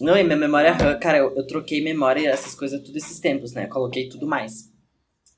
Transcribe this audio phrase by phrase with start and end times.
[0.00, 3.54] Não, e minha memória RAM, cara, eu, eu troquei memória essas coisas tudo esses tempos,
[3.54, 3.66] né?
[3.66, 4.70] Coloquei tudo mais.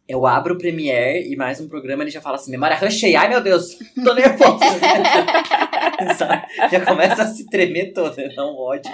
[0.09, 3.21] Eu abro o Premiere e mais um programa, ele já fala assim, memória RAM cheia.
[3.21, 4.59] Ai, meu Deus, tô nervoso.
[6.71, 8.91] Já começa a se tremer toda, dá um ódio.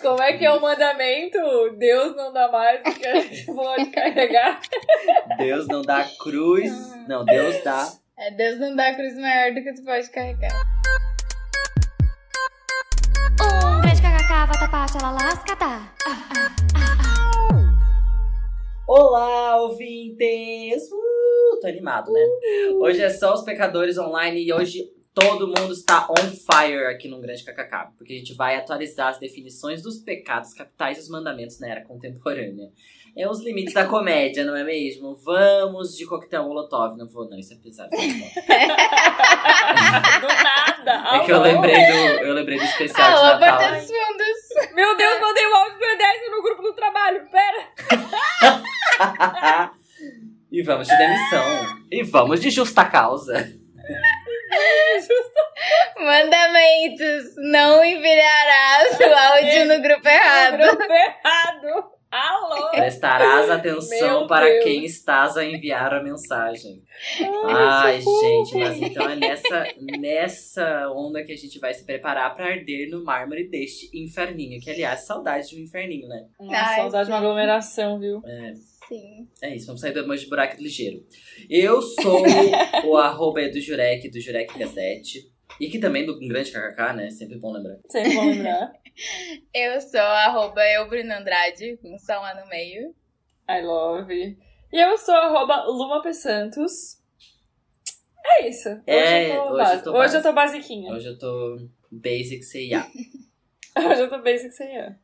[0.00, 1.38] Como é que é o mandamento?
[1.76, 4.60] Deus não dá mais do que a gente pode carregar.
[5.36, 6.72] Deus não dá cruz.
[7.06, 7.92] Não, Deus dá.
[8.18, 10.50] É, Deus não dá cruz maior do que tu pode carregar.
[13.42, 15.92] Um grande kkk, vatapá, lascata.
[18.88, 20.90] Olá, ouvintes!
[20.90, 22.20] Uh, tô animado, né?
[22.80, 27.20] Hoje é só os pecadores online e hoje todo mundo está on fire aqui no
[27.20, 31.60] Grande KKK, porque a gente vai atualizar as definições dos pecados capitais e os mandamentos
[31.60, 32.70] na era contemporânea.
[33.16, 35.14] É os limites da comédia, não é mesmo?
[35.14, 36.98] Vamos de coquetel molotov.
[36.98, 37.88] Não vou, não, isso é pesado.
[37.96, 37.96] do
[40.28, 41.16] nada.
[41.16, 43.70] É que eu lembrei do, eu lembrei do especial Alô, de Natal.
[43.80, 44.74] Fundos.
[44.74, 47.26] Meu Deus, mandei o áudio do Edésio no grupo do trabalho.
[47.30, 47.70] Pera.
[50.52, 51.42] e vamos de demissão.
[51.90, 53.50] E vamos de justa causa.
[55.98, 57.34] Mandamentos.
[57.50, 60.58] Não enviarás o áudio no grupo errado.
[60.58, 61.95] No grupo errado.
[62.16, 62.70] Alô?
[62.70, 64.64] Prestarás atenção Meu para Deus.
[64.64, 66.82] quem estás a enviar a mensagem.
[67.44, 69.66] Ai, gente, mas então é nessa,
[69.98, 74.58] nessa onda que a gente vai se preparar para arder no mármore deste inferninho.
[74.62, 76.26] Que, aliás, saudade de um inferninho, né?
[76.40, 78.22] Uma Ai, saudade de uma aglomeração, viu?
[78.88, 79.28] Sim.
[79.42, 81.04] É isso, vamos sair do emoji de buraco ligeiro.
[81.50, 82.22] Eu sou
[82.84, 85.30] o arroba do Jurek, do Jurek Gazette.
[85.60, 87.10] E que também do grande KKK, né?
[87.10, 87.78] Sempre bom lembrar.
[87.88, 88.72] Sempre bom lembrar.
[89.52, 92.94] Eu sou arroba eu, Bruno Andrade, com só um A no meio.
[93.48, 94.38] I love.
[94.72, 96.14] E eu sou arroba Luma P.
[96.14, 96.98] Santos.
[98.24, 98.70] É isso.
[98.70, 100.92] Hoje, É, eu, tô hoje eu tô hoje eu tô basiquinha.
[100.92, 102.86] Hoje eu tô basic CIA.
[103.78, 104.94] Hoje eu tô basic sem eu.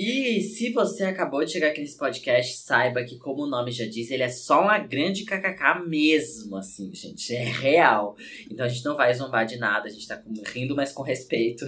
[0.00, 3.84] E se você acabou de chegar aqui nesse podcast, saiba que, como o nome já
[3.84, 7.34] diz, ele é só uma grande kkk mesmo, assim, gente.
[7.34, 8.14] É real.
[8.48, 10.22] Então a gente não vai zombar de nada, a gente tá
[10.54, 11.66] rindo, mas com respeito.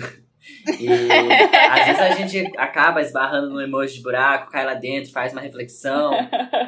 [0.79, 0.87] E
[1.71, 5.41] às vezes a gente acaba esbarrando no emoji de buraco, cai lá dentro, faz uma
[5.41, 6.13] reflexão.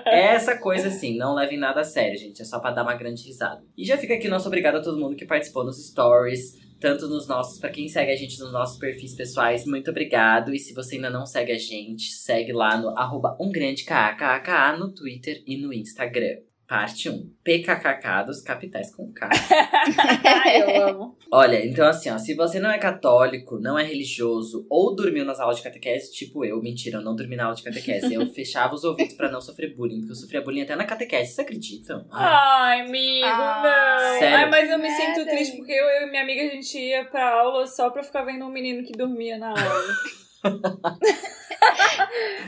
[0.05, 2.43] É essa coisa assim, não levem nada a sério, gente.
[2.43, 3.63] É só pra dar uma grande risada.
[3.79, 7.29] E já fica aqui nosso obrigado a todo mundo que participou nos stories, tanto nos
[7.29, 10.53] nossos, pra quem segue a gente nos nossos perfis pessoais, muito obrigado.
[10.53, 14.77] E se você ainda não segue a gente, segue lá no arroba um grande KKK
[14.79, 16.52] no Twitter e no Instagram.
[16.73, 17.31] Parte 1.
[17.45, 19.29] PKKK dos capitais com K.
[20.25, 21.19] Ai, eu amo.
[21.31, 25.39] Olha, então assim, ó, se você não é católico, não é religioso ou dormiu nas
[25.39, 28.15] aulas de catequese, tipo eu, mentira, eu não dormi na aula de catequese.
[28.15, 31.35] Eu fechava os ouvidos pra não sofrer bullying, porque eu sofria bullying até na catequese,
[31.35, 32.07] vocês acreditam?
[32.11, 34.19] Ai, Ai, amigo, Ah, não.
[34.19, 34.37] sério?
[34.39, 37.05] Ai, mas eu me sinto triste porque eu, eu e minha amiga a gente ia
[37.05, 39.61] pra aula só pra ficar vendo um menino que dormia na aula.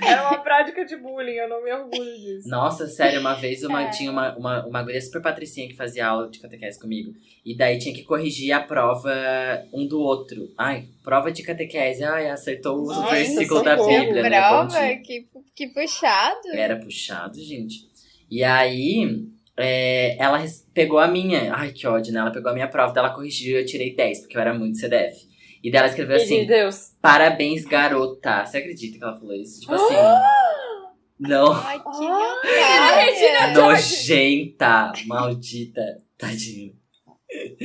[0.02, 2.48] Era uma prática de bullying, eu não me orgulho disso.
[2.48, 3.90] Nossa, sério, uma vez uma, É.
[3.90, 7.14] tinha uma, uma, uma guria super patricinha que fazia aula de catequese comigo.
[7.44, 9.12] E daí tinha que corrigir a prova
[9.72, 10.52] um do outro.
[10.58, 12.02] Ai, prova de catequese.
[12.04, 13.76] Ai, acertou o Nossa, versículo da.
[13.76, 14.48] Bíblia, né?
[14.48, 14.96] Prova?
[14.96, 16.48] Que, que puxado.
[16.52, 17.88] Era puxado, gente.
[18.30, 19.26] E aí,
[19.56, 21.54] é, ela pegou a minha.
[21.54, 22.20] Ai, que ódio, né?
[22.20, 24.52] Ela pegou a minha prova, daí ela corrigiu e eu tirei 10, porque eu era
[24.52, 25.33] muito CDF.
[25.64, 26.92] E daí ela escreveu assim: Deus.
[27.00, 28.44] Parabéns, garota.
[28.44, 29.60] Você acredita que ela falou isso?
[29.62, 29.94] Tipo assim.
[31.18, 31.52] não.
[31.52, 32.96] Ai, que Ah.
[32.96, 35.82] Regina Nojenta, maldita,
[36.18, 36.72] tadinha.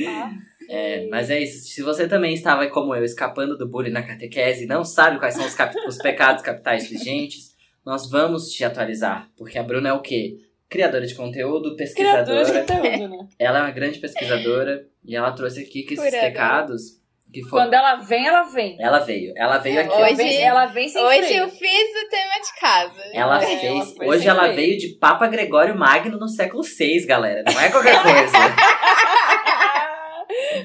[0.08, 0.32] Ah,
[0.68, 1.66] É, mas é isso.
[1.68, 5.34] Se você também estava como eu, escapando do bullying na catequese e não sabe quais
[5.34, 9.28] são os, cap- os pecados capitais vigentes, nós vamos te atualizar.
[9.36, 10.38] Porque a Bruna é o quê?
[10.68, 12.64] Criadora de conteúdo, Criadora de pesquisadora.
[12.64, 13.28] conteúdo, né?
[13.38, 16.22] Ela é uma grande pesquisadora e ela trouxe aqui que esses Curadora.
[16.30, 16.99] pecados.
[17.48, 18.76] Quando ela vem, ela vem.
[18.80, 19.32] Ela veio.
[19.36, 19.94] Ela veio É, aqui.
[19.94, 21.42] Hoje- vem, ela vem sem Hoje freio.
[21.44, 23.02] eu fiz o tema de casa.
[23.14, 23.96] Ela É, fez.
[23.98, 24.56] ela hoje ela freio.
[24.56, 27.44] veio de Papa Gregório Magno no século VI, galera.
[27.46, 28.36] Não é qualquer coisa.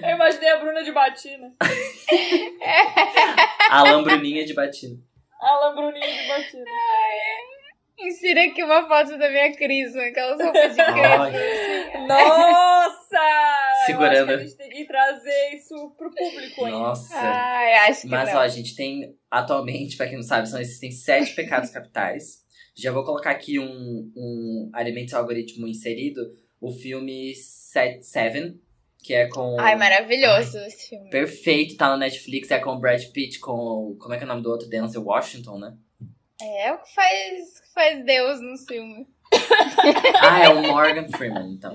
[0.03, 1.52] Eu imaginei a Bruna de batina.
[3.70, 4.96] a Lambruninha de batina.
[5.41, 6.64] A Lambruninha de batina.
[8.00, 11.32] Insira aqui uma foto da minha Crisma, aquelas roupas de Ai.
[11.32, 12.08] criança.
[12.08, 13.86] Nossa!
[13.86, 14.32] Segurando.
[14.32, 16.78] Eu acho que a gente tem que trazer isso pro público ainda.
[16.80, 17.16] Nossa.
[17.18, 18.38] Ai, acho que Mas não.
[18.38, 22.44] ó, a gente tem atualmente, pra quem não sabe, são existem sete pecados capitais.
[22.76, 26.22] Já vou colocar aqui um, um Alimentos e Algoritmo inserido,
[26.59, 28.59] o filme Set Seven,
[29.02, 29.58] que é com.
[29.59, 31.09] Ai, maravilhoso esse filme.
[31.09, 33.53] Perfeito, tá no Netflix, é com o Brad Pitt, com.
[33.53, 34.68] o- Como é que é o nome do outro?
[34.68, 35.74] Denzel Washington, né?
[36.41, 39.08] É o que faz, que faz Deus no filme.
[40.22, 41.72] Ah, é o Morgan Freeman, então.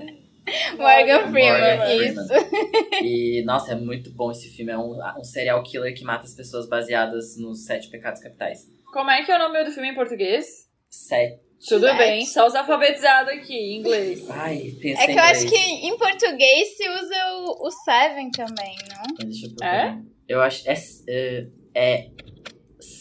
[0.77, 2.27] Morgan Freeman, Morgan isso.
[2.27, 3.03] Freeman.
[3.03, 4.71] E, nossa, é muito bom esse filme.
[4.71, 8.59] É um, um serial killer que mata as pessoas baseadas nos sete pecados capitais.
[8.91, 10.45] Como é que é o nome do filme em português?
[10.89, 11.39] Sete.
[11.67, 11.97] Tudo Sete.
[11.97, 14.27] bem, só os alfabetizados aqui, em inglês.
[14.31, 18.75] Ai, pensei É que eu acho que em português se usa o, o Seven também,
[18.89, 19.15] não?
[19.27, 20.01] Deixa eu procurar.
[20.27, 20.67] Eu acho.
[20.67, 20.73] É,
[21.07, 22.07] é, é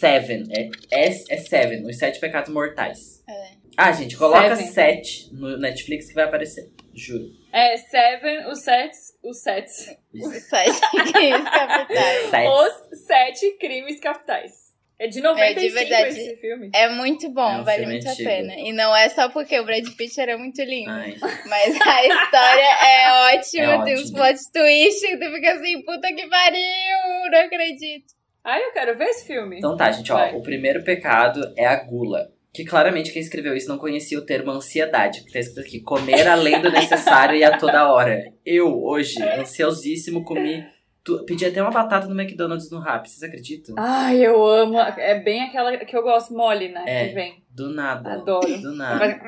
[0.01, 0.45] Seven.
[0.51, 1.87] É, é, é Seven.
[1.87, 3.23] Os Sete Pecados Mortais.
[3.29, 3.51] É.
[3.77, 4.73] Ah, gente, coloca Seven.
[4.73, 6.69] Sete no Netflix que vai aparecer.
[6.95, 7.25] Juro.
[7.53, 9.97] É Seven, os sets, os sets.
[10.15, 10.81] Os Sete
[11.13, 12.31] Crimes Capitais.
[12.31, 12.49] Sete.
[12.49, 14.71] Os sete crimes capitais.
[14.99, 16.09] É de 95 verdade.
[16.11, 16.71] esse filme.
[16.75, 18.29] É muito bom, É um vale muito antigo.
[18.29, 18.55] a pena.
[18.59, 20.91] E não é só porque o Brad Pitt era muito lindo.
[20.91, 21.17] Ai,
[21.47, 24.17] Mas a história é ótima, É tem uns ótimo.
[24.19, 28.13] plot twists que tu fica assim, puta que pariu, não acredito.
[28.45, 29.59] Ai, eu quero ver esse filme.
[29.59, 30.17] Então tá, gente, ó.
[30.17, 30.35] Vai.
[30.35, 32.31] O primeiro pecado é a gula.
[32.53, 35.25] Que claramente quem escreveu isso não conhecia o termo ansiedade.
[35.25, 38.25] Que tá escrito aqui: comer além do necessário e a toda hora.
[38.45, 40.65] Eu, hoje, ansiosíssimo, comi.
[41.03, 43.75] Tu, pedi até uma batata no McDonald's no rap, vocês acreditam?
[43.79, 44.79] Ai, eu amo.
[44.79, 46.85] É bem aquela que eu gosto, mole, né?
[46.87, 47.09] É.
[47.09, 47.43] Que vem.
[47.51, 48.15] Do nada.
[48.15, 48.61] Adoro.
[48.61, 49.19] Do nada.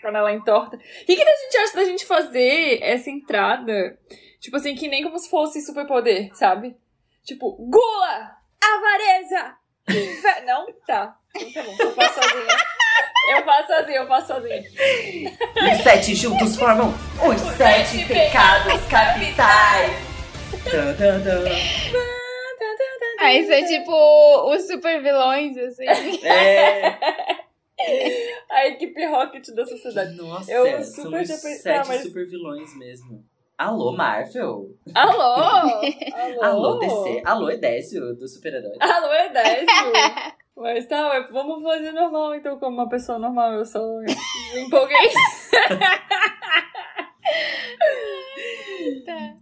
[0.00, 0.76] Quando ela entorta.
[0.76, 3.98] O que, que a gente acha da gente fazer essa entrada?
[4.40, 6.76] Tipo assim, que nem como se fosse superpoder, sabe?
[7.24, 8.35] Tipo, gula!
[8.62, 9.54] Avareza!
[9.88, 10.66] inve- Não?
[10.86, 11.16] Tá.
[11.36, 12.56] Então tá bom, eu faço sozinha.
[13.28, 14.62] Eu faço sozinha, eu faço sozinha.
[14.62, 16.94] Os sete juntos formam
[17.28, 19.92] os sete pecados capitais.
[20.70, 21.44] Tan, tan, tan.
[23.20, 23.92] Aí isso é tipo
[24.54, 25.86] os super vilões, assim.
[26.24, 26.96] É.
[28.50, 30.14] A equipe Rocket da sociedade.
[30.16, 33.24] Nossa, Eu são super os já pensei- sete tá, mas- super vilões mesmo.
[33.58, 34.76] Alô, Marvel?
[34.94, 35.22] Alô?
[36.14, 36.44] Alô?
[36.44, 37.22] Alô, DC?
[37.24, 38.76] Alô, Edésio, do super-herói.
[38.80, 39.66] Alô, 10.
[40.54, 43.54] Mas tá, vamos fazer normal, então, como uma pessoa normal.
[43.54, 44.96] Eu só me empolguei.
[49.04, 49.34] Tá.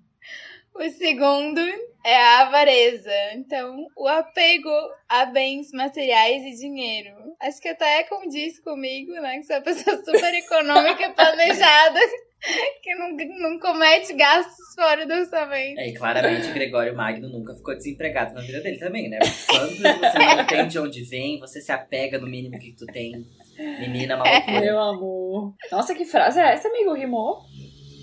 [0.74, 1.60] O segundo
[2.04, 3.12] é a avareza.
[3.34, 4.70] Então, o apego
[5.08, 7.14] a bens materiais e dinheiro.
[7.40, 9.38] Acho que até condiz comigo, né?
[9.38, 12.00] Que sou uma pessoa super econômica e planejada,
[12.82, 13.16] que não,
[13.50, 15.78] não comete gastos fora do orçamento.
[15.78, 19.18] É, e claramente Gregório Magno nunca ficou desempregado na vida dele também, né?
[19.48, 23.26] Quando você não entende de onde vem, você se apega no mínimo que tu tem.
[23.56, 24.60] Menina, uma loucura.
[24.60, 25.54] Meu amor.
[25.70, 26.92] Nossa, que frase é essa, amigo?
[26.92, 27.42] Rimou?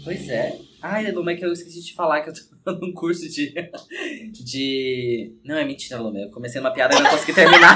[0.04, 0.58] Pois é.
[0.82, 2.34] Ai, Luma, é que eu esqueci de falar que eu
[2.64, 3.54] tô num curso de.
[4.32, 5.36] de.
[5.44, 6.20] Não, é mentira, Luma.
[6.20, 7.76] Eu comecei uma piada e não consegui terminar.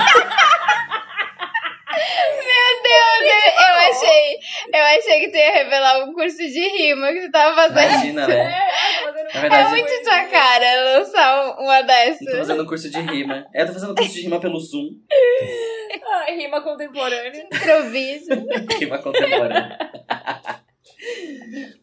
[1.95, 4.39] Meu Deus, eu, eu achei,
[4.77, 7.91] eu achei que tu ia revelar um curso de rima que tu tava fazendo.
[7.91, 8.35] Imagina, né?
[8.35, 12.37] É, Na É verdade, muito tua cara lançar uma eu tô dessas.
[12.37, 13.45] fazendo um curso de rima.
[13.53, 14.89] É, eu tô fazendo um curso de rima pelo Zoom.
[16.07, 17.47] Ah, rima contemporânea.
[17.51, 18.29] Improviso.
[18.79, 19.77] Rima contemporânea.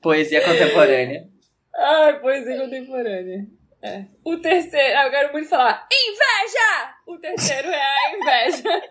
[0.01, 1.25] Poesia contemporânea.
[1.75, 3.47] Ai, poesia contemporânea.
[3.85, 4.05] É.
[4.25, 6.95] O terceiro, ah, eu quero muito falar inveja!
[7.05, 8.83] O terceiro é a inveja.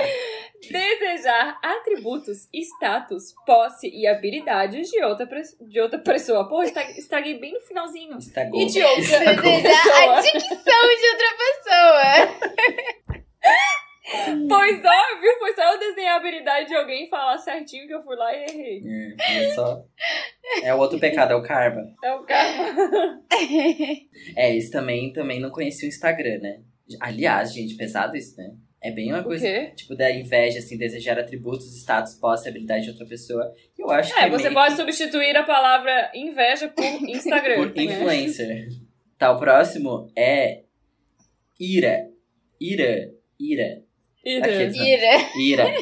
[0.70, 5.26] Desejar atributos, status, posse e habilidades de outra,
[5.60, 6.48] de outra pessoa.
[6.48, 8.16] Pô, estraguei bem no finalzinho.
[8.16, 8.58] Estagou.
[8.58, 9.62] E de outra Estagou.
[9.62, 13.20] Desejar a dicção de outra pessoa.
[14.48, 15.38] Pois óbvio,
[15.80, 18.82] desenhar a habilidade de alguém e falar certinho que eu fui lá e errei.
[18.86, 19.84] É, olha só.
[20.62, 21.92] É o outro pecado, é o karma.
[22.04, 23.22] É o karma.
[24.36, 26.60] É, isso também, também não conhecia o Instagram, né?
[27.00, 28.52] Aliás, gente, pesado isso, né?
[28.82, 29.46] É bem uma coisa,
[29.76, 33.54] tipo, da inveja, assim, desejar atributos, status, posse, habilidade de outra pessoa.
[33.78, 37.56] Eu acho que É, é você meio pode substituir a palavra inveja por Instagram.
[37.56, 37.82] por né?
[37.82, 38.68] influencer.
[39.18, 40.62] Tá, o próximo é
[41.58, 42.08] ira.
[42.58, 43.12] Ira.
[43.38, 43.82] Ira.
[44.24, 44.46] Ira.
[44.46, 44.64] Né?
[44.66, 45.30] Ira.
[45.36, 45.74] Ira.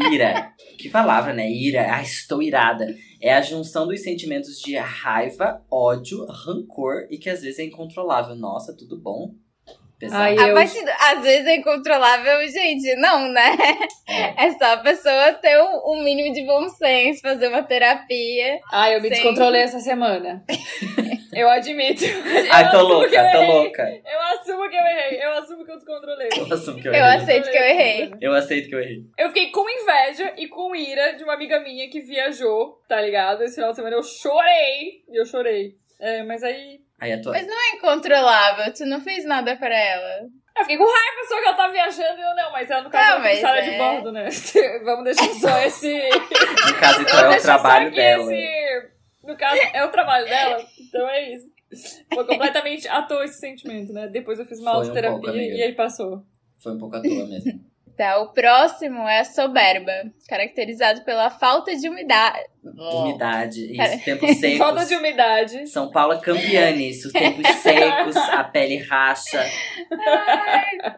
[0.12, 0.52] Ira.
[0.78, 1.50] Que palavra, né?
[1.50, 1.94] Ira.
[1.94, 2.94] Ah, estou irada.
[3.20, 8.36] É a junção dos sentimentos de raiva, ódio, rancor e que às vezes é incontrolável.
[8.36, 9.34] Nossa, tudo bom?
[9.98, 10.22] Pesado.
[10.22, 12.94] Ai, A eu- partir do- às vezes é incontrolável, gente.
[12.96, 13.56] Não, né?
[14.08, 14.46] É.
[14.46, 18.60] É só a pessoa ter um, um mínimo de bom senso, fazer uma terapia.
[18.72, 19.14] Ai, eu me Sim.
[19.14, 20.44] descontrolei essa semana.
[21.32, 22.02] Eu admito.
[22.50, 23.46] Ai, Eu tô que eu louca, tô errei.
[23.46, 23.82] louca.
[24.06, 25.22] Eu assumo que eu errei.
[25.22, 26.28] Eu assumo que eu descontrolei.
[26.34, 27.16] Eu assumo que eu Eu errei.
[27.18, 28.12] aceito que eu errei.
[28.22, 29.02] Eu aceito que eu errei.
[29.18, 33.42] Eu fiquei com inveja e com ira de uma amiga minha que viajou, tá ligado?
[33.42, 35.02] Esse final de semana eu chorei.
[35.10, 35.74] E eu chorei.
[36.00, 36.80] É, mas aí.
[37.00, 37.32] Aí a tua...
[37.32, 40.28] Mas não é incontrolável, tu não fez nada pra ela.
[40.56, 42.90] Eu fiquei com raiva só que ela tá viajando e eu não, mas ela no
[42.90, 44.28] caso Não, é mas comissária é- de bordo, né?
[44.84, 45.92] Vamos deixar só esse.
[46.08, 48.32] No caso, então, Vamos é o trabalho dela.
[48.34, 48.88] esse.
[49.22, 51.46] No caso, é o trabalho dela, então é isso.
[52.14, 54.06] Foi completamente à toa esse sentimento, né?
[54.06, 55.54] Depois eu fiz uma Foi um autoterapia pouco, amiga.
[55.56, 56.22] e aí passou.
[56.62, 57.60] Foi um pouco à toa mesmo.
[57.96, 59.90] Tá, o próximo é a soberba,
[60.28, 62.44] caracterizado pela falta de umidade.
[62.62, 63.94] Umidade, Cara.
[63.94, 64.58] isso, tempos secos.
[64.58, 65.66] Falta de umidade.
[65.66, 67.06] São Paulo é campeã nisso.
[67.06, 69.42] Os tempos secos, a pele racha.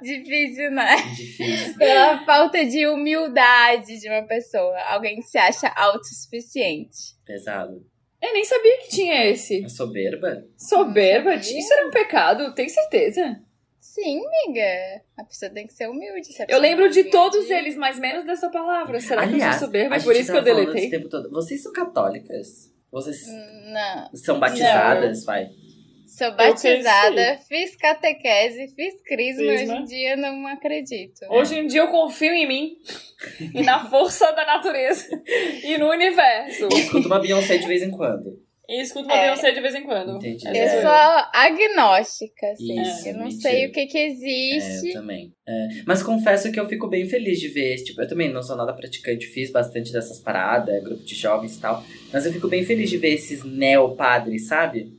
[0.02, 0.97] Difícil, né?
[1.14, 1.76] Difícil.
[1.76, 4.76] Pela falta de humildade de uma pessoa.
[4.88, 7.14] Alguém que se acha autossuficiente.
[7.25, 7.87] Pesado.
[8.21, 9.64] Eu nem sabia que tinha esse.
[9.64, 10.45] A soberba?
[10.57, 11.35] Soberba?
[11.37, 13.40] Isso era um pecado, tem certeza.
[14.00, 15.02] Sim, amiga.
[15.17, 16.33] A pessoa tem que ser humilde.
[16.33, 19.00] se Eu lembro de todos eles, mas menos dessa palavra.
[19.00, 19.97] Será que eu Aliás, sou soberba?
[19.97, 20.88] É por isso que eu deletei.
[20.88, 21.31] tempo todo.
[21.31, 22.73] Vocês são católicas?
[22.93, 24.11] Vocês Não.
[24.14, 25.50] são batizadas, vai?
[26.07, 29.45] Sou batizada, fiz catequese, fiz crisma.
[29.45, 29.75] Crisma.
[29.75, 31.21] Hoje em dia não acredito.
[31.28, 32.76] Hoje em dia eu confio em mim
[33.55, 35.07] e na força da natureza
[35.62, 36.69] e no universo.
[36.73, 38.43] E escuto uma Beyoncé de vez em quando.
[38.68, 39.22] E escuto uma É.
[39.26, 40.16] Beyoncé de vez em quando.
[40.16, 40.46] Entendi.
[40.46, 40.90] Eu sou sou
[41.32, 42.80] agnóstica, assim.
[42.82, 43.40] Isso, eu não mentira.
[43.50, 44.88] sei o que que É, existe.
[44.88, 45.32] eu também.
[45.48, 47.76] É, mas confesso que eu fico bem feliz de ver.
[47.76, 51.60] Tipo, eu também não sou nada praticante, fiz bastante dessas paradas, grupo de jovens e
[51.60, 51.82] tal.
[52.12, 54.92] Mas eu fico bem feliz de ver esses neo-padres, sabe?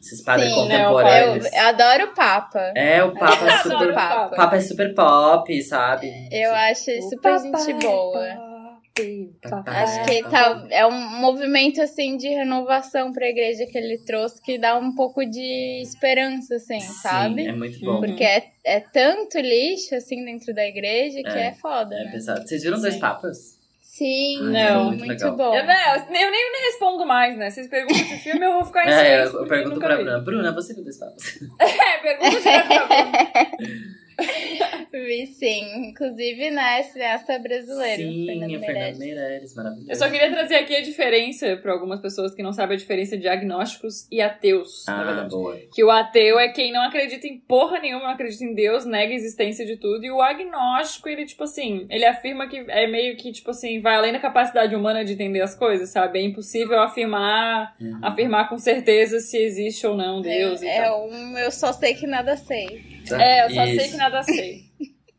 [0.00, 1.46] Esses padres Sim, contemporâneos.
[1.46, 2.72] eu, eu adoro o Papa.
[2.76, 3.90] É, o Papa é super.
[3.90, 4.36] o Papa.
[4.36, 6.12] Papa é super pop, sabe?
[6.30, 8.28] Eu acho O super gente boa.
[8.98, 9.82] Papi, papai.
[9.82, 14.58] Acho que tá, é um movimento assim de renovação pra igreja que ele trouxe que
[14.58, 17.42] dá um pouco de esperança, assim, sabe?
[17.42, 18.00] Sim, é muito bom.
[18.00, 22.10] Porque é, é tanto lixo assim dentro da igreja que É, é, foda, É né?
[22.10, 22.46] pesado.
[22.46, 23.00] Vocês viram dois Sim.
[23.00, 23.58] papas?
[23.80, 24.84] Sim, Não.
[24.86, 25.36] muito, Muito legal.
[25.36, 25.56] bom.
[25.56, 27.50] Eu, né, eu nem, eu nem, respondo mais, né?
[27.50, 30.04] Vocês perguntam de filme, eu vou ficar em É, eu, eu pergunto pra vi.
[30.04, 30.20] Bruna.
[30.20, 31.16] Bruna, você viu dois papas?
[31.58, 33.12] É, pergunta direto pra Bruna.
[34.92, 35.88] Vi sim.
[35.90, 38.98] Inclusive na cineasta brasileira, Sim, o Fernando Meirelles.
[38.98, 39.90] Meirelles, maravilhoso.
[39.90, 43.16] Eu só queria trazer aqui a diferença pra algumas pessoas que não sabem a diferença
[43.16, 45.30] de agnósticos e ateus, na Ah, verdade.
[45.30, 45.56] boa.
[45.72, 49.12] Que o ateu é quem não acredita em porra nenhuma, não acredita em Deus, nega
[49.12, 50.04] a existência de tudo.
[50.04, 53.94] E o agnóstico, ele, tipo assim, ele afirma que é meio que, tipo assim, vai
[53.96, 56.18] além da capacidade humana de entender as coisas, sabe?
[56.18, 58.00] É impossível afirmar, Uhum.
[58.02, 61.94] afirmar com certeza se existe ou não Deus e é, é um eu só sei
[61.94, 62.98] que nada sei.
[63.18, 63.90] É, eu só sei Isso.
[63.92, 64.62] que nada sei.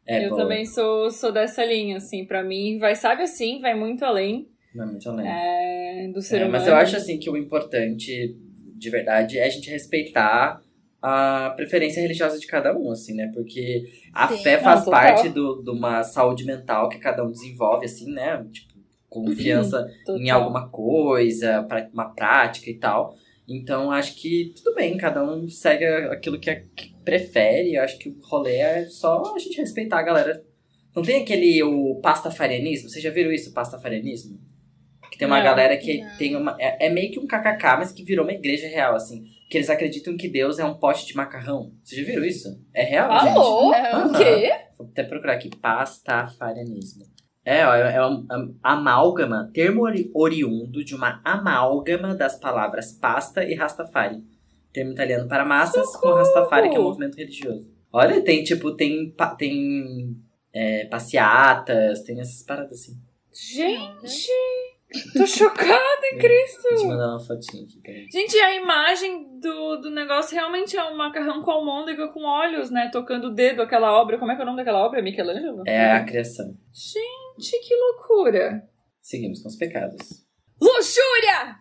[0.07, 0.41] É, eu boa.
[0.41, 2.25] também sou, sou dessa linha, assim.
[2.25, 5.27] Pra mim, vai, sabe assim, vai muito além Não, muito além.
[5.27, 6.51] é, do ser É, humano.
[6.53, 8.35] mas eu acho assim que o importante,
[8.75, 10.61] de verdade, é a gente respeitar
[11.01, 13.31] a preferência religiosa de cada um, assim, né?
[13.33, 14.43] Porque a Sim.
[14.43, 14.99] fé Não, faz total.
[14.99, 18.45] parte do- de uma saúde mental que cada um desenvolve, assim, né?
[18.51, 18.73] Tipo,
[19.07, 20.41] confiança em Total.
[20.41, 23.15] alguma coisa, pra uma prática e tal.
[23.47, 27.75] Então, acho que tudo bem, cada um segue aquilo que, que prefere.
[27.75, 30.43] Eu acho que o rolê é só a gente respeitar a galera.
[30.95, 32.89] Não tem aquele o pastafarianismo?
[32.89, 34.39] Vocês já viram isso, o pastafarianismo?
[35.11, 35.43] Que tem uma Não.
[35.43, 36.17] galera que Não.
[36.17, 36.55] tem uma.
[36.59, 39.23] É, é meio que um kkk, mas que virou uma igreja real, assim.
[39.49, 41.71] Que eles acreditam que Deus é um pote de macarrão.
[41.83, 42.47] Vocês já viram isso?
[42.73, 43.29] É real, gente?
[43.37, 43.71] Alô?
[43.71, 44.11] Não.
[44.11, 44.51] O quê?
[44.77, 45.49] Vou até procurar aqui,
[46.13, 47.05] pastafarianismo.
[47.45, 53.43] É, ó, é um am- amálgama, termo ori- oriundo de uma amálgama das palavras pasta
[53.43, 54.17] e rastafari.
[54.71, 57.71] Termo italiano para massas, com rastafari, que é um movimento religioso.
[57.91, 60.15] Olha, tem tipo, tem, tem
[60.53, 62.93] é, passeatas, tem essas paradas assim.
[63.33, 64.27] Gente,
[65.15, 66.69] tô chocada em Cristo.
[66.69, 68.07] Vou te mandar uma fotinha aqui, peraí.
[68.11, 72.89] Gente, a imagem do, do negócio realmente é um macarrão com almôndega com olhos, né?
[72.91, 74.17] Tocando o dedo, aquela obra.
[74.17, 75.01] Como é que é o nome daquela obra?
[75.01, 75.63] Michelangelo?
[75.65, 76.55] É a criação.
[76.73, 78.67] Gente, que loucura.
[79.01, 80.27] Seguimos com os pecados.
[80.61, 81.55] Luxúria!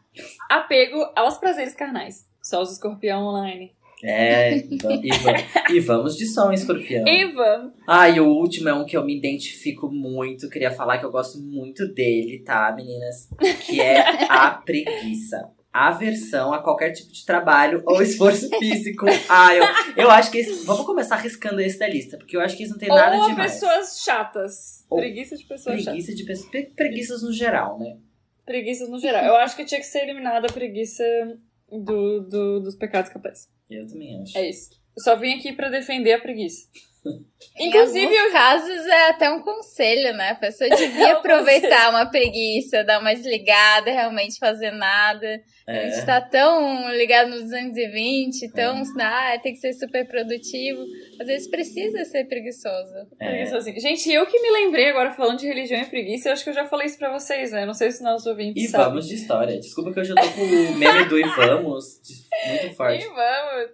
[0.50, 2.27] Apego aos prazeres carnais.
[2.48, 3.72] Só os escorpião online.
[4.02, 7.04] É, e, va- e va- e vamos de som, escorpião.
[7.06, 7.72] Eva!
[7.86, 10.48] Ah, e o último é um que eu me identifico muito.
[10.48, 13.28] Queria falar que eu gosto muito dele, tá, meninas?
[13.66, 13.98] Que é
[14.30, 15.50] a preguiça.
[15.70, 19.04] Aversão a qualquer tipo de trabalho ou esforço físico.
[19.28, 19.64] Ah, eu,
[20.04, 22.72] eu acho que esse, Vamos começar riscando esse da lista, porque eu acho que isso
[22.72, 23.52] não tem nada Ou demais.
[23.52, 24.86] pessoas chatas.
[24.88, 25.84] Ou Preguiça de pessoas chatas.
[25.84, 26.48] Preguiça de pessoas.
[26.50, 27.96] pre- Preguiças no geral, né?
[28.46, 29.24] Preguiças no geral.
[29.24, 31.04] Eu acho que tinha que ser eliminada a preguiça
[31.70, 33.48] do, do- dos pecados capitais.
[33.70, 34.36] Eu também acho.
[34.38, 34.70] É isso.
[34.96, 36.68] Eu só vim aqui pra defender a preguiça.
[37.56, 40.30] Em Inclusive, alguns eu casos é até um conselho, né?
[40.30, 45.40] A pessoa devia aproveitar uma preguiça, dar uma desligada, realmente fazer nada.
[45.66, 45.90] A É.
[45.90, 50.82] gente tá tão ligado nos 220, tão, ah, tem que ser super produtivo.
[51.20, 52.92] Às vezes precisa ser preguiçoso.
[53.20, 53.44] é.
[53.78, 56.54] Gente, eu que me lembrei agora falando de religião e preguiça, eu acho que eu
[56.54, 57.64] já falei isso pra vocês, né?
[57.66, 58.86] Não sei se nossos ouvintes E sabem.
[58.88, 59.58] vamos de história.
[59.60, 62.00] Desculpa que eu já tô com o meme do e vamos
[62.48, 63.06] muito E forte.
[63.06, 63.70] vamos!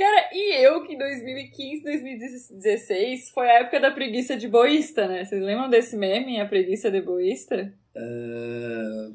[0.00, 5.26] Cara, e eu que em 2015, 2016 foi a época da preguiça de boísta, né?
[5.26, 7.70] Vocês lembram desse meme, a preguiça de boísta?
[7.94, 9.10] Ah,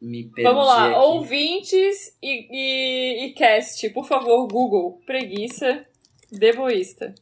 [0.00, 0.98] me perdi Vamos lá, aqui.
[0.98, 5.84] ouvintes e, e, e cast, por favor, Google, preguiça
[6.32, 7.14] de boísta.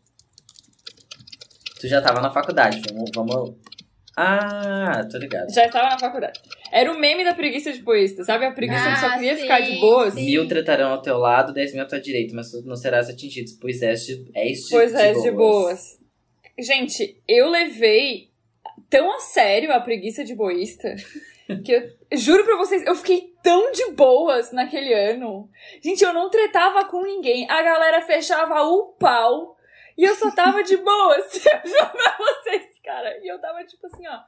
[1.80, 3.10] Tu já tava na faculdade, vamos.
[3.12, 3.56] vamos...
[4.16, 5.52] Ah, tô ligado.
[5.52, 6.40] Já estava na faculdade.
[6.72, 8.44] Era o meme da preguiça de boísta, sabe?
[8.44, 10.14] A preguiça que só Ah, queria sim, ficar de boas.
[10.14, 10.24] sim.
[10.24, 13.50] Mil tratarão ao teu lado, dez mil à tua direita, mas tu não serás atingido,
[13.60, 15.98] pois és de, és de, Pois é, de de boas.
[16.58, 18.30] Gente, eu levei
[18.90, 20.94] tão a sério a preguiça de boísta
[21.64, 25.48] que eu juro pra vocês, eu fiquei tão de boas naquele ano.
[25.82, 27.48] Gente, eu não tretava com ninguém.
[27.50, 29.56] A galera fechava o pau
[29.96, 31.24] e eu só tava de boas.
[31.46, 33.18] Eu juro pra vocês, cara.
[33.22, 34.18] E eu tava tipo assim, ó.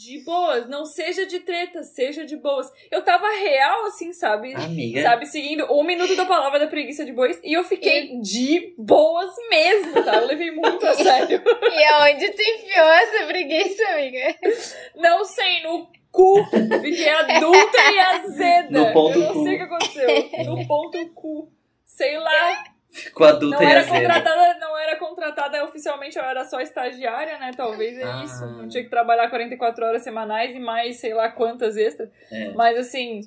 [0.00, 2.70] De boas, não seja de treta, seja de boas.
[2.88, 4.54] Eu tava real, assim, sabe?
[4.54, 7.40] Amiga, Sabe, seguindo um minuto da palavra da preguiça de bois.
[7.42, 10.14] E eu fiquei de boas mesmo, tá?
[10.18, 11.42] Eu levei muito a sério.
[11.44, 14.36] E aonde tu enfiou essa preguiça, amiga?
[14.94, 16.44] Não sei, no cu.
[16.80, 18.70] Fiquei adulta e azeda.
[18.70, 19.42] No ponto eu não cu.
[19.42, 20.44] sei o que aconteceu.
[20.44, 21.52] No ponto cu.
[21.84, 22.64] Sei lá.
[23.20, 27.50] A adulta Não e era contratada, não era contratada oficialmente, eu era só estagiária, né?
[27.56, 28.22] Talvez é Ah.
[28.24, 28.46] isso.
[28.46, 32.08] Não tinha que trabalhar 44 horas semanais e mais sei lá quantas extras.
[32.32, 32.50] É.
[32.54, 33.20] Mas assim,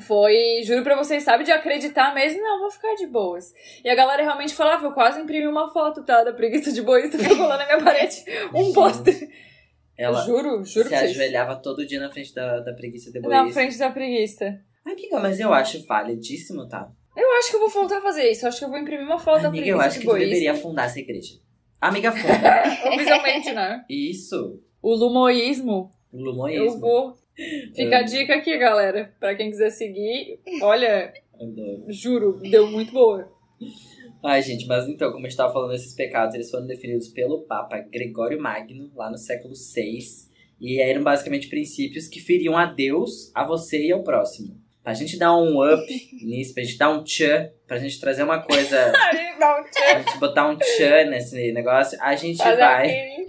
[0.00, 3.52] foi, juro pra vocês, sabe, de acreditar mesmo, não, vou ficar de boas.
[3.84, 7.14] E a galera realmente falava, eu quase imprimi uma foto, tá, da preguiça de bois,
[7.14, 9.28] ficou lá na minha parede, um pôster.
[9.96, 13.42] Ela Juro, juro se pra ajoelhava todo dia na frente da, da preguiça de Na
[13.42, 13.54] bois.
[13.54, 14.58] frente da preguiça.
[14.84, 16.90] Amiga, mas eu acho validíssimo, tá?
[17.16, 19.04] Eu acho que eu vou voltar a fazer isso, eu acho que eu vou imprimir
[19.06, 21.34] uma foto da Amiga, preguiça eu acho de que deveria fundar essa igreja.
[21.80, 22.62] Amiga, funda.
[22.94, 23.84] Oficialmente, né?
[23.88, 24.60] Isso.
[24.82, 26.80] O lumoísmo, O eu lumoísmo.
[26.80, 27.18] vou...
[27.74, 30.38] Fica a dica aqui, galera, pra quem quiser seguir.
[30.62, 31.84] Olha, Adoro.
[31.88, 33.28] juro, deu muito boa.
[34.24, 37.42] Ai, gente, mas então, como a gente tava falando, esses pecados, eles foram definidos pelo
[37.42, 39.98] Papa Gregório Magno, lá no século VI.
[40.60, 44.56] E eram basicamente princípios que feriam a Deus, a você e ao próximo.
[44.84, 45.82] Pra gente dar um up
[46.22, 50.56] nisso, pra gente dar um tchan, pra gente trazer uma coisa, pra gente botar um
[50.58, 53.26] tchan nesse negócio, a gente fazer, vai aquele-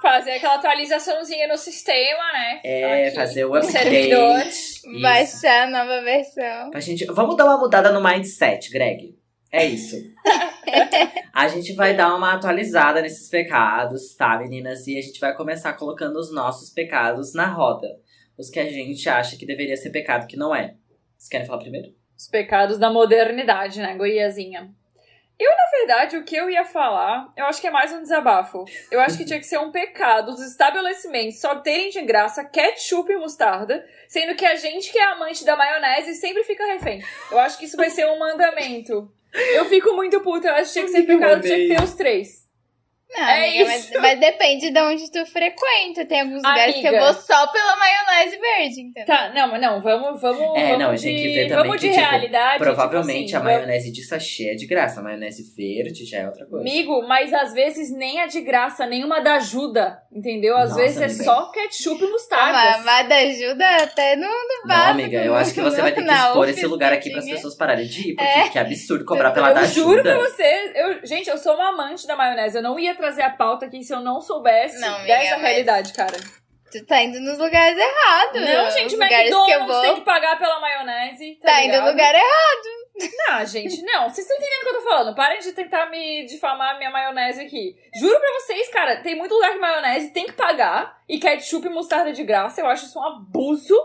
[0.00, 2.60] fazer aquela atualizaçãozinha no sistema, né?
[2.64, 3.72] é, Aqui, fazer o update.
[3.72, 4.38] servidor.
[4.46, 5.00] Isso.
[5.02, 6.70] Baixar a nova versão.
[6.70, 9.18] Pra gente, vamos dar uma mudada no mindset, Greg.
[9.50, 9.96] É isso.
[11.32, 14.86] a gente vai dar uma atualizada nesses pecados, tá, meninas?
[14.86, 17.88] E a gente vai começar colocando os nossos pecados na roda.
[18.36, 20.74] Os que a gente acha que deveria ser pecado, que não é.
[21.16, 21.94] Vocês querem falar primeiro?
[22.16, 24.70] Os pecados da modernidade, né, guriazinha?
[25.38, 28.64] Eu, na verdade, o que eu ia falar, eu acho que é mais um desabafo.
[28.88, 33.12] Eu acho que tinha que ser um pecado os estabelecimentos só terem de graça ketchup
[33.12, 37.02] e mostarda, sendo que a gente que é amante da maionese sempre fica refém.
[37.32, 39.10] Eu acho que isso vai ser um mandamento.
[39.32, 41.94] Eu fico muito puta, eu acho que tinha que ser pecado, tinha que ter os
[41.94, 42.43] três.
[43.16, 44.00] Não, É amiga, mas, isso.
[44.00, 46.04] mas depende de onde tu frequenta.
[46.06, 49.04] Tem alguns lugares que eu vou só pela maionese verde, então.
[49.04, 51.80] Tá, não, mas não, vamos, vamos, É, vamos não, de, tem que ver também vamos
[51.80, 52.58] que, de tipo, realidade.
[52.58, 55.00] Provavelmente tipo a assim, vamos- maionese de sachê é de graça.
[55.00, 56.62] A maionese verde já é outra coisa.
[56.68, 60.56] Amigo, mas às vezes nem é de graça, nenhuma da ajuda, entendeu?
[60.56, 61.24] Às Nossa, vezes é amiga.
[61.24, 62.52] só ketchup e Ah, mostarda.
[62.52, 64.90] mas, mas da ajuda até no, no Não, básico.
[64.90, 67.54] amiga, eu acho que você vai ter que expor esse lugar aqui para as pessoas
[67.54, 68.48] pararem de ir, porque É.
[68.48, 70.02] que absurdo cobrar pela eu da juro ajuda.
[70.02, 72.56] pra você, eu, gente, eu sou uma amante da maionese.
[72.56, 75.42] Eu não ia trazer a pauta aqui se eu não soubesse Não, amiga, dessa mas-
[75.42, 76.16] realidade, cara.
[76.72, 78.40] Tu tá indo nos lugares errados.
[78.40, 79.82] Não, gente, lugares que eu McDonald's vou.
[79.82, 81.38] tem que pagar pela maionese.
[81.40, 82.84] Tá, Tá indo no lugar errado.
[83.28, 84.08] Não, gente, não.
[84.08, 85.14] Vocês estão entendendo o que eu tô falando.
[85.14, 87.76] Parem de tentar me difamar a minha maionese aqui.
[87.94, 91.70] Juro pra vocês, cara, tem muito lugar que maionese tem que pagar e ketchup e
[91.70, 92.60] mostarda de graça.
[92.60, 93.76] Eu acho isso um abuso.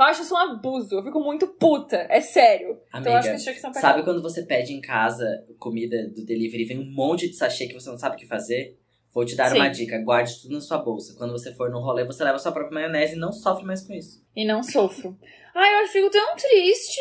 [0.00, 0.94] Eu acho isso um abuso.
[0.94, 2.06] Eu fico muito puta.
[2.08, 2.78] É sério.
[2.88, 3.74] então eu acho que Amiga, tinha que ser um.
[3.74, 7.66] Sabe quando você pede em casa comida do delivery e vem um monte de sachê
[7.66, 8.78] que você não sabe o que fazer?
[9.12, 9.56] Vou te dar Sim.
[9.56, 11.14] uma dica, guarde tudo na sua bolsa.
[11.18, 13.92] Quando você for no rolê, você leva sua própria maionese e não sofre mais com
[13.92, 14.24] isso.
[14.34, 15.18] E não sofro.
[15.54, 17.00] Ai, eu fico tão triste.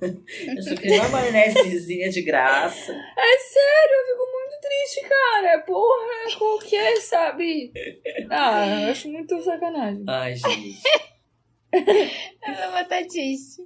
[0.00, 2.90] Eu só queria uma maionesezinha de graça.
[2.90, 5.58] É sério, eu fico muito triste, cara.
[5.60, 7.70] Porra, qualquer, sabe?
[8.30, 10.02] Ah, eu acho muito sacanagem.
[10.08, 10.80] Ai, gente.
[12.46, 13.62] Ela vai estar triste.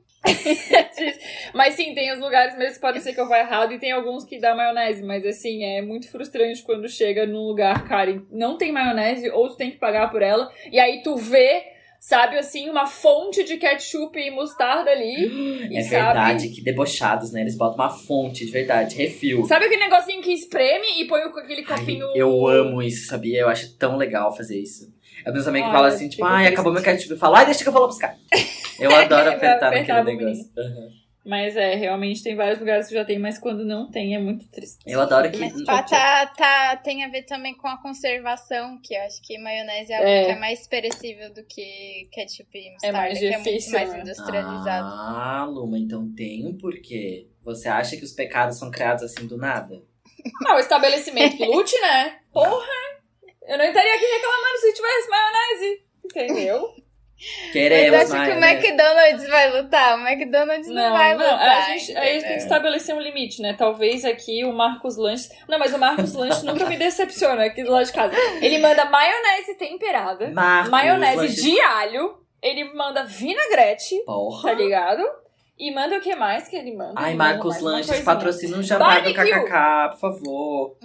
[1.55, 3.93] Mas sim, tem os lugares mesmo que podem ser que eu vá errado e tem
[3.93, 8.21] alguns que dá maionese, mas assim, é muito frustrante quando chega num lugar, cara, e
[8.31, 11.63] não tem maionese ou tu tem que pagar por ela, e aí tu vê,
[12.01, 15.69] sabe, assim, uma fonte de ketchup e mostarda ali.
[15.71, 17.43] e É sabe- verdade, que debochados, né?
[17.43, 19.45] Eles botam uma fonte de verdade, refil.
[19.45, 22.07] Sabe aquele negocinho que espreme e põe com aquele Ai, copinho.
[22.15, 23.41] eu amo isso, sabia?
[23.41, 24.93] Eu acho tão legal fazer isso.
[25.25, 27.11] É meus amigos que Olha, falam assim, tipo, ai, acabou meu ketchup.
[27.11, 28.17] Eu falo, ai, deixa que eu vou lá buscar.
[28.79, 30.51] Eu adoro Vai apertar apertar naquele negócio.
[30.59, 31.05] Aham.
[31.25, 34.47] Mas é, realmente tem vários lugares que já tem, mas quando não tem é muito
[34.51, 34.81] triste.
[34.87, 35.39] Eu adoro que.
[35.39, 39.39] Mas pá, tá, tá, tem a ver também com a conservação, que eu acho que
[39.39, 40.25] maionese é algo É.
[40.27, 43.93] que é mais perecível do que ketchup e mostarda, mais que é muito difícil, mais
[43.95, 44.01] né?
[44.01, 44.87] industrializado.
[44.87, 47.27] Ah, Luma, então tem um porquê.
[47.43, 49.83] Você acha que os pecados são criados assim do nada?
[50.47, 52.19] Ah, o estabelecimento lute, né?
[52.35, 52.67] Porra!
[53.47, 55.85] Eu não estaria aqui reclamando se tivesse maionese.
[56.05, 56.69] Entendeu?
[57.53, 58.45] Queremos Mas acho que o.
[58.45, 59.99] McDonald's vai lutar.
[59.99, 61.39] O McDonald's não, vai lutar.
[61.39, 63.55] a gente, aí a gente tem que estabelecer um limite, né?
[63.57, 65.31] Talvez aqui o Marcos Lanches.
[65.49, 68.15] Não, mas o Marcos Lanches nunca me decepciona aqui do lado de casa.
[68.43, 74.51] Ele manda maionese temperada, Marcos, maionese lanches- de alho, ele manda vinagrete, Porra.
[74.51, 75.03] tá ligado?
[75.57, 76.95] E manda o que mais que ele manda?
[76.97, 79.15] Ai, Ele manda Marcos Lanches, patrocina um jantar do.
[79.15, 80.77] KKK, por favor.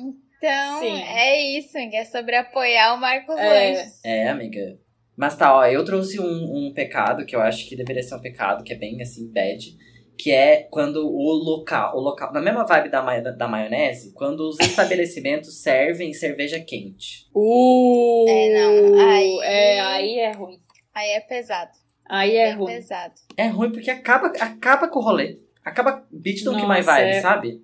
[0.41, 1.01] Então, Sim.
[1.03, 3.71] é isso, Ing, é sobre apoiar o Marcos É.
[3.75, 3.99] Lanches.
[4.03, 4.77] É, amiga.
[5.17, 6.23] Mas tá, ó, eu trouxe um,
[6.67, 9.77] um pecado que eu acho que deveria ser um pecado, que é bem assim, bad.
[10.17, 14.47] Que é quando o local, o local, na mesma vibe da, ma- da maionese, quando
[14.47, 17.25] os estabelecimentos servem cerveja quente.
[17.35, 20.59] Uh, É, não, aí- É, aí é ruim.
[20.93, 21.71] Aí é pesado.
[22.09, 22.73] Aí é bem ruim.
[22.73, 23.13] pesado.
[23.37, 25.37] É ruim porque acaba, acaba com o rolê.
[25.65, 27.21] Acaba beat don't kill my Nossa, vibe, é.
[27.21, 27.61] sabe?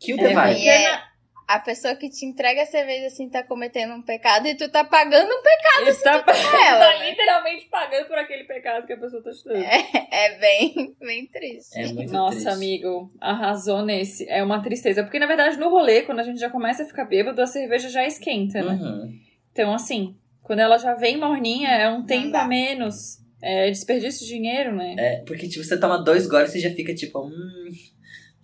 [0.00, 0.52] Kill É the vibe.
[0.54, 0.62] ruim.
[0.64, 1.02] E é,
[1.50, 4.84] a pessoa que te entrega a cerveja assim tá cometendo um pecado e tu tá
[4.84, 5.88] pagando um pecado.
[5.88, 7.10] Ele tá, ela, tá né?
[7.10, 9.64] literalmente pagando por aquele pecado que a pessoa tá estudando.
[10.12, 11.76] É bem, bem triste.
[11.76, 12.48] É muito Nossa, triste.
[12.48, 14.28] amigo, arrasou nesse.
[14.28, 15.02] É uma tristeza.
[15.02, 17.88] Porque, na verdade, no rolê, quando a gente já começa a ficar bêbado, a cerveja
[17.88, 18.72] já esquenta, né?
[18.72, 19.18] Uhum.
[19.50, 23.18] Então, assim, quando ela já vem morninha, é um tempo a menos.
[23.42, 24.94] É desperdício de dinheiro, né?
[24.98, 27.70] É, porque tipo, você toma dois goles e você já fica tipo, hum,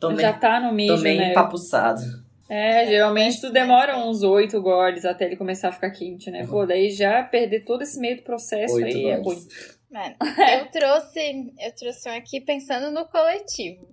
[0.00, 1.30] tomei, já tá no mijo, tomei né?
[1.30, 2.25] empapuçado.
[2.48, 6.46] É, geralmente tu demora uns oito goles até ele começar a ficar quente, né?
[6.46, 9.22] Pô, daí já perder todo esse meio do processo Oito aí é ruim.
[9.22, 9.48] goles.
[9.90, 10.14] Mano,
[10.61, 13.88] eu trouxe, eu trouxe um aqui pensando no coletivo.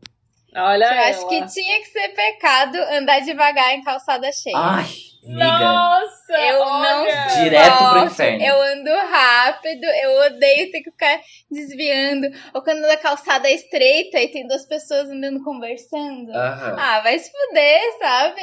[0.56, 1.30] Olha eu acho ela.
[1.30, 4.56] que tinha que ser pecado andar devagar em calçada cheia.
[4.56, 4.86] Ai,
[5.26, 5.60] amiga.
[5.60, 6.34] Nossa!
[6.34, 7.28] Eu olha!
[7.28, 8.44] não Direto pro gosto, inferno.
[8.44, 12.28] Eu ando rápido, eu odeio ter que ficar desviando.
[12.54, 16.32] Ou quando a calçada é estreita e tem duas pessoas andando conversando.
[16.32, 16.76] Aham.
[16.78, 18.42] Ah, vai se fuder, sabe?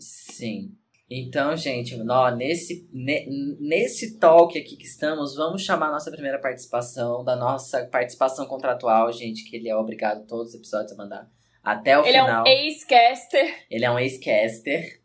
[0.00, 0.68] Sim.
[1.14, 3.26] Então, gente, ó, nesse, ne-
[3.60, 9.12] nesse talk aqui que estamos, vamos chamar a nossa primeira participação, da nossa participação contratual,
[9.12, 11.26] gente, que ele é obrigado todos os episódios a mandar
[11.62, 12.42] até o Ele é final.
[12.42, 13.54] um ex-caster.
[13.70, 15.00] Ele é um ex-caster.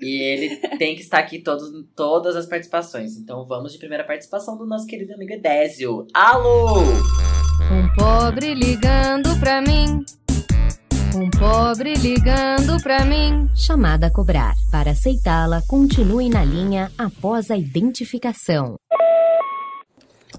[0.00, 3.16] e ele tem que estar aqui todos, todas as participações.
[3.16, 6.06] Então vamos de primeira participação do nosso querido amigo Edésio.
[6.14, 6.80] Alô!
[7.70, 10.04] Um pobre ligando pra mim.
[11.14, 13.46] Um pobre ligando pra mim.
[13.54, 14.54] Chamada a cobrar.
[14.70, 18.76] Para aceitá-la, continue na linha após a identificação.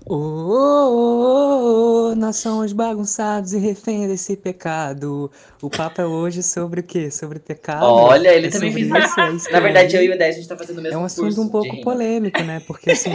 [0.05, 5.31] Ô, ô, ô, ô, nós somos bagunçados e refém desse pecado.
[5.61, 7.09] O papo é hoje sobre o quê?
[7.09, 7.85] Sobre pecado?
[7.85, 10.49] Olha, ele É também fez isso, isso Na verdade, eu e o Edésio, a gente
[10.49, 12.61] tá fazendo o mesmo É um assunto um pouco polêmico, né?
[12.67, 13.11] Porque assim,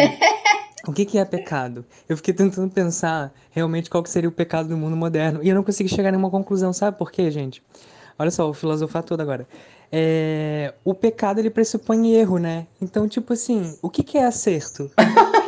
[0.86, 1.84] o que que é pecado?
[2.08, 5.54] Eu fiquei tentando pensar realmente qual que seria o pecado do mundo moderno e eu
[5.54, 6.72] não consegui chegar a nenhuma conclusão.
[6.72, 7.62] Sabe por quê, gente?
[8.18, 9.46] Olha só, vou filosofar todo agora.
[9.92, 12.66] É, o pecado ele pressupõe erro, né?
[12.80, 14.90] Então, tipo assim, o que que é acerto?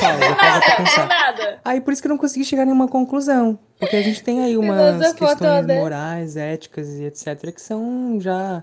[0.00, 1.06] Pausa, pausa pra Do pensar.
[1.08, 1.60] nada.
[1.64, 3.58] Aí por isso que eu não consegui chegar a nenhuma conclusão.
[3.78, 5.74] Porque a gente tem aí umas questões toda.
[5.74, 7.52] morais, éticas e etc.
[7.52, 8.62] que são já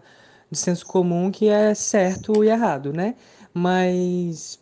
[0.51, 3.15] de senso comum que é certo e errado, né?
[3.53, 4.59] Mas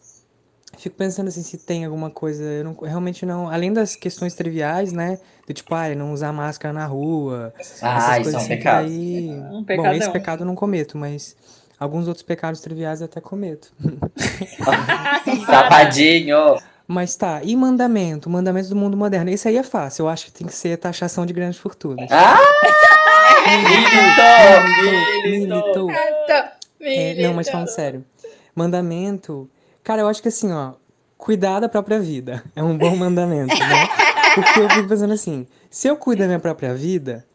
[0.77, 4.91] fico pensando assim, se tem alguma coisa, eu não, realmente não, além das questões triviais,
[4.91, 5.19] né?
[5.45, 8.47] Do tipo, ah, não usar máscara na rua, Ah, essas isso é um coisas assim,
[8.49, 8.83] pecado.
[8.85, 11.35] daí- Um Bom, esse pecado eu não cometo, mas
[11.81, 13.73] alguns outros pecados triviais eu até cometo.
[15.47, 16.59] Safadinho!
[16.87, 18.29] Mas tá, e mandamento?
[18.29, 19.31] Mandamento do mundo moderno.
[19.31, 20.03] Esse aí é fácil.
[20.03, 22.07] Eu acho que tem que ser taxação de grandes fortunas.
[22.11, 22.37] Ah!
[23.47, 25.31] Militou!
[25.31, 25.87] Militou!
[25.87, 25.91] Militou.
[26.81, 28.05] É, não, mas falando sério.
[28.53, 29.49] Mandamento.
[29.83, 30.73] Cara, eu acho que assim, ó.
[31.17, 32.43] Cuidar da própria vida.
[32.55, 33.87] É um bom mandamento, né?
[34.35, 37.25] Porque eu fico pensando assim: se eu cuido da minha própria vida,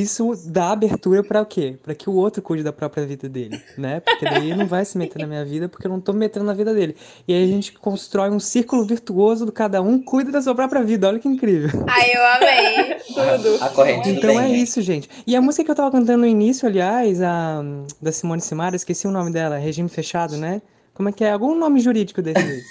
[0.00, 1.76] isso dá abertura pra o quê?
[1.82, 4.00] Pra que o outro cuide da própria vida dele, né?
[4.00, 6.20] Porque daí ele não vai se meter na minha vida porque eu não tô me
[6.20, 6.96] metendo na vida dele.
[7.28, 10.82] E aí a gente constrói um círculo virtuoso do cada um cuida da sua própria
[10.82, 11.08] vida.
[11.08, 11.84] Olha que incrível.
[11.86, 12.94] Ai, eu amei.
[13.06, 13.62] Tudo.
[13.62, 14.56] A corrente do Então bem, é né?
[14.56, 15.10] isso, gente.
[15.26, 17.62] E a música que eu tava cantando no início, aliás, a
[18.00, 20.62] da Simone Simara, esqueci o nome dela, Regime Fechado, né?
[20.94, 21.32] Como é que é?
[21.32, 22.62] Algum nome jurídico desse.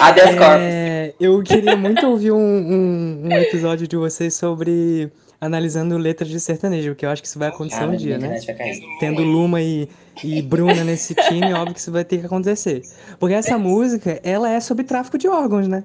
[0.00, 0.60] Habeas corpus.
[0.60, 5.10] É, eu queria muito ouvir um, um, um episódio de vocês sobre
[5.42, 8.16] analisando letras de sertanejo, que eu acho que isso vai acontecer Ah, um minha dia,
[8.18, 8.26] né?
[8.26, 8.80] internet vai cair.
[9.00, 9.88] Tendo Luma e,
[10.22, 12.82] e Bruna nesse time, óbvio que isso vai ter que acontecer.
[13.18, 15.82] Porque essa música, ela é sobre tráfico de órgãos, né?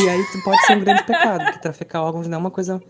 [0.00, 2.80] E aí pode ser um grande pecado, porque traficar órgãos não é uma coisa.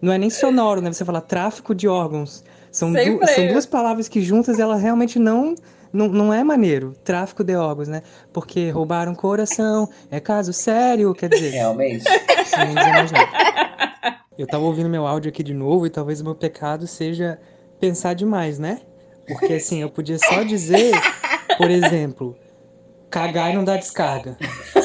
[0.00, 0.92] Não é nem sonoro, né?
[0.92, 2.44] Você fala tráfico de órgãos.
[2.70, 5.54] São, du- são duas palavras que juntas ela realmente não,
[5.90, 6.94] não, não é maneiro.
[7.02, 8.02] Tráfico de órgãos, né?
[8.30, 11.50] Porque roubaram coração, é caso sério, quer dizer.
[11.52, 12.04] Realmente.
[12.44, 13.95] Sem nem dizer mais nada.
[14.38, 17.38] Eu tava ouvindo meu áudio aqui de novo e talvez o meu pecado seja
[17.80, 18.80] pensar demais, né?
[19.26, 20.92] Porque assim, eu podia só dizer,
[21.56, 22.36] por exemplo,
[23.10, 24.36] cagar e não dar descarga.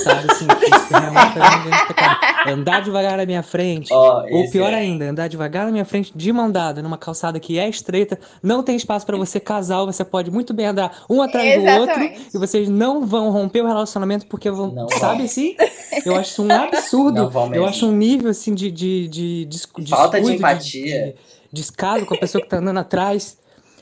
[0.03, 2.19] Sabe assim, que isso realmente faz um grande pecado.
[2.47, 3.89] Andar devagar na minha frente.
[3.93, 7.39] Ó, Ou pior é- ainda, andar devagar na minha frente de mão dada, numa calçada
[7.39, 11.21] que é estreita, não tem espaço pra você casal, você pode muito bem andar um
[11.21, 12.21] atrás do outro Exatamente.
[12.33, 15.25] e vocês não vão romper o relacionamento porque vão, Não sabe vão.
[15.25, 15.55] assim?
[16.05, 17.23] Eu acho isso um absurdo.
[17.23, 21.07] Não vão Eu acho um nível assim de, de, de, descu- Falta de empatia.
[21.07, 21.15] de
[21.51, 23.37] descaso com a pessoa que tá andando atrás.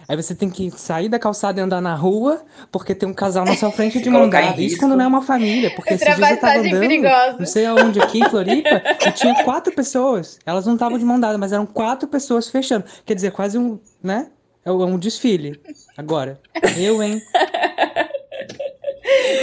[0.10, 3.45] Aí você tem que sair da calçada e andar na rua porque tem um casal
[3.45, 4.60] na sua frente de mão dada.
[4.60, 7.38] Isso quando não é uma família, porque esses dias eu tava Ultrapassagem andando, perigosa.
[7.38, 10.39] não sei aonde aqui em Floripa, e tinha quatro pessoas.
[10.43, 12.86] Elas não estavam de mão dada, mas eram quatro pessoas fechando.
[13.06, 14.32] Quer dizer, quase um, né?
[14.65, 15.62] É um desfile.
[15.95, 16.39] Agora,
[16.76, 17.22] eu, hein?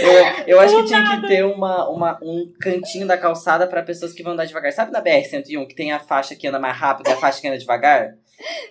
[0.01, 4.11] Eu, eu acho que tinha que ter uma, uma, um cantinho da calçada pra pessoas
[4.11, 4.71] que vão andar devagar.
[4.73, 7.47] Sabe na BR-101 que tem a faixa que anda mais rápido e a faixa que
[7.47, 8.15] anda devagar?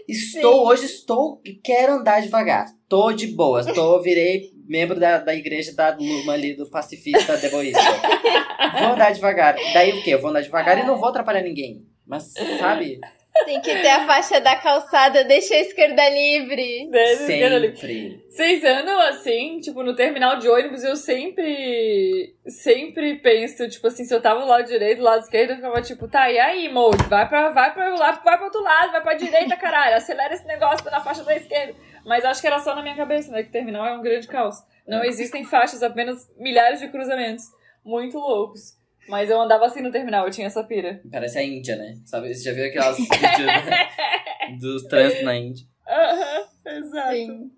[0.09, 2.67] Estou, hoje estou, quero andar devagar.
[2.89, 7.81] Tô de boas, tô, virei membro da, da igreja da Luma ali, do pacifista deboísta.
[8.79, 9.57] Vou andar devagar.
[9.73, 10.15] Daí o quê?
[10.15, 11.87] Eu vou andar devagar e não vou atrapalhar ninguém.
[12.07, 13.01] Mas, sabe?
[13.45, 16.89] Tem que ter a faixa da calçada, deixa a esquerda livre.
[16.91, 17.77] Desde ali.
[17.77, 18.27] Sempre.
[18.29, 22.35] Vocês andam assim, tipo, no terminal de ônibus, eu sempre.
[22.47, 25.81] Sempre penso, tipo assim, se eu tava do lado direito, do lado esquerdo, eu ficava
[25.83, 27.03] tipo, tá, e aí, Mold?
[27.09, 29.97] Vai pra, vai pra lá, vai pro outro lado, vai pra direita, caralho.
[29.97, 31.75] Acelera esse negócio na faixa da esquerda.
[32.05, 33.43] Mas acho que era só na minha cabeça, né?
[33.43, 34.57] Que terminal é um grande caos.
[34.87, 37.45] Não existem faixas, apenas milhares de cruzamentos.
[37.85, 38.76] Muito loucos.
[39.09, 41.01] Mas eu andava assim no terminal, eu tinha essa pira.
[41.11, 41.99] Parece a Índia, né?
[42.05, 42.35] Sabe?
[42.35, 43.89] Você já viu aquelas vídeos né?
[44.61, 45.67] dos trânsitos na Índia?
[45.89, 47.15] Aham, exato.
[47.17, 47.51] Sim.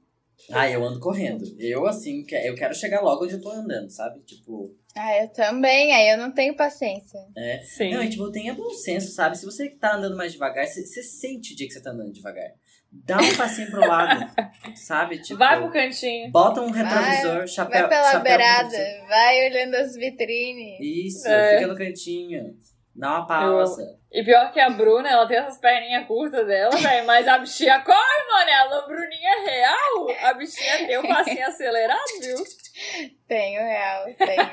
[0.53, 1.45] Ah, eu ando correndo.
[1.59, 4.21] Eu, assim, que- eu quero chegar logo onde eu tô andando, sabe?
[4.21, 7.19] Tipo, Ah, eu também, aí eu não tenho paciência.
[7.37, 7.59] é.
[7.61, 7.93] Sim.
[7.93, 9.37] Não, e tipo, tenha bom senso, sabe?
[9.37, 12.13] Se você tá andando mais devagar, você, você sente o dia que você tá andando
[12.13, 12.51] devagar.
[12.91, 14.27] Dá um passinho pro lado,
[14.75, 15.19] sabe?
[15.21, 16.31] Tipo, Vai pro cantinho.
[16.31, 17.81] bota um retrovisor, chapéu.
[17.81, 18.77] Vai pela chapéu beirada,
[19.09, 20.79] vai olhando as vitrines.
[20.81, 21.59] Isso, É.
[21.59, 22.55] fica no cantinho.
[22.97, 23.97] Dá uma pausa.
[24.11, 27.07] E pior que a Bruna, ela tem essas perninhas curtas dela, velho.
[27.07, 28.51] Mas a bichinha corre, mano.
[28.51, 30.31] Ela, Bruninha é real.
[30.31, 32.37] A bichinha tem um passinho acelerado, viu?
[33.29, 34.51] Tenho, real, tenho.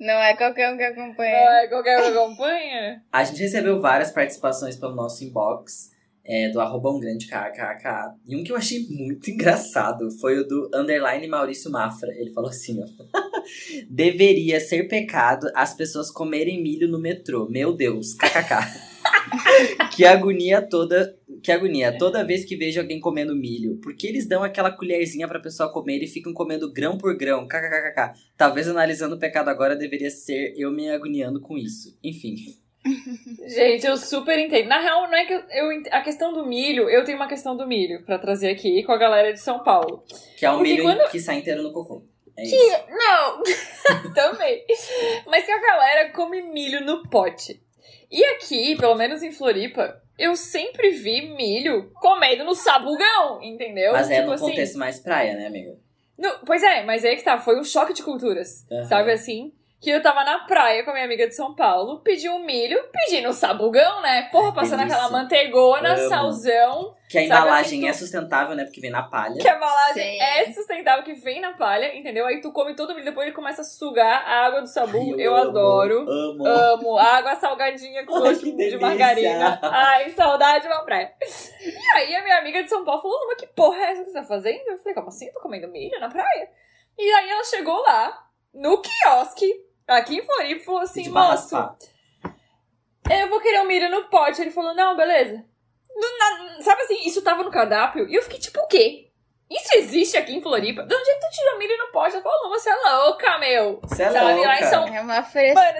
[0.00, 1.36] não é qualquer um que Não acompanha.
[1.36, 3.02] é qualquer um que acompanha.
[3.12, 5.92] A gente recebeu várias participações pelo nosso inbox.
[6.24, 8.14] É, do arroba um grande KKK.
[8.26, 12.10] E um que eu achei muito engraçado foi o do underline Maurício Mafra.
[12.16, 12.86] Ele falou assim, ó.
[13.90, 17.46] Deveria ser pecado as pessoas comerem milho no metrô.
[17.48, 18.94] Meu Deus, kkk.
[19.94, 23.78] que agonia toda, que agonia toda vez que vejo alguém comendo milho.
[23.82, 27.46] Porque eles dão aquela colherzinha pra pessoa comer e ficam comendo grão por grão.
[27.46, 28.18] Kkkk.
[28.34, 31.98] Talvez analisando o pecado agora deveria ser eu me agoniando com isso.
[32.02, 32.63] Enfim.
[33.46, 34.68] Gente, eu super entendo.
[34.68, 37.56] Na real, não é que eu, eu A questão do milho, eu tenho uma questão
[37.56, 40.04] do milho pra trazer aqui com a galera de São Paulo.
[40.36, 42.02] Que é um Porque milho quando- que sai inteiro no cocô.
[42.36, 42.56] É isso.
[42.90, 43.42] Não!
[44.14, 44.64] Também.
[45.26, 47.62] Mas que a galera come milho no pote.
[48.10, 53.92] E aqui, pelo menos em Floripa, eu sempre vi milho comendo no sabugão, entendeu?
[53.92, 55.78] Mas é Tipo no assim, contexto mais praia, né, amigo?
[56.18, 58.64] no- pois é, mas aí que tá, foi um choque de culturas.
[58.70, 58.84] Aham.
[58.84, 59.52] Sabe assim?
[59.84, 62.82] Que eu tava na praia com a minha amiga de São Paulo, pedi um milho,
[62.90, 64.30] pedi no sabugão, né?
[64.32, 64.96] Porra, passando delícia.
[64.98, 66.08] aquela manteigona, Amo.
[66.08, 66.94] salzão.
[67.06, 68.64] Que a Sabe embalagem assim, tu- é sustentável, né?
[68.64, 69.36] Porque vem na palha.
[69.38, 70.20] Que a embalagem Sim.
[70.22, 72.26] é sustentável, que vem na palha, entendeu?
[72.26, 74.98] Aí tu come todo o milho, depois ele começa a sugar a água do sabu.
[74.98, 76.00] Ai, eu amo, adoro.
[76.08, 76.46] Amo.
[76.46, 76.98] Amo.
[76.98, 78.78] Água salgadinha com gosto de delícia.
[78.80, 79.60] margarina.
[79.62, 81.12] Ai, saudade de uma praia.
[81.60, 84.10] E aí a minha amiga de São Paulo falou, mas que porra é essa que
[84.10, 84.66] você tá fazendo?
[84.66, 85.30] Eu falei, como assim?
[85.30, 86.48] Tô comendo milho na praia?
[86.98, 89.52] E aí ela chegou lá, no quiosque,
[89.88, 91.56] aqui em Floripa, falou assim, moço,
[93.10, 94.40] eu vou querer um milho no pote.
[94.40, 95.44] Ele falou, não, beleza.
[95.94, 98.08] No- na- sabe assim, isso tava no cardápio.
[98.08, 99.10] E eu fiquei tipo, o quê?
[99.50, 100.82] Isso existe aqui em Floripa?
[100.84, 102.14] De onde é que tu tirou milho no pote?
[102.14, 103.78] Ela falou, você é louca, meu.
[103.82, 104.66] Você é lá em louca.
[104.70, 105.24] São- É uma Mano,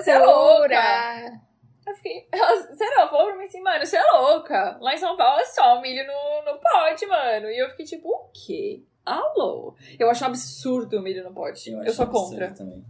[0.03, 1.40] você é frescura.
[1.87, 4.79] Eu fiquei, ela, sério, ela falou pra mim assim, mano, você é louca.
[4.81, 7.51] Lá em São Paulo é só milho no, no pote, mano.
[7.51, 8.83] E eu fiquei tipo, o quê?
[9.05, 9.75] Alô?
[9.99, 11.71] Eu acho um absurdo o milho no pote.
[11.71, 12.51] Eu, acho sou absurdo contra.
[12.55, 12.85] Também.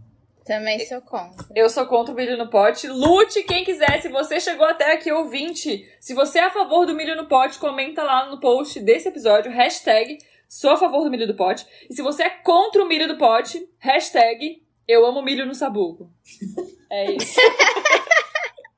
[0.45, 1.47] Também sou contra.
[1.55, 2.87] Eu sou contra o milho no pote.
[2.87, 3.99] Lute quem quiser.
[4.01, 7.57] Se você chegou até aqui, ouvinte, se você é a favor do milho no pote,
[7.57, 11.65] comenta lá no post desse episódio, hashtag sou a favor do milho do pote.
[11.89, 16.11] E se você é contra o milho do pote, hashtag eu amo milho no sabugo.
[16.91, 17.39] É isso.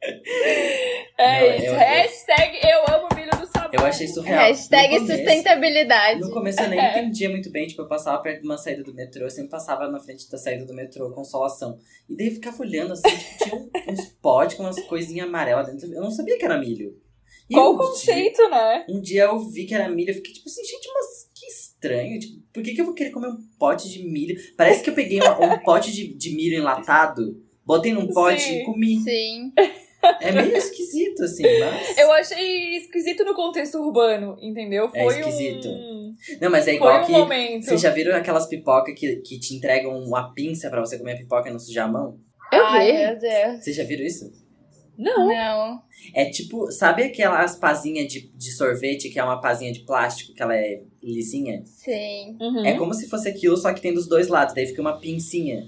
[1.18, 1.66] é Não, isso.
[1.66, 3.76] eu- eu- Hashtag eu amo milho no sabugo.
[3.76, 4.40] Eu achei surreal.
[4.46, 6.20] Hashtag No começo- sustentabilidade.
[6.22, 6.92] No começo eu nem É.
[7.00, 9.88] entendia muito bem, tipo, eu passava perto de uma saída do metrô, eu sempre passava
[9.90, 11.78] na frente da saída do metrô, consolação.
[12.10, 15.68] E daí eu ficava olhando assim, tipo, tinha um- uns potes com umas coisinhas amarelas
[15.68, 15.92] dentro.
[15.94, 16.96] Eu não sabia que era milho.
[17.50, 18.84] E Qual o conceito, né?
[18.88, 21.46] Dia, um dia eu vi que era milho, eu fiquei tipo assim, gente, mas que
[21.46, 22.20] estranho.
[22.20, 24.36] Tipo, por que, que eu vou querer comer um pote de milho?
[24.58, 28.60] Parece que eu peguei um, um pote de, de milho enlatado, botei num pote Sim.
[28.62, 29.00] e comi.
[29.00, 29.54] Sim.
[30.22, 31.98] É meio esquisito, assim, mas.
[31.98, 34.90] Eu achei esquisito no contexto urbano, entendeu?
[34.94, 35.68] É Foi esquisito.
[35.68, 36.16] um.
[36.42, 37.12] Não, mas é Foi igual um que.
[37.12, 37.66] momento.
[37.66, 41.18] Vocês já viram aquelas pipocas que, que te entregam uma pinça pra você comer a
[41.18, 42.18] pipoca e não sujar a mão?
[42.52, 42.98] Eu Ai, vi.
[42.98, 43.64] meu Deus.
[43.64, 44.32] Vocês já viram isso?
[44.98, 45.28] Não.
[45.28, 45.82] Não.
[46.14, 50.42] É tipo, sabe aquelas pazinhas de, de sorvete que é uma pazinha de plástico, que
[50.42, 51.62] ela é lisinha?
[51.66, 52.36] Sim.
[52.40, 52.66] Uhum.
[52.66, 55.66] É como se fosse aquilo, só que tem dos dois lados, daí fica uma pincinha.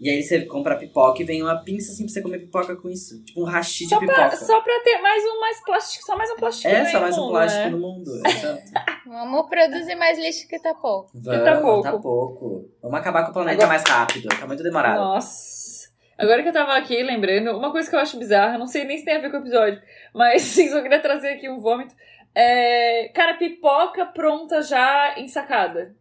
[0.00, 2.74] E aí você compra a pipoca e vem uma pinça assim pra você comer pipoca
[2.74, 3.22] com isso.
[3.22, 4.16] Tipo um hashi de Só pipoca.
[4.28, 6.68] pra, só pra ter mais um mais plástico, só mais um plástico.
[6.68, 7.70] É, né, só mais um mundo, plástico né?
[7.70, 8.10] no mundo.
[8.26, 8.62] Exato.
[9.06, 11.10] Vamos produzir mais lixo que tá pouco.
[11.14, 11.82] Vamos, tá pouco.
[11.82, 12.70] tá pouco.
[12.82, 14.28] Vamos acabar com o planeta Agora- mais rápido.
[14.28, 14.96] Tá muito demorado.
[14.98, 15.90] Nossa.
[16.16, 18.96] Agora que eu tava aqui lembrando, uma coisa que eu acho bizarra, não sei nem
[18.98, 19.80] se tem a ver com o episódio,
[20.14, 21.94] mas sim, só queria trazer aqui um vômito.
[22.34, 25.94] É, cara, pipoca pronta já ensacada.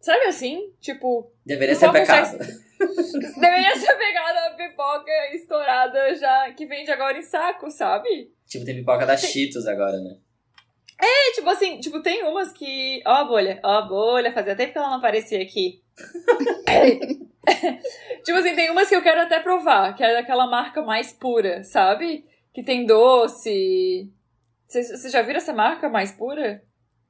[0.00, 0.72] Sabe assim?
[0.80, 2.46] Tipo, Deveria ser Pipoca já pecado.
[3.40, 8.30] deveria ser pegada a pipoca estourada já, que vende agora em saco, sabe?
[8.46, 10.16] Tipo, tem pipoca da Cheetos agora, né?
[11.00, 13.02] É, tipo assim, tipo, tem umas que.
[13.06, 15.82] Ó a bolha, ó a bolha, fazia tempo que ela não aparecia aqui.
[18.24, 21.62] tipo assim, tem umas que eu quero até provar, que é daquela marca mais pura,
[21.64, 22.24] sabe?
[22.52, 24.10] Que tem doce.
[24.66, 26.62] Vocês vocês já viram essa marca mais pura?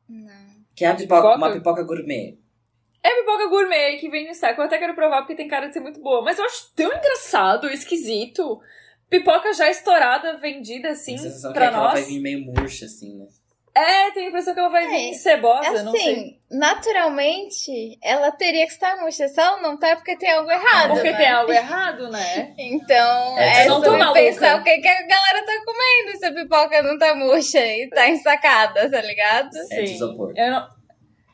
[0.08, 0.56] Não.
[0.74, 1.36] Que é Pipoca?
[1.36, 2.38] uma pipoca gourmet.
[3.06, 4.60] É pipoca gourmet que vem no saco.
[4.60, 6.22] Eu até quero provar porque tem cara de ser muito boa.
[6.22, 8.60] Mas eu acho tão engraçado, esquisito.
[9.08, 11.92] Pipoca já estourada, vendida assim, a sensação que, pra é que ela nós.
[11.94, 13.26] vai vir meio murcha, assim, né?
[13.72, 16.00] É, tem a impressão que ela vai vir É, cebosa, não sei.
[16.00, 19.28] Assim, naturalmente, ela teria que estar murcha.
[19.28, 20.94] Se ela não tá, é porque tem algo errado.
[20.94, 21.16] Porque né?
[21.18, 22.54] tem algo errado, né?
[22.58, 26.82] Então, É, é, sobre pensar o que, que a galera tá comendo se a pipoca
[26.82, 29.50] não tá murcha e tá ensacada, tá ligado?
[29.70, 29.94] É Sim.
[29.94, 30.32] isopor.
[30.34, 30.68] Eu não,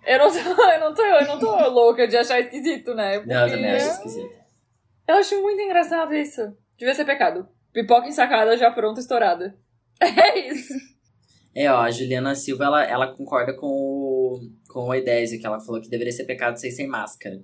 [0.06, 3.18] eu não tô, eu não tô, eu não tô louca de achar esquisito, né?
[3.18, 4.30] Porque Não, eu também acho esquisito.
[5.08, 6.40] eu acho muito engraçado isso.
[6.78, 7.48] Devia ser pecado.
[7.72, 9.56] Pipoca ensacada já pronta, estourada.
[10.00, 10.74] É isso.
[11.54, 15.60] É, ó, a Juliana Silva, ela, ela concorda com o, com o Edésio, que ela
[15.60, 17.40] falou que deveria ser pecado ser sem máscara.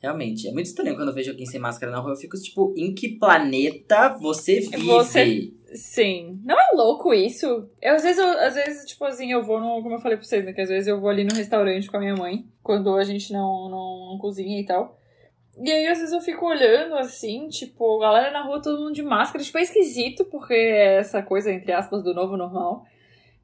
[0.00, 2.12] Realmente, é muito estranho quando eu vejo alguém sem máscara na rua.
[2.12, 4.86] Eu fico tipo, em que planeta você vive?
[4.86, 6.40] Você- Sim.
[6.44, 7.68] Não é louco isso?
[7.80, 9.82] Eu, às vezes, eu, às vezes, tipo assim, eu vou no.
[9.82, 10.52] Como eu falei pra vocês, né?
[10.52, 13.32] Que às vezes eu vou ali no restaurante com a minha mãe, quando a gente
[13.32, 14.98] não, não, não cozinha e tal.
[15.58, 19.02] E aí, às vezes, eu fico olhando assim, tipo, galera na rua, todo mundo de
[19.02, 19.44] máscara.
[19.44, 22.84] Tipo, é esquisito, porque é essa coisa, entre aspas, do novo normal.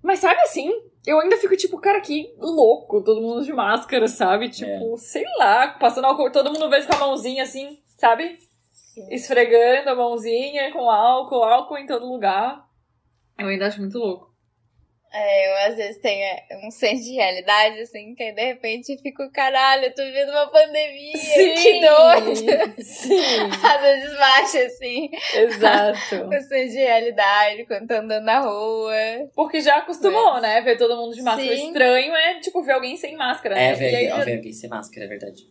[0.03, 0.71] Mas sabe assim,
[1.07, 4.49] eu ainda fico tipo, cara, que louco, todo mundo de máscara, sabe?
[4.49, 8.39] Tipo, sei lá, passando álcool, todo mundo vejo com a mãozinha assim, sabe?
[9.11, 12.65] Esfregando a mãozinha com álcool, álcool em todo lugar.
[13.39, 14.37] Eu ainda acho muito louco.
[15.13, 18.99] É, eu às vezes tenho é, um senso de realidade, assim, que aí de repente
[19.01, 22.83] fico, caralho, eu tô vivendo uma pandemia, que doido!
[22.83, 26.17] Sim, Às vezes baixa, assim, exato.
[26.29, 28.93] o senso de realidade quando tô andando na rua.
[29.35, 30.61] Porque já acostumou, né?
[30.61, 31.57] Ver todo mundo de máscara.
[31.57, 31.69] Sim.
[31.69, 33.59] Estranho é, tipo, ver alguém sem máscara.
[33.59, 33.75] É, né?
[33.75, 35.45] ver e aí, ó, ver alguém sem máscara, é verdade.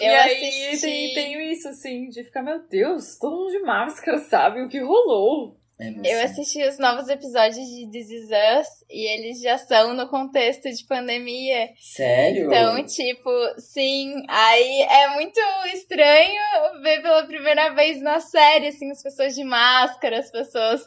[0.00, 3.60] E Eu aí assisti- tem, tem isso, assim, de ficar, meu Deus, todo mundo de
[3.60, 4.62] máscara, sabe?
[4.62, 5.56] O que rolou?
[5.80, 10.08] É, Eu assisti os novos episódios de This Is Us e eles já são no
[10.08, 11.68] contexto de pandemia.
[11.80, 12.46] Sério?
[12.46, 15.38] Então, tipo, sim, aí é muito
[15.72, 20.82] estranho ver pela primeira vez na série, assim, as pessoas de máscara, as pessoas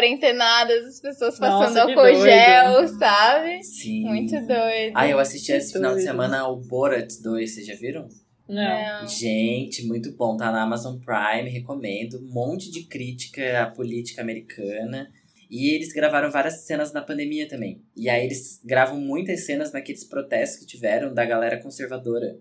[0.00, 2.22] quarentenadas, as pessoas passando Nossa, álcool doido.
[2.22, 3.62] gel, sabe?
[3.64, 4.04] Sim.
[4.04, 4.92] Muito doido.
[4.94, 8.06] Ah, eu assisti Que esse final de semana o Borat 2, vocês já viram?
[8.48, 9.06] Não.
[9.08, 10.36] Gente, muito bom.
[10.36, 12.18] Tá na Amazon Prime, recomendo.
[12.18, 15.10] Um monte de crítica à política americana.
[15.50, 17.80] E eles gravaram várias cenas na pandemia também.
[17.96, 22.36] E aí eles gravam muitas cenas naqueles protestos que tiveram da galera conservadora.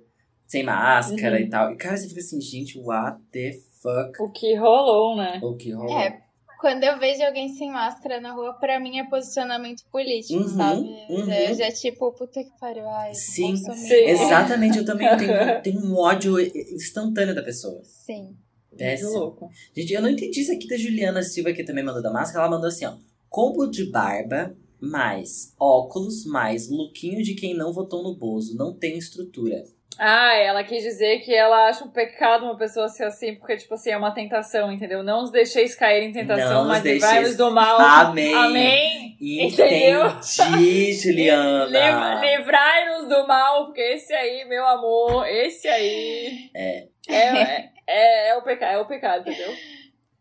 [0.48, 1.42] Sem máscara Uhum.
[1.44, 1.72] e tal.
[1.74, 4.22] E cara, você fica assim, gente, what the fuck?
[4.22, 5.40] O que rolou, né?
[5.44, 6.00] O que rolou?
[6.00, 6.22] É,
[6.60, 10.82] quando eu vejo alguém sem máscara na rua, pra mim é posicionamento político, Uhum, sabe?
[11.10, 11.32] uhum.
[11.32, 13.94] Eu já, tipo, puta que pariu, ai, Sim, sim.
[13.94, 17.82] Exatamente, eu também tenho, tenho um ódio instantâneo da pessoa.
[17.84, 18.24] Sim.
[18.24, 19.10] Muito Péssimo.
[19.12, 19.50] louco.
[19.76, 22.46] Gente, eu não entendi isso aqui da Juliana Silva, que também mandou da máscara.
[22.46, 22.96] Ela mandou assim, ó.
[23.30, 28.56] Combo de barba, mais óculos, mais lookinho de quem não votou no Bozo.
[28.58, 29.64] Não tem estrutura.
[29.98, 33.74] Ah, ela quis dizer que ela acha um pecado uma pessoa ser assim, porque, tipo
[33.76, 35.02] assim, é uma tentação, entendeu?
[35.04, 37.80] Não os deixeis cair em tentação, Não mas deixeis- livrai-nos do mal.
[37.80, 38.34] Amém.
[38.34, 39.18] Amém.
[39.22, 40.06] Entendeu?
[40.08, 41.66] Entendi, Juliana.
[42.22, 46.50] Liv- Livrai-nos do mal, porque esse aí, meu amor, esse aí.
[46.54, 46.88] É.
[47.08, 49.54] É, é, é, é o pecado, é o pecado, entendeu?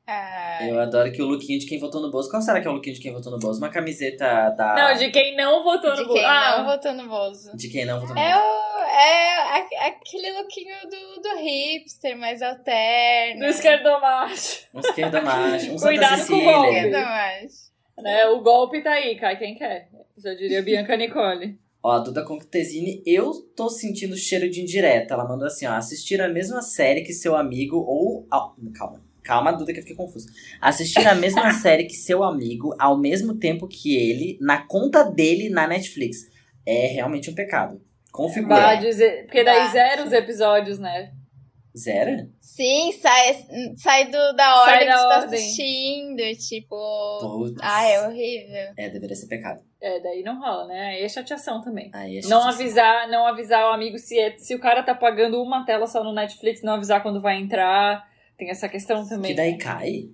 [0.07, 2.29] Ah, Eu adoro que o lookinho de quem votou no Bozo.
[2.31, 3.59] Qual será que é o lookinho de quem votou no Bozo?
[3.59, 4.75] Uma camiseta da.
[4.75, 7.57] Não, de quem não votou de no quem Ah, não votou no Bozo.
[7.57, 8.45] De quem não votou no É, Bozo.
[8.47, 13.41] o, é aquele lookinho do, do hipster, mais alterno.
[13.41, 14.67] do esquerdomacho.
[14.73, 16.91] Um esquerda macho, um Cuidado Santa com o golpe.
[18.03, 18.27] Né?
[18.27, 19.89] O golpe tá aí, cai quem quer.
[20.17, 21.59] Já diria Bianca Nicole.
[21.83, 25.15] Ó, a Duda Contesini, eu tô sentindo cheiro de indireta.
[25.15, 28.27] Ela mandou assim, ó, assistir a mesma série que seu amigo ou...
[28.33, 30.27] ah, calma, calma, Duda, que eu fiquei confuso.
[30.61, 35.51] Assistir a mesma série que seu amigo ao mesmo tempo que ele, na conta dele
[35.51, 36.33] na Netflix.
[36.67, 37.83] É realmente um pecado.
[38.15, 38.55] Configura.
[38.61, 41.11] Vai dizer, porque daí zero os episódios, né?
[41.77, 42.29] Zero?
[42.41, 43.45] Sim, sai,
[43.77, 45.39] sai do, da ordem Sai da que você tá ordem.
[45.41, 46.23] assistindo.
[46.49, 47.19] Tipo.
[47.21, 47.59] Putz.
[47.61, 48.73] Ah, é horrível.
[48.77, 49.61] É, deveria ser pecado.
[49.81, 50.81] É, daí não rola, né?
[50.91, 51.91] Aí é chateação também.
[51.93, 55.43] Aí é Não avisar, não avisar o amigo se, é- se o cara tá pagando
[55.43, 58.09] uma tela só no Netflix, não avisar quando vai entrar.
[58.39, 59.33] Tem essa questão também.
[59.33, 60.05] Que daí cai?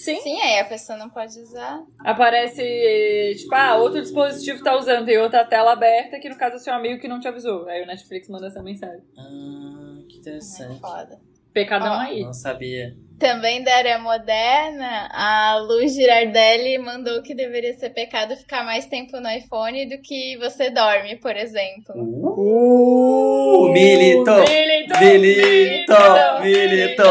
[0.00, 0.18] Sim.
[0.20, 1.82] Sim, aí a pessoa não pode usar.
[1.98, 6.58] Aparece, tipo, ah, outro dispositivo tá usando, tem outra tela aberta, que no caso é
[6.58, 7.68] seu amigo que não te avisou.
[7.68, 9.02] Aí o Netflix manda essa mensagem.
[9.18, 10.80] Ah, que É interessante.
[10.80, 11.18] foda.
[11.52, 12.22] Pecadão aí.
[12.22, 12.94] Não sabia.
[13.18, 19.20] Também da era moderna, a Lu Girardelli mandou que deveria ser pecado ficar mais tempo
[19.20, 21.94] no iPhone do que você dorme, por exemplo.
[21.94, 24.30] Uh, milito!
[24.48, 24.98] Milito!
[24.98, 25.92] Milito!
[26.40, 27.02] Milito!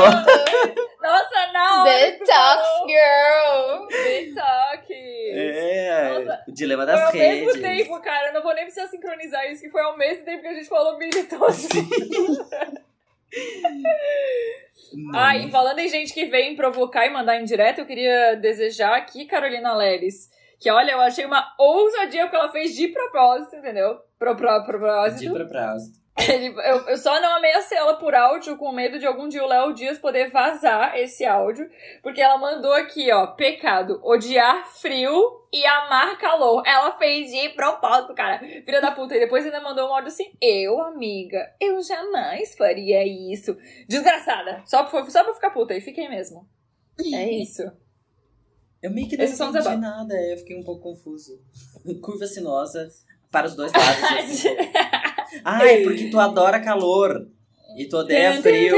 [1.10, 1.84] Nossa, não!
[1.86, 3.88] Detox Girl!
[3.88, 4.88] Detox!
[5.32, 7.46] É, Nossa, o dilema Foi das ao redes.
[7.46, 8.28] mesmo tempo, cara.
[8.28, 10.70] Eu não vou nem precisar sincronizar isso, que foi ao mesmo tempo que a gente
[10.70, 11.68] falou militante.
[15.14, 18.96] Ah, e falando em gente que vem provocar e mandar em direto, eu queria desejar
[18.96, 24.00] aqui, Carolina Leles, que olha, eu achei uma ousadia que ela fez de propósito, entendeu?
[24.18, 25.20] Pro, pro, propósito.
[25.20, 25.99] De propósito.
[26.28, 29.48] Ele- eu, eu só não ameacei ela por áudio com medo de algum dia o
[29.48, 31.70] Léo Dias poder vazar esse áudio.
[32.02, 35.22] Porque ela mandou aqui, ó, pecado, odiar frio
[35.54, 36.64] e amar calor.
[36.66, 38.40] Ela fez de propósito, cara.
[38.40, 39.16] Filha da puta.
[39.16, 43.56] E depois ainda mandou um áudio assim, eu, amiga, eu jamais faria isso.
[43.88, 44.62] Desgraçada.
[44.66, 45.74] Só, foi só pra ficar puta.
[45.76, 46.48] E fiquei mesmo.
[47.14, 47.64] É isso.
[48.82, 51.42] Eu meio que não Esses entendi nada, eu fiquei um pouco confuso.
[52.02, 52.90] Curva sinuosa
[53.32, 54.04] para os dois lados.
[54.04, 54.50] assim.
[55.44, 57.28] Ah, é porque tu adora calor
[57.78, 58.76] e tu odeia frio.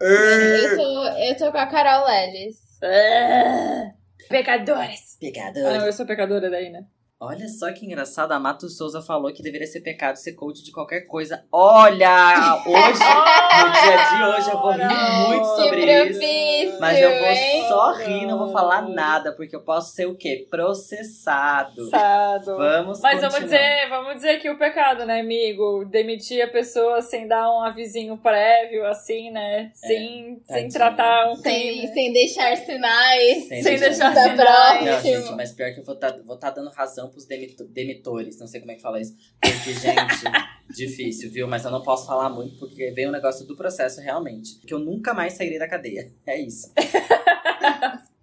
[0.00, 2.56] Eu tô, eu tô com a Carol Lelis.
[2.82, 3.92] Ah,
[4.28, 5.16] Pecadores.
[5.20, 5.66] Pecador.
[5.66, 6.84] Ah, não, eu sou pecadora daí, né?
[7.18, 10.70] Olha só que engraçado, a Mato Souza falou que deveria ser pecado ser coach de
[10.70, 11.42] qualquer coisa.
[11.50, 12.62] Olha!
[12.66, 13.00] Hoje,
[13.56, 16.78] no dia de hoje, eu vou rir muito sobre que isso.
[16.78, 17.64] Mas eu vou hein?
[17.68, 20.46] só rir, não vou falar nada, porque eu posso ser o quê?
[20.50, 21.88] Processado.
[21.88, 22.54] Sado.
[22.54, 23.60] Vamos Mas vamos continuar.
[23.62, 25.86] dizer, vamos dizer que o pecado, né, amigo?
[25.86, 29.70] Demitir a pessoa sem dar um avisinho prévio, assim, né?
[29.72, 30.70] Sem, sem tadinha.
[30.70, 31.94] tratar um Sem, clima.
[31.94, 33.48] sem deixar sinais.
[33.48, 34.84] Sem Sem deixar- deixar sinais.
[34.84, 38.38] Não, gente, mas pior que eu vou estar vou tá dando razão pros demito- demitores.
[38.38, 39.14] Não sei como é que fala isso.
[39.40, 40.24] Porque, gente,
[40.74, 41.46] difícil, viu?
[41.48, 44.58] Mas eu não posso falar muito porque vem o negócio do processo realmente.
[44.66, 46.12] Que eu nunca mais sairei da cadeia.
[46.26, 46.72] É isso.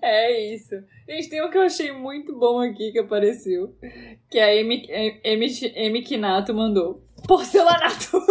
[0.00, 0.76] É isso.
[1.08, 3.76] Gente, tem um que eu achei muito bom aqui que apareceu.
[4.30, 4.86] Que a Amy,
[5.24, 7.02] Amy, Amy Kinato mandou.
[7.26, 8.16] Porcelanato.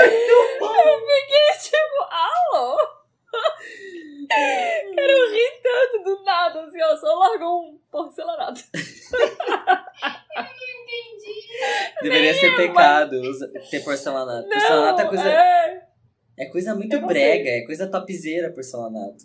[0.00, 2.76] Eu fiquei tipo, alô?
[4.28, 6.96] Cara, eu ri tanto do nada, assim, ó.
[6.96, 8.60] Só largou um porcelanato.
[12.02, 14.48] Deveria ser pecado usa- ter porcelanato.
[14.48, 15.82] porcelanato é Não, coisa, é,
[16.38, 19.24] é coisa muito Eu não brega, é coisa topzera porcelanato.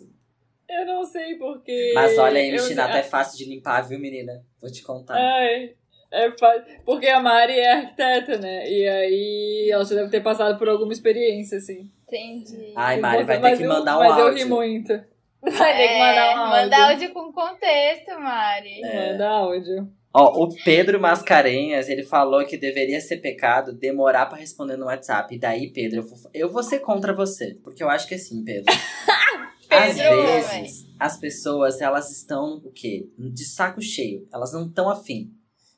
[0.68, 1.92] eu não sei porque.
[1.94, 4.44] Mas olha aí, eu- Michinato é fácil de limpar, viu, menina?
[4.60, 5.14] Vou te contar.
[5.16, 5.74] Ai,
[6.10, 8.68] é fa- Porque a Mari é arquiteta, né?
[8.68, 11.90] E aí ela já deve ter passado por alguma experiência, assim.
[12.14, 12.72] Entendi.
[12.76, 14.48] Ai, Mari, vai ter que mandar um Mas eu ri áudio.
[14.48, 14.92] muito.
[15.44, 16.62] Vai ter que mandar um áudio.
[16.62, 18.82] Manda áudio com contexto, Mari.
[18.82, 19.12] É.
[19.12, 19.92] Manda áudio.
[20.14, 25.34] Ó, o Pedro Mascarenhas, ele falou que deveria ser pecado demorar pra responder no WhatsApp.
[25.34, 27.58] E daí, Pedro, eu vou, eu vou ser contra você.
[27.62, 28.72] Porque eu acho que é assim, Pedro.
[29.68, 33.08] Às vezes, as pessoas, elas estão, o quê?
[33.18, 34.26] De saco cheio.
[34.32, 35.32] Elas não estão afim.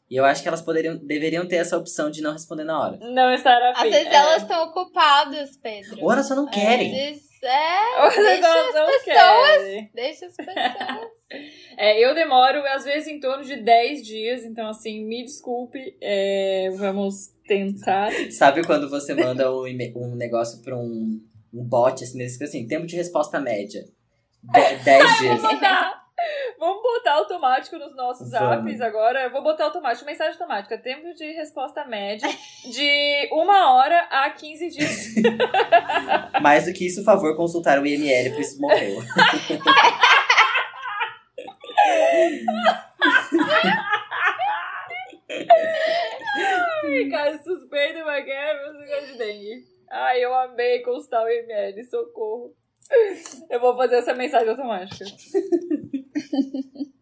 [0.09, 2.97] E eu acho que elas poderiam, deveriam ter essa opção de não responder na hora.
[3.01, 3.91] Não estar Às afim.
[3.91, 4.15] vezes é.
[4.15, 5.99] elas estão ocupadas, Pedro.
[6.01, 6.93] Ou elas só não Às querem.
[6.93, 9.91] vezes, é, Ou às vezes deixa, elas não pessoas- querem.
[9.95, 11.17] deixa as pessoas.
[11.77, 14.45] É, eu demoro, às vezes, em torno de 10 dias.
[14.45, 15.97] Então, assim, me desculpe.
[16.01, 18.11] é, vamos tentar.
[18.31, 19.65] Sabe quando você manda um,
[19.97, 21.21] um negócio pra um,
[21.53, 23.83] um bot, assim, nesse assim, tempo de resposta média.
[24.41, 25.43] De- 10 dias.
[26.59, 28.71] Vamos botar automático nos nossos Vamos.
[28.71, 29.25] apps agora.
[29.25, 30.79] Eu vou botar automático, mensagem automática.
[30.79, 32.29] Tempo de resposta média
[32.71, 35.15] de uma hora a 15 dias.
[36.41, 38.99] Mais do que isso, por favor, consultar o IML, por isso morreu.
[46.85, 49.65] Ai, cara, suspeito você gosta de dengue.
[49.91, 52.55] Ai, eu amei consultar o ML, socorro.
[53.51, 55.05] Eu vou fazer essa mensagem automática.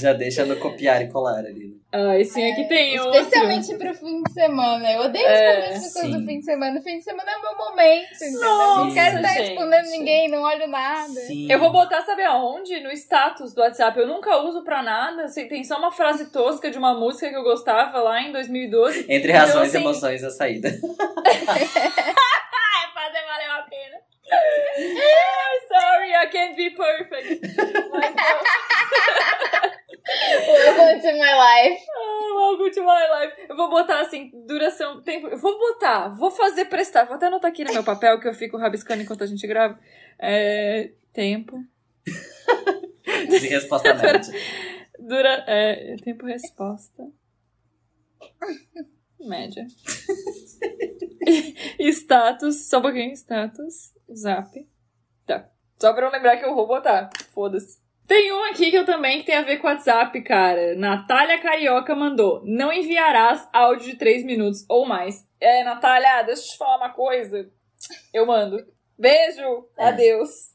[0.00, 1.76] Já deixa no copiar e colar ali.
[1.92, 3.20] Ai, sim, aqui tem outro.
[3.20, 4.90] Especialmente pro fim de semana.
[4.92, 6.80] Eu odeio É, responder as pessoas do fim de semana.
[6.80, 8.40] O fim de semana é o meu momento, entendeu?
[8.40, 11.12] Nossa, não quero estar respondendo ninguém, não olho nada.
[11.26, 11.52] Sim.
[11.52, 12.80] Eu vou botar, sabe aonde?
[12.80, 13.98] No status do WhatsApp.
[14.00, 15.24] Eu nunca uso pra nada.
[15.24, 19.00] assim, Tem só uma frase tosca de uma música que eu gostava lá em 2012.
[19.06, 20.70] Entre Então, razões e assim- emoções, a saída.
[22.74, 23.96] É, fazer valeu a pena.
[25.68, 27.46] Sorry, I can't be perfect.
[27.90, 28.14] Mas.
[30.48, 31.80] Welcome to my life.
[31.94, 33.46] Ah, Welcome to my life.
[33.48, 35.28] Eu vou botar assim, duração, tempo.
[35.28, 37.04] Eu vou botar, vou fazer prestar.
[37.04, 39.78] Vou até anotar aqui no meu papel que eu fico rabiscando enquanto a gente grava.
[40.18, 41.62] É, tempo.
[43.28, 44.20] De resposta média.
[44.98, 47.04] Dura, é, tempo resposta.
[49.26, 49.66] Média.
[51.78, 54.50] status, só um pouquinho, status, zap.
[55.26, 55.46] Tá.
[55.78, 57.10] Só pra eu lembrar que eu vou botar.
[57.32, 57.80] Foda-se.
[58.06, 60.74] Tem um aqui que eu também que tem a ver com WhatsApp, cara.
[60.74, 62.42] Natália Carioca mandou.
[62.44, 65.26] Não enviarás áudio de 3 minutos ou mais.
[65.40, 67.48] É, Natália, deixa eu te falar uma coisa.
[68.12, 68.58] Eu mando.
[68.98, 69.66] Beijo.
[69.78, 69.88] É.
[69.88, 70.52] Adeus.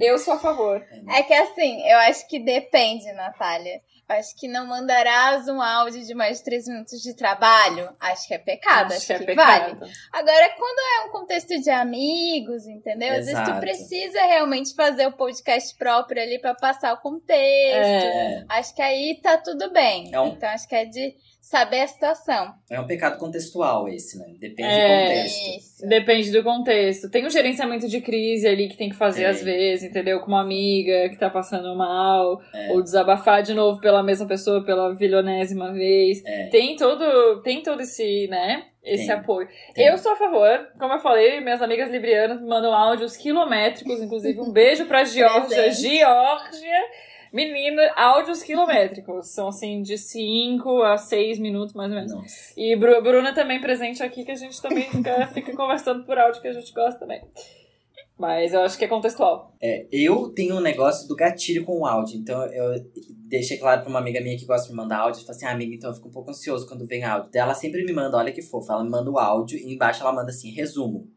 [0.00, 0.84] Eu sou a favor.
[1.08, 3.80] É que assim, eu acho que depende, Natália.
[4.06, 7.88] Eu acho que não mandarás um áudio de mais de três minutos de trabalho.
[7.98, 9.78] Acho que é pecado, acho, que, vale.
[10.12, 13.10] Agora, quando é um contexto de amigos, entendeu?
[13.12, 13.60] Às vezes tu Exato.
[13.60, 18.06] precisa realmente fazer o podcast próprio ali pra passar o contexto.
[18.06, 18.44] É.
[18.50, 20.14] Acho que aí tá tudo bem.
[20.14, 21.14] É Então acho que é de
[21.44, 22.54] saber a situação.
[22.70, 24.26] É um pecado contextual esse, né?
[24.40, 24.88] Depende É.
[24.88, 25.56] do contexto.
[25.58, 25.86] Isso.
[25.88, 27.10] Depende do contexto.
[27.10, 29.28] Tem um gerenciamento de crise ali que tem que fazer É.
[29.28, 30.20] às vezes, entendeu?
[30.20, 32.72] Com uma amiga que tá passando mal, É.
[32.72, 36.22] ou desabafar de novo pela mesma pessoa pela vilionésima vez.
[36.24, 36.46] É.
[36.48, 38.64] Tem todo, tem todo esse, né?
[38.82, 39.14] Esse Tem.
[39.14, 39.48] apoio.
[39.74, 39.86] Tem.
[39.86, 44.38] Eu sou a favor, como eu falei, minhas amigas librianas me mandam áudios quilométricos, inclusive
[44.40, 45.70] um beijo pra Georgia.
[45.72, 46.78] Georgia,
[47.34, 49.28] menina, áudios quilométricos.
[49.28, 52.12] São assim, de 5 a 6 minutos mais ou menos.
[52.12, 52.54] Nossa.
[52.56, 56.40] E Bru- Bruna também presente aqui, que a gente também fica, fica conversando por áudio
[56.40, 57.20] que a gente gosta também.
[58.16, 59.52] Mas eu acho que é contextual.
[59.60, 62.16] É, eu tenho um negócio do gatilho com o áudio.
[62.16, 62.80] Então eu
[63.28, 65.20] deixei claro pra uma amiga minha que gosta de me mandar áudio.
[65.22, 67.28] Falei assim, ah, amiga, então eu fico um pouco ansioso quando vem áudio.
[67.34, 68.74] Ela sempre me manda, olha que fofa.
[68.74, 71.08] Ela me manda o áudio e embaixo ela manda assim, resumo.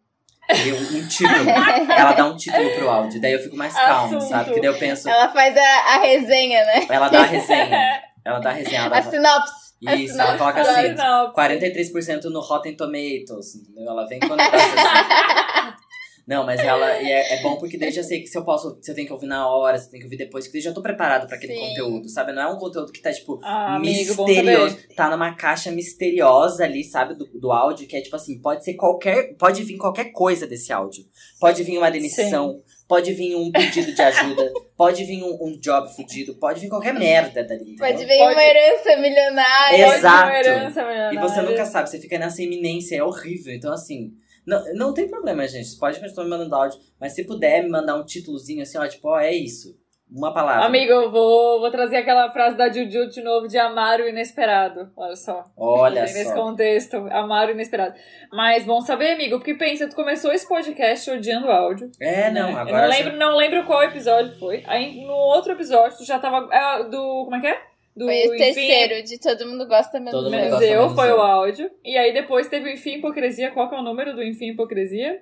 [0.49, 1.49] E um, um título.
[1.49, 3.19] ela dá um título pro áudio.
[3.19, 4.29] Daí eu fico mais calmo, Assunto.
[4.29, 4.45] sabe?
[4.45, 6.87] Porque daí eu penso, Ela faz a, a resenha, né?
[6.89, 8.01] ela dá a resenha.
[8.25, 8.77] Ela dá a resenha.
[8.81, 9.09] Ela A dá...
[9.09, 9.67] sinopse.
[9.79, 10.93] Isso, ela coloca assim.
[10.95, 13.91] não, 43% no Rotten Tomatoes, entendeu?
[13.91, 15.73] Ela vem com o negócio assim.
[16.27, 18.43] Não, mas ela e é, é bom porque daí eu já sei que se eu
[18.43, 20.57] posso, se eu tenho que ouvir na hora, se eu tenho que ouvir depois, porque
[20.57, 21.61] daí eu já tô preparado pra aquele Sim.
[21.69, 22.33] conteúdo, sabe?
[22.33, 24.75] Não é um conteúdo que tá, tipo, Ah, amigo, misterioso.
[24.75, 24.93] saber.
[24.95, 28.73] Tá numa caixa misteriosa ali, sabe, do, do áudio, que é tipo assim, pode ser
[28.73, 29.35] qualquer.
[29.37, 31.05] Pode vir qualquer coisa desse áudio.
[31.39, 35.87] Pode vir uma demissão, pode vir um pedido de ajuda, pode vir um, um job
[35.95, 37.61] fudido, pode vir qualquer merda dali.
[37.61, 37.77] entendeu?
[37.87, 39.85] Pode vir Pode- uma herança milionária.
[39.85, 40.23] Pode Exato.
[40.29, 41.21] uma herança E milionária.
[41.21, 43.53] você nunca sabe, você fica nessa iminência, é horrível.
[43.53, 44.11] Então, assim,
[44.47, 45.67] não, não tem problema, gente.
[45.67, 48.87] Você pode continuar me mandando áudio, mas se puder me mandar um títulozinho assim, ó,
[48.87, 49.77] tipo, ó, é isso.
[50.09, 50.63] Uma palavra.
[50.63, 54.89] Amigo, eu vou, vou trazer aquela frase da Juju de novo de amar o inesperado.
[54.95, 55.43] Olha só.
[55.57, 56.33] Olha nesse só.
[56.33, 57.93] contexto, amar o inesperado.
[58.31, 61.91] Mas bom saber, amigo, porque pensa, tu começou esse podcast odiando áudio.
[61.99, 62.57] É, não, né?
[62.57, 62.85] agora.
[62.85, 64.63] Eu não lembro, não lembro qual episódio foi.
[64.65, 66.47] Aí no outro episódio tu já tava.
[66.55, 67.25] é, do.
[67.25, 67.66] Como é que é?
[67.97, 70.29] Do Foi o Enfim, terceiro de Todo Mundo Gosta Menos Todo.
[70.29, 71.15] Menos eu menos foi eu.
[71.17, 71.71] o áudio.
[71.83, 73.49] E aí depois teve o Enfim Hipocrisia.
[73.51, 75.21] Qual que é o número do Enfim Hipocrisia?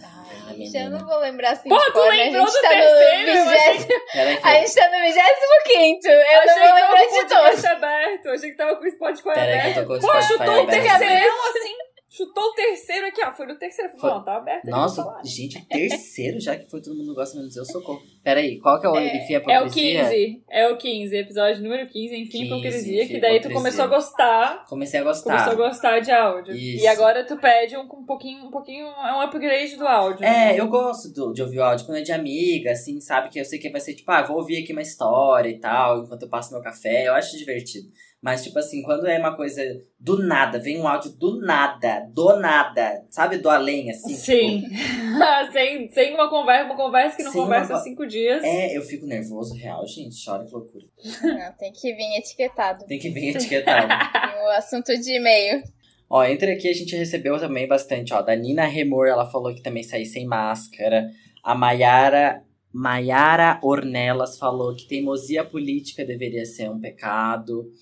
[0.00, 2.06] Ai, Gente, eu não vou lembrar assim Pô, tu né?
[2.06, 3.34] A lembrou gente do tá terceiro?
[3.44, 4.00] No achei- vigésimo...
[4.12, 6.88] Peraí que A eu- gente tá no 25 Eu Achei não que vou tava lembrar
[6.88, 7.28] com o de todos.
[7.42, 8.26] podcast aberto.
[8.26, 9.66] Eu achei que tava com o Spotify que aberto.
[9.66, 10.70] eu tô com o Pô, Spotify chutou o aberto.
[10.70, 11.74] terceiro assim.
[12.10, 13.30] Chutou o terceiro aqui, ó.
[13.32, 13.90] Foi no terceiro.
[13.98, 14.64] Foi- Não, tá aberto.
[14.64, 15.20] Nossa, lá.
[15.22, 18.00] gente, o terceiro já que foi todo mundo gosta menos eu, socorro.
[18.24, 20.04] Peraí, qual que é o É, Enfim a É o Hipocrisia?
[20.04, 20.42] 15.
[20.48, 21.16] É o 15.
[21.16, 23.04] Episódio número 15, Enfim 15, Hipocrisia.
[23.04, 23.56] Enfim, Que daí tu Hipocrisia.
[23.58, 24.64] começou a gostar.
[24.66, 25.54] Comecei a Começou a gostar.
[25.54, 26.54] gostar de áudio.
[26.56, 26.82] Isso.
[26.82, 30.24] E agora tu pede um, um pouquinho, um pouquinho, é um upgrade do áudio.
[30.24, 33.28] É, eu gosto do- de ouvir o áudio quando é de amiga, assim, sabe?
[33.28, 36.02] Que eu sei que vai ser tipo, ah, vou ouvir aqui uma história e tal,
[36.04, 37.06] enquanto eu passo meu café.
[37.06, 37.88] Eu acho divertido.
[38.20, 39.62] Mas, tipo assim, quando é uma coisa
[39.98, 43.38] do nada, vem um áudio do nada, do nada, sabe?
[43.38, 44.12] Do além, assim.
[44.12, 44.62] Sim.
[44.62, 44.74] tipo,
[45.52, 48.42] sem, sem uma conversa, uma conversa que não Sem conversa uma há cinco dias.
[48.42, 50.16] é, eu fico nervoso, real, gente.
[50.24, 50.84] Chora que loucura.
[51.22, 52.84] Não, tem que vir etiquetado.
[52.86, 53.88] Tem que vir etiquetado.
[54.44, 55.62] O assunto de e-mail.
[56.08, 58.22] ó, entre aqui a gente recebeu também bastante, ó.
[58.22, 61.08] Da Nina Remor, ela falou que também saí sem máscara.
[61.44, 62.42] A Maiara.
[62.72, 67.72] Maiara Ornelas falou que teimosia política deveria ser um pecado.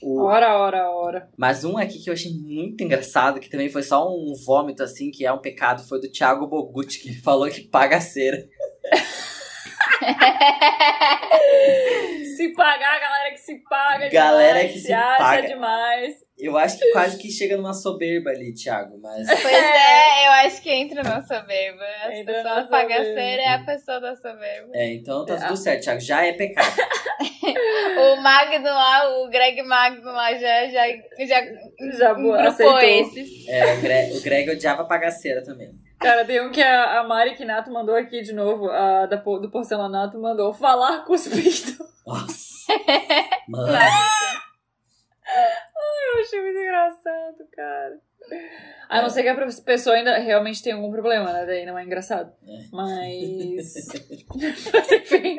[0.00, 1.28] O, Ora, ora, ora.
[1.36, 5.10] Mas um aqui que eu achei muito engraçado, que também foi só um vômito, assim,
[5.10, 8.38] que é um pecado, foi do Thiago Bogutti, que falou que paga cera.
[12.36, 15.48] Se pagar, galera que se paga Galera demais, que se acha paga.
[15.48, 16.14] demais.
[16.38, 19.26] Eu acho que quase que chega numa soberba ali, Thiago, mas...
[19.26, 21.82] Pois é, eu acho que entra na soberba.
[22.04, 22.70] As Entra na pessoas soberba.
[22.70, 24.70] bagaceiras é a pessoa da soberba.
[24.74, 26.76] É, então tá tudo certo, Thiago, já é pecado.
[27.98, 30.86] O Magno lá, o Greg Magno lá já, já,
[31.26, 31.42] já,
[31.96, 32.78] Já grupou aceitou.
[32.80, 33.48] esses.
[33.48, 35.70] É, o, Gre o Greg odiava pagar cera também.
[35.98, 39.50] Cara, tem um que a, a Mari Kinato mandou aqui de novo, a da, do
[39.50, 41.84] porcelanato, mandou falar cuspido.
[42.06, 42.66] Nossa.
[43.48, 43.72] Mano.
[46.14, 48.00] Eu achei muito engraçado, cara.
[48.88, 51.46] A não ser que a pessoa ainda realmente tem algum problema, né?
[51.46, 52.32] Daí não é engraçado.
[52.46, 52.64] É.
[52.72, 53.74] Mas.
[54.72, 55.38] Mas enfim,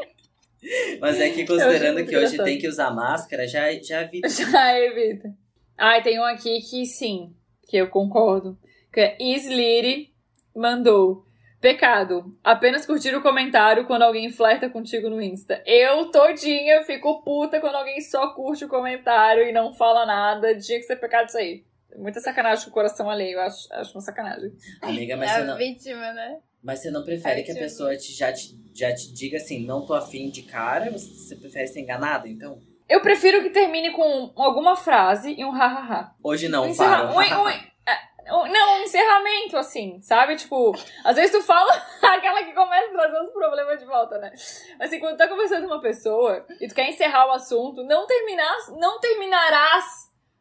[1.00, 4.22] Mas é que considerando que hoje tem que usar máscara, já, já vi.
[4.28, 5.34] já evita.
[5.78, 7.36] Ah, tem um aqui que sim,
[7.68, 8.58] que eu concordo.
[8.92, 10.14] Que é Isliri
[10.56, 11.27] mandou.
[11.60, 12.36] Pecado.
[12.44, 15.62] Apenas curtir o comentário quando alguém flerta contigo no Insta.
[15.66, 20.56] Eu todinha fico puta quando alguém só curte o comentário e não fala nada.
[20.58, 21.64] Tinha que ser pecado isso aí.
[21.98, 23.38] Muita sacanagem com o coração alheio.
[23.38, 24.52] Eu acho, acho uma sacanagem.
[24.82, 26.38] Amiga, É mas você a não, vítima, né?
[26.62, 29.86] mas você não prefere que a pessoa te, já, te, já te diga assim, não
[29.86, 30.92] tô afim de cara?
[30.92, 32.60] Você, você prefere ser enganada, então?
[32.88, 36.14] Eu prefiro que termine com alguma frase e um hahaha.
[36.24, 37.16] Hoje não, encerra- para.
[37.16, 37.68] um- é, um-
[38.28, 40.36] não, um encerramento, assim, sabe?
[40.36, 40.74] Tipo,
[41.04, 41.72] às vezes tu fala
[42.02, 44.32] aquela que começa a trazer os problemas de volta, né?
[44.80, 48.06] Assim, quando tu tá conversando com uma pessoa e tu quer encerrar o assunto, não
[48.06, 49.86] terminar, não terminarás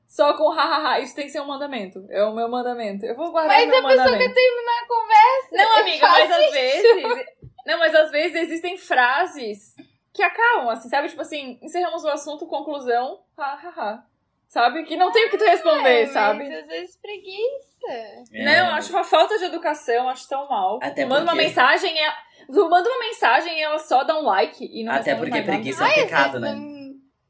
[0.08, 1.00] só com hahaha.
[1.00, 2.06] Isso tem que ser um mandamento.
[2.08, 3.04] É o meu mandamento.
[3.04, 4.34] Eu vou guardar Mas meu a pessoa mandamento.
[4.34, 5.48] quer terminar a conversa.
[5.52, 7.26] Não, amiga, mas às vezes.
[7.66, 9.74] Não, mas às vezes existem frases
[10.14, 11.08] que acabam, assim, sabe?
[11.08, 14.04] Tipo assim, encerramos o assunto, conclusão, hahaha.
[14.48, 14.84] Sabe?
[14.84, 16.44] Que não tem o que tu responder, É, sabe?
[16.44, 17.66] Mas às vezes preguiça.
[18.32, 18.44] É.
[18.44, 20.78] Não, acho uma falta de educação, acho tão mal.
[20.82, 22.16] Até tu manda uma porque- mensagem, e ela-
[22.46, 25.46] tu manda uma mensagem e ela só dá um like e não Até porque mais
[25.46, 25.58] nada.
[25.58, 26.56] preguiça é um pecado, né?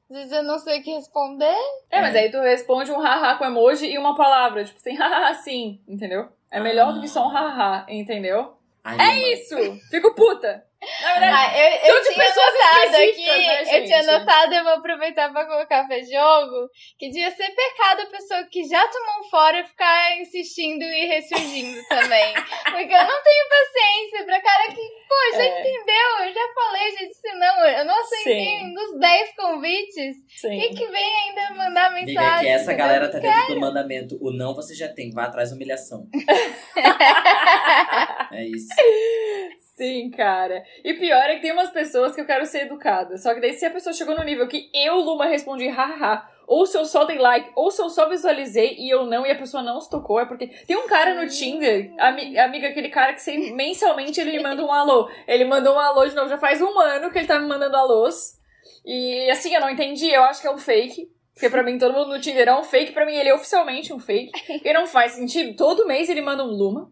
[0.09, 1.57] Às vezes eu não sei o que responder.
[1.91, 5.35] É, mas aí tu responde um haha com emoji e uma palavra, tipo assim, haha
[5.35, 6.29] sim, entendeu?
[6.51, 8.55] É melhor do que só um haha, entendeu?
[8.85, 9.57] Ai, É isso!
[9.91, 10.65] Fico puta!
[11.03, 14.09] Na verdade, Ah, eu, São eu de tinha pessoas anotado aqui, né, eu tinha gente?
[14.11, 16.69] anotado, eu vou aproveitar pra colocar pra jogo,
[16.99, 21.83] que devia ser pecado a pessoa que já tomou um fora ficar insistindo e ressurgindo
[21.89, 22.35] também.
[22.35, 25.61] Porque eu não tenho paciência pra cara que, pô, já É.
[25.61, 30.17] entendeu, eu já falei, já disse não, eu não aceitei um dos 10 convites.
[30.41, 30.61] sim.
[30.61, 32.37] Quem que vem ainda mandar mensagem?
[32.37, 32.87] é que essa entendeu?
[32.87, 34.19] galera tá dentro do mandamento.
[34.21, 36.07] O não você já tem, vai atrás da humilhação.
[38.33, 38.69] é isso.
[39.77, 40.65] Sim, cara.
[40.83, 43.19] E pior é que tem umas pessoas que eu quero ser educada.
[43.19, 46.65] Só que daí, se a pessoa chegou no nível que eu, Luma, respondi hahaha, ou
[46.65, 49.37] se eu só dei like, ou se eu só visualizei e eu não, e a
[49.37, 50.47] pessoa não se tocou, é porque.
[50.67, 54.65] Tem um cara no Tinder, ami- amiga, aquele cara que sem- mensalmente ele me manda
[54.65, 55.11] um alô.
[55.29, 57.77] Ele mandou um alô de novo, já faz um ano que ele tá me mandando
[57.77, 58.41] alôs.
[58.85, 61.07] E assim, eu não entendi, eu acho que é um fake.
[61.35, 63.93] Porque pra mim todo mundo no Tinder é um fake, pra mim ele é oficialmente
[63.93, 64.33] um fake.
[64.65, 65.55] E não faz sentido.
[65.55, 66.91] Todo mês ele manda um Luma.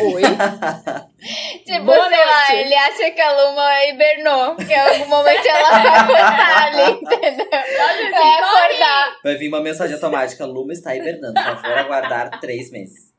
[0.00, 0.22] Oi.
[1.64, 2.56] Tipo, Boa sei lá, noite.
[2.56, 7.48] ele acha que a Luma hibernou, que em algum momento ela vai acordar ali, entendeu?
[7.52, 9.18] assim, Vai acordar.
[9.22, 10.46] Vai vir uma mensagem automática.
[10.46, 11.34] Luma está hibernando.
[11.34, 13.12] Por favor, aguardar três meses.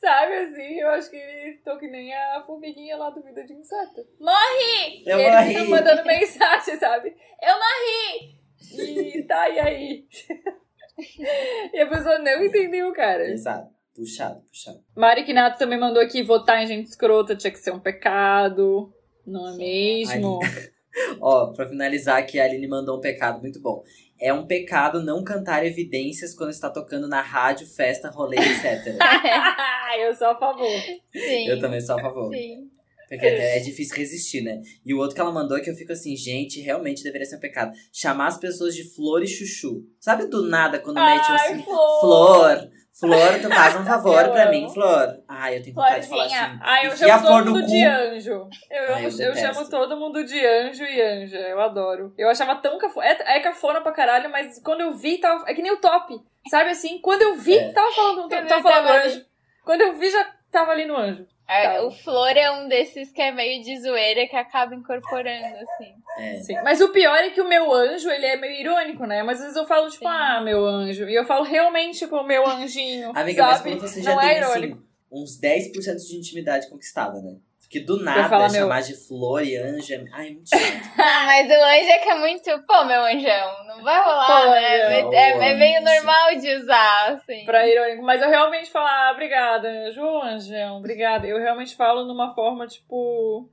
[0.00, 4.04] Sabe assim, eu acho que tô que nem a formiguinha lá do Vida de Inseto.
[4.20, 5.02] Morre!
[5.06, 5.54] Eu e eles morri.
[5.54, 7.14] ficam mandando mensagem, sabe?
[7.42, 9.18] Eu morri!
[9.18, 10.04] E tá, e aí?
[11.72, 13.24] e a pessoa não entendeu, cara.
[13.30, 13.75] Exato.
[13.96, 14.78] Puxado, puxado.
[14.94, 18.92] Mari Kinato também mandou aqui votar em gente escrota tinha que ser um pecado.
[19.26, 20.38] Não é mesmo?
[21.18, 23.82] Ó, pra finalizar aqui, a Aline mandou um pecado muito bom.
[24.20, 28.96] É um pecado não cantar evidências quando está tocando na rádio, festa, rolê, etc.
[29.98, 30.80] eu sou a favor.
[31.12, 31.48] Sim.
[31.48, 32.34] Eu também sou a favor.
[32.34, 32.70] Sim.
[33.08, 34.60] Porque é é difícil resistir, né?
[34.84, 37.36] E o outro que ela mandou é que eu fico assim, gente, realmente deveria ser
[37.36, 37.72] um pecado.
[37.92, 39.84] Chamar as pessoas de flor e chuchu.
[40.00, 42.00] Sabe do nada, quando mete Ai, assim, flor.
[42.00, 44.50] flor, Flor, tu faz um favor Eu pra amo.
[44.52, 45.08] mim, Flor.
[45.28, 46.34] Ai, eu tenho vontade de falar assim.
[46.34, 46.60] Florzinha.
[46.62, 47.66] Ah, eu chamo todo mundo cu.
[47.66, 48.48] de anjo.
[48.70, 51.38] Eu, Ai, eu eu, chamo todo mundo de anjo e anja.
[51.38, 52.14] Eu adoro.
[52.16, 53.06] Eu achava tão cafona.
[53.06, 55.44] É, é cafona pra caralho, mas quando eu vi, tava.
[55.46, 56.18] É que nem o top.
[56.48, 56.98] Sabe assim?
[57.00, 57.72] Quando eu vi, É.
[57.72, 59.24] tava falando, tava falando anjo.
[59.64, 60.24] Quando eu vi, já
[60.56, 61.26] tava ali no anjo.
[61.48, 61.82] É, Tá.
[61.82, 65.94] o Flor é um desses que é meio de zoeira que acaba incorporando, assim.
[66.18, 66.38] É.
[66.40, 66.54] Sim.
[66.64, 69.22] Mas o pior é que o meu anjo, ele é meio irônico, né?
[69.22, 70.10] Mas às vezes eu falo, tipo, Sim.
[70.10, 71.08] ah, meu anjo.
[71.08, 73.12] E eu falo realmente, tipo, meu anjinho.
[73.14, 73.70] Amiga, mas sabe?
[73.70, 74.76] quando você já Não tem, é irônico.
[74.76, 77.36] assim, uns 10% de intimidade conquistada, né?
[77.66, 80.04] Porque do nada, meu- chamar de flor e anjo é...
[80.12, 80.62] Ai, é muito chato.
[80.96, 82.66] Mas o anjo é que é muito.
[82.66, 85.00] Pô, meu anjão, não vai rolar, Pô, né?
[85.00, 85.12] meu.
[85.12, 87.44] É, é meio normal de usar, assim.
[87.44, 88.04] Pra irônico.
[88.04, 91.26] Mas eu realmente falo, ah, obrigada, anjo, Ô, anjão, obrigada.
[91.26, 93.50] Eu realmente falo numa forma, tipo,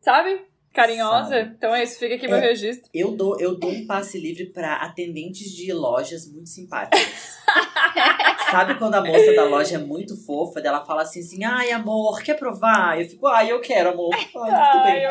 [0.00, 0.44] sabe?
[0.74, 1.28] Carinhosa.
[1.28, 1.54] Sabe.
[1.56, 2.40] Então é isso, fica aqui meu É.
[2.40, 2.90] registro.
[2.92, 7.38] Eu dou, eu dou um passe livre pra atendentes de lojas muito simpáticas.
[8.50, 12.22] Sabe quando a moça da loja é muito fofa, ela fala assim, assim, ai amor,
[12.22, 13.00] quer provar?
[13.00, 14.12] Eu fico, ai, eu quero, amor.
[14.14, 15.02] Ai, tudo Ai, bem.
[15.04, 15.10] eu...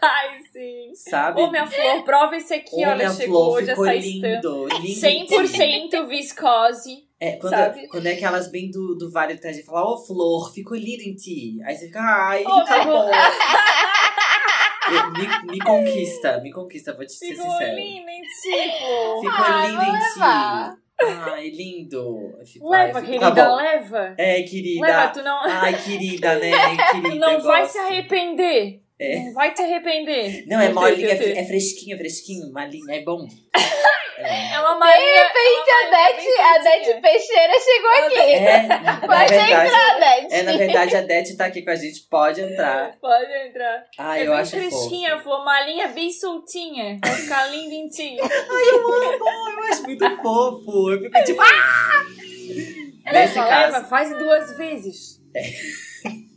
[0.00, 0.90] Ai, sim.
[0.94, 1.40] Sabe?
[1.40, 5.00] Ô, minha flor, prova esse aqui, Ô, olha, chegou flor, hoje ficou lindo, lindo.
[5.00, 7.04] 100% viscose.
[7.20, 7.88] É, quando, sabe?
[7.88, 11.14] quando é aquelas bem do, do Vale do Itajaí, fala, ô Flor, ficou lindo em
[11.16, 11.58] ti.
[11.64, 13.10] Aí você fica, ai, Ô, tá meu bom.
[14.90, 17.76] Me, me conquista, me conquista, vou te ser Ficou sincero.
[17.76, 19.20] linda em ti, flor.
[19.20, 20.72] Ficou Ah, lindo em levar.
[20.74, 20.78] ti.
[21.00, 22.34] Ai, lindo.
[22.40, 24.14] Ai, Leva, fico, querida, tá leva.
[24.18, 24.86] É, querida.
[24.86, 26.50] Leva, tu não, Ai, querida, né?
[26.90, 27.72] Querida, tu não vai gosto.
[27.72, 28.82] se arrepender.
[29.00, 29.18] É.
[29.20, 30.44] Não vai te arrepender.
[30.48, 31.30] Não, é Eu molinho, tenho, é, eu tenho.
[31.34, 33.26] fre- é fresquinho, é fresquinho, malinho, é bom.
[33.54, 33.58] É,
[34.54, 34.98] É uma Maria.
[34.98, 38.18] De repente, a Dete, a Dete Peixeira chegou aqui.
[38.34, 40.34] é na Pode verdade, entrar, Dete.
[40.34, 42.96] é, na verdade, a Dete tá aqui com a gente, pode entrar.
[43.00, 43.84] Pode entrar.
[43.96, 44.68] Ai, é eu bem acho fofo.
[44.70, 45.44] fresquinha, flor.
[45.44, 46.98] Malinha bem soltinha.
[47.00, 48.16] Vai ficar linda em ti.
[48.16, 48.24] Eu
[49.70, 50.90] acho muito fofo.
[50.90, 52.04] Eu fico tipo, ah!
[53.12, 55.20] Nesse Leva, caso, leva, faz duas vezes.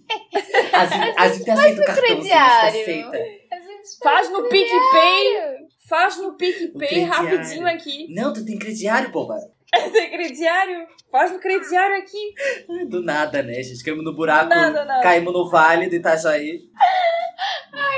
[0.73, 0.81] a,
[1.23, 3.17] a gente aceita o cartão, gente aceita.
[3.17, 5.61] A gente Faz no PicPay.
[5.89, 8.07] Faz no PicPay rapidinho aqui.
[8.13, 9.35] Não, tu tem crediário, boba.
[9.93, 10.85] Tem crediário?
[11.09, 12.33] Faz no crediário aqui.
[12.69, 13.81] Ai, Do nada, né, gente?
[13.83, 15.01] Caímos no buraco, Nada, nada.
[15.01, 16.59] caímos no vale do Itajaí.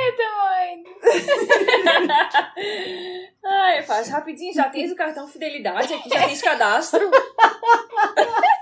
[0.05, 0.23] Eu tô
[0.73, 0.89] indo.
[3.45, 4.53] Ai, faz rapidinho.
[4.53, 7.09] Já tens o cartão fidelidade aqui, já tens cadastro.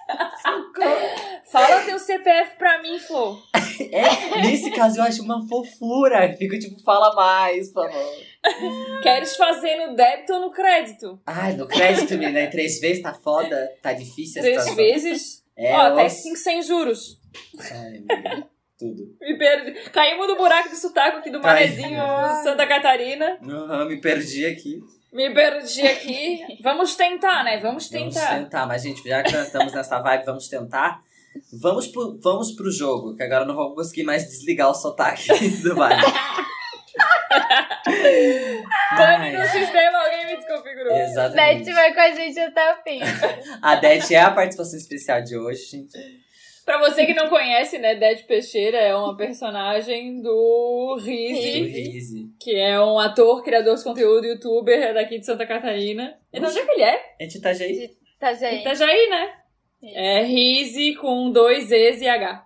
[1.52, 3.42] Fala teu CPF pra mim, Flor.
[3.92, 6.36] É, nesse caso eu acho uma fofura.
[6.38, 9.02] Fico tipo, fala mais, por favor.
[9.02, 11.20] Queres fazer no débito ou no crédito?
[11.26, 14.76] Ai, no crédito, menina, três vezes tá foda, tá difícil Três situação.
[14.76, 15.44] vezes.
[15.58, 16.10] É, Ó, até.
[16.10, 17.18] 5 sem juros.
[17.60, 18.48] Ai, menina,
[18.78, 19.04] tudo.
[19.20, 19.90] Me perdi.
[19.90, 21.42] Caímos no buraco do sotaque aqui do.
[21.42, 22.00] Manezinho,
[22.44, 23.40] Santa Catarina.
[23.44, 24.80] Aham, me perdi aqui.
[25.12, 26.40] Me perdi aqui.
[26.64, 27.58] Vamos tentar, né?
[27.60, 28.36] Vamos Vamos tentar.
[28.38, 31.02] tentar, mas gente, já que nós estamos nessa vibe, vamos tentar.
[31.54, 35.28] Vamos pro, vamos pro jogo, que agora eu não vou conseguir mais desligar o sotaque
[35.64, 36.02] do vale.
[38.98, 40.96] Pane no sistema, alguém me desconfigurou.
[40.98, 41.64] exatamente.
[41.66, 43.00] Dete vai com a gente até o fim.
[43.62, 45.98] A Dete é a participação especial de hoje, gente.
[46.66, 52.80] Pra você que não conhece, né, Ded Peixeira é uma personagem do Rizzi, que é
[52.80, 56.18] um ator, criador de conteúdo, youtuber daqui de Santa Catarina.
[56.32, 57.16] E de onde é que ele é?
[57.20, 57.90] É de Itajaí?
[58.20, 58.62] Tá, gente?
[58.62, 59.34] Itajaí, né?
[59.84, 62.46] É Rizzi com dois E's e H.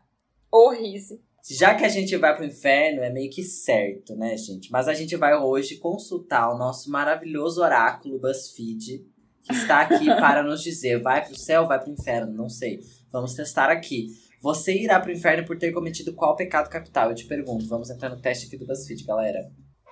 [0.52, 1.22] O Rizzi.
[1.52, 4.72] Já que a gente vai pro inferno, é meio que certo, né, gente?
[4.72, 9.06] Mas a gente vai hoje consultar o nosso maravilhoso oráculo BuzzFeed,
[9.44, 12.80] que está aqui para nos dizer: vai pro céu, vai pro inferno, não sei.
[13.16, 14.08] Vamos testar aqui.
[14.42, 17.10] Você irá pro inferno por ter cometido qual pecado capital?
[17.12, 17.66] Eu te pergunto.
[17.66, 19.40] Vamos entrar no teste aqui do BuzzFeed, galera.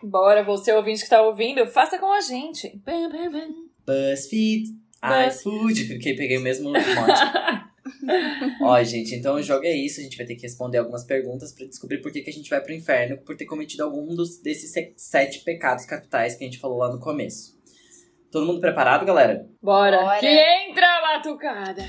[0.03, 2.77] Bora, você ouvinte que tá ouvindo, faça com a gente.
[2.85, 3.47] Bam, bam, bam.
[3.87, 4.63] BuzzFeed,
[5.01, 6.83] Buzz- iFood, porque peguei o mesmo monte.
[8.61, 10.01] Ó, gente, então o jogo é isso.
[10.01, 12.49] A gente vai ter que responder algumas perguntas pra descobrir por que, que a gente
[12.49, 16.47] vai pro inferno por ter cometido algum dos, desses se- sete pecados capitais que a
[16.47, 17.53] gente falou lá no começo.
[18.29, 19.47] Todo mundo preparado, galera?
[19.61, 20.01] Bora.
[20.01, 20.19] Bora.
[20.19, 21.85] Que entra a batucada.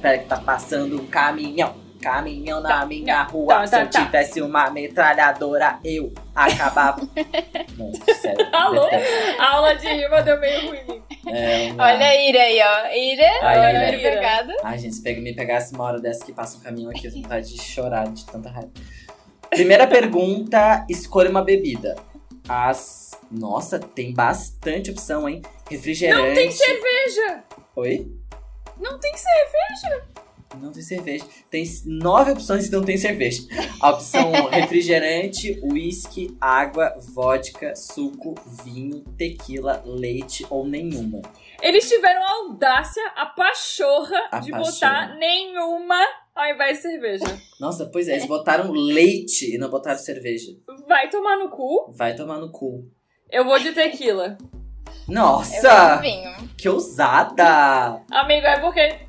[0.00, 1.82] Pera que tá passando um caminhão.
[2.02, 3.54] Caminhão na minha rua.
[3.60, 4.04] tá, Se eu tá, tá.
[4.04, 7.00] tivesse uma metralhadora, eu acabava.
[7.78, 8.46] Não, sério.
[8.52, 8.86] Alô?
[9.38, 11.02] A aula de rima deu meio ruim.
[11.26, 12.94] É uma- Olha a Ira aí, ó.
[12.94, 13.84] Ira, Ai, olha Ira.
[13.84, 14.52] o primeiro pecado.
[14.62, 17.22] Ai, gente, se me pegasse uma hora dessa que passa um caminhão aqui, eu tenho
[17.22, 18.70] vontade de chorar de tanta raiva.
[19.48, 21.96] Primeira pergunta: escolha uma bebida.
[22.46, 23.12] As.
[23.30, 25.40] Nossa, tem bastante opção, hein?
[25.70, 26.28] Refrigerante.
[26.28, 27.44] Não tem cerveja.
[27.74, 28.06] Oi?
[28.78, 30.04] Não tem cerveja.
[30.60, 31.24] Não tem cerveja.
[31.50, 33.42] Tem nove opções e não tem cerveja.
[33.80, 41.22] A opção refrigerante, uísque, água, vodka, suco, vinho, tequila, leite ou nenhuma.
[41.60, 44.70] Eles tiveram a audácia, a pachorra A de pachorra.
[44.70, 45.98] botar nenhuma
[46.34, 47.24] ao invés de cerveja.
[47.60, 50.52] Nossa, pois é, eles botaram leite e não botaram cerveja.
[50.86, 51.92] Vai tomar no cu.
[51.96, 52.88] Vai tomar no cu.
[53.30, 54.36] Eu vou de tequila.
[55.08, 55.96] Nossa!
[55.96, 56.32] vinho.
[56.56, 58.00] Que ousada!
[58.10, 59.04] Amigo, é porque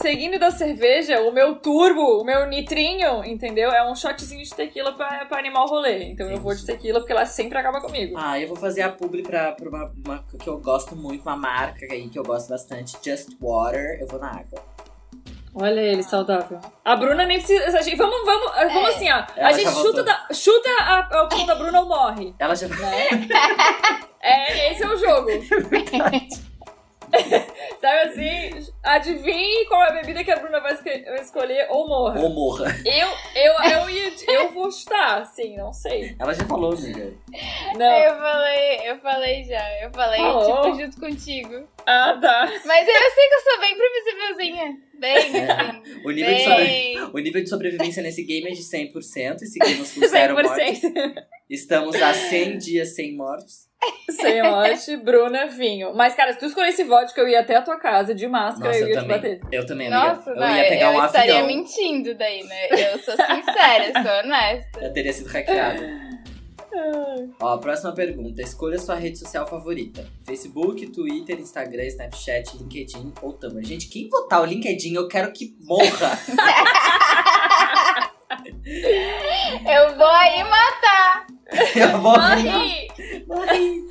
[0.00, 3.70] seguindo da cerveja, o meu turbo, o meu nitrinho, entendeu?
[3.70, 6.04] É um shotzinho de tequila pra, pra animar o rolê.
[6.04, 8.14] Então eu vou de tequila porque ela sempre acaba comigo.
[8.16, 11.36] Ah, eu vou fazer a publi pra, pra uma, uma que eu gosto muito, uma
[11.36, 13.98] marca aí que eu gosto bastante, Just Water.
[14.00, 14.75] Eu vou na água.
[15.58, 16.60] Olha ele, saudável.
[16.84, 17.82] A Bruna nem precisa.
[17.82, 19.24] gente- Vamos, vamos, vamos assim, ó.
[19.36, 22.34] Ela A gente chuta, da, chuta a, a opção da Bruna ou morre.
[22.38, 23.06] Ela já Né?
[24.20, 25.28] é, esse é o jogo.
[27.80, 28.72] Sabe assim?
[28.82, 30.76] Adivinhe qual é a bebida que a Bruna vai
[31.20, 32.20] escolher ou morra.
[32.20, 32.66] ou morra.
[32.84, 36.16] Eu, eu, eu, ia, eu vou chutar, sim, não sei.
[36.18, 37.14] Ela já falou, amiga.
[37.78, 37.86] Não.
[37.92, 39.72] Eu falei, eu falei já.
[39.82, 40.62] Eu falei, Falou?
[40.72, 41.68] tipo, junto contigo.
[41.86, 42.48] Ah, tá.
[42.64, 44.76] Mas eu sei que eu sou bem previsívelzinha.
[44.98, 45.80] Bem, É.
[46.04, 46.98] O nível, de sobre- Bem.
[47.12, 50.80] o nível de sobrevivência nesse game é de 100% e seguimos com zero mortes.
[50.80, 51.14] 100%.
[51.50, 53.66] Estamos há 100 dias sem mortes.
[54.10, 55.94] Sem morte, Bruna, vinho.
[55.94, 58.78] Mas, cara, se tu escolhesse vodka, eu ia até a tua casa de máscara Nossa,
[58.80, 59.16] eu eu ia te também.
[59.16, 59.40] bater.
[59.52, 60.14] Eu também, amiga.
[60.14, 61.46] Nossa, eu não, ia pegar um estaria avião.
[61.46, 62.68] mentindo daí, né?
[62.70, 64.80] Eu sou sincera, eu sou honesta.
[64.82, 66.06] Já teria sido hackeada.
[67.40, 68.42] Ó, próxima pergunta.
[68.42, 70.06] Escolha sua rede social favorita.
[70.24, 73.64] Facebook, Twitter, Instagram, Snapchat, LinkedIn ou Tumblr.
[73.64, 76.18] Gente, quem votar o LinkedIn, eu quero que morra.
[78.66, 81.26] Eu vou aí matar.
[81.76, 82.12] eu vou...
[83.26, 83.88] Morri!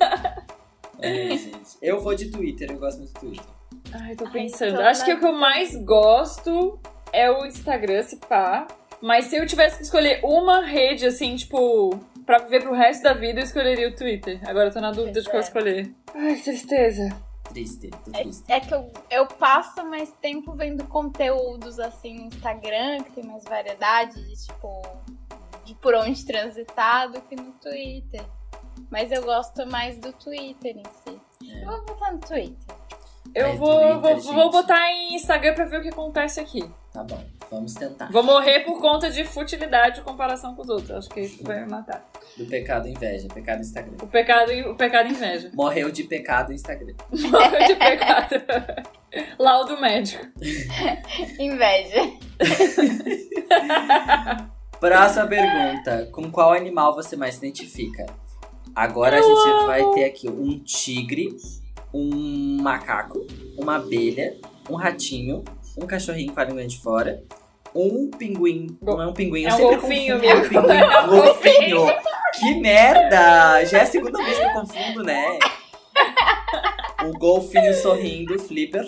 [0.98, 1.76] É, gente.
[1.80, 3.46] Eu vou de Twitter, eu gosto muito do Twitter.
[3.92, 4.76] Ai, tô pensando.
[4.76, 6.78] tô Acho que o que eu mais gosto
[7.12, 8.66] é o Instagram, se pá.
[9.00, 13.14] Mas se eu tivesse que escolher uma rede, assim, tipo, pra viver pro resto da
[13.14, 14.40] vida, eu escolheria o Twitter.
[14.48, 15.44] Agora eu tô na dúvida de qual é.
[15.44, 15.94] escolher.
[16.14, 17.08] Ai, tristeza.
[17.48, 18.44] Triste, tô triste.
[18.48, 23.44] É que eu, eu passo mais tempo vendo conteúdos assim no Instagram, que tem mais
[23.44, 24.82] variedade de tipo
[25.64, 28.22] de por onde transitar do que no Twitter.
[28.90, 31.20] Mas eu gosto mais do Twitter em si.
[31.50, 31.62] É.
[31.62, 32.76] Eu vou botar no Twitter.
[33.34, 34.34] Eu É, vou, Twitter, vou, gente.
[34.34, 36.68] vou botar em Instagram pra ver o que acontece aqui.
[36.96, 38.10] Tá bom, vamos tentar.
[38.10, 40.90] Vou morrer por conta de futilidade em comparação com os outros.
[40.92, 42.08] Acho que isso vai me matar.
[42.38, 43.92] Do pecado inveja, pecado Instagram.
[44.00, 45.50] O pecado, o pecado inveja.
[45.52, 46.94] Morreu de pecado Instagram.
[47.12, 48.36] Morrer de pecado.
[49.38, 50.24] Laudo médico.
[51.38, 52.00] Inveja.
[54.80, 56.08] Próxima pergunta.
[56.12, 58.06] Com qual animal você mais se identifica?
[58.74, 61.36] Agora a gente vai ter aqui um tigre,
[61.92, 63.26] um macaco,
[63.58, 64.34] uma abelha,
[64.70, 65.44] um ratinho,
[65.76, 67.22] um cachorrinho com a língua de fora,
[67.74, 68.76] um pinguim.
[68.80, 70.48] Não é um pinguim, eu É um sempre golfinho, confundo amigo.
[70.48, 71.86] pinguim É um com golfinho.
[72.38, 73.64] Que merda!
[73.64, 75.38] Já é a segunda vez que eu confundo, né?
[77.04, 78.86] Um golfinho sorrindo, flipper,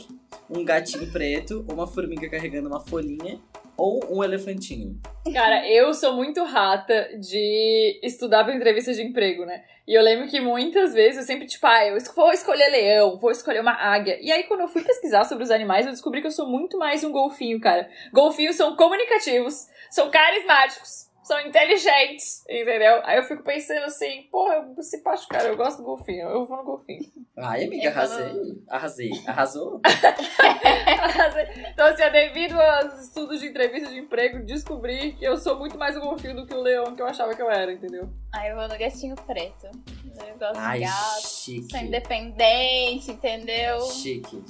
[0.50, 3.38] um gatinho preto, uma formiga carregando uma folhinha
[3.78, 5.00] ou um elefantinho.
[5.32, 9.62] Cara, eu sou muito rata de estudar pra entrevista de emprego, né?
[9.86, 13.30] E eu lembro que muitas vezes eu sempre, tipo, ah, eu vou escolher leão, vou
[13.30, 14.18] escolher uma águia.
[14.20, 16.76] E aí, quando eu fui pesquisar sobre os animais, eu descobri que eu sou muito
[16.76, 17.88] mais um golfinho, cara.
[18.12, 23.00] Golfinhos são comunicativos, são carismáticos, são inteligentes, entendeu?
[23.04, 26.44] Aí eu fico pensando assim, porra, eu se pacho, cara, eu gosto do golfinho, eu
[26.46, 27.00] vou no golfinho.
[27.38, 28.62] Ai, amiga, falo- arrasei.
[28.68, 29.10] Arrasei.
[29.26, 29.80] Arrasou?
[31.72, 35.78] então, assim, é devido aos estudos de entrevista de emprego, descobri que eu sou muito
[35.78, 38.08] mais um golfinho do que o leão que eu achava que eu era, entendeu?
[38.32, 39.66] Aí eu vou no gatinho preto.
[39.66, 41.26] Eu gosto Ai, de gato.
[41.26, 41.70] chique.
[41.70, 43.80] Sou independente, entendeu?
[43.82, 44.42] Chique.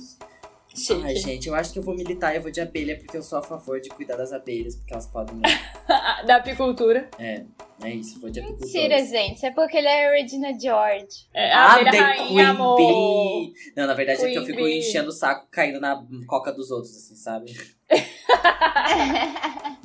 [0.78, 1.02] Chique.
[1.04, 3.22] Ai, gente, eu acho que eu vou militar e eu vou de abelha, porque eu
[3.22, 5.40] sou a favor de cuidar das abelhas, porque elas podem.
[6.26, 7.08] da apicultura.
[7.18, 7.44] É,
[7.82, 8.72] é isso, vou de apicultores.
[8.74, 9.44] Mentira, gente.
[9.44, 11.28] É porque ele é a Regina George.
[11.34, 12.76] É, a Ah, abelha The rainha, Queen amor.
[12.76, 13.52] Bee!
[13.76, 14.78] Não, na verdade é que eu Queen fico Bee.
[14.78, 17.52] enchendo o saco, caindo na coca dos outros, assim, sabe?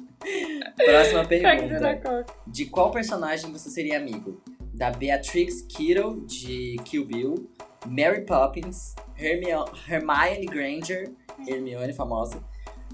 [0.76, 2.26] Próxima pergunta.
[2.48, 4.42] De qual personagem você seria amigo?
[4.74, 7.50] Da Beatrix Kiddo, de Kill Bill,
[7.86, 11.12] Mary Poppins, Hermio- Hermione Granger,
[11.48, 12.44] Hermione famosa,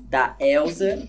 [0.10, 1.08] da Elsa,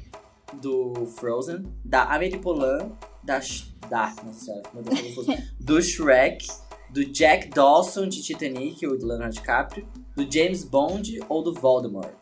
[0.60, 3.40] do Frozen, da Amélie Poulain, da...
[3.40, 5.26] Sh- da nossa senhora, meu Deus,
[5.58, 6.46] do Shrek,
[6.90, 12.14] do Jack Dawson, de Titanic, ou do Leonardo DiCaprio, do James Bond ou do Voldemort?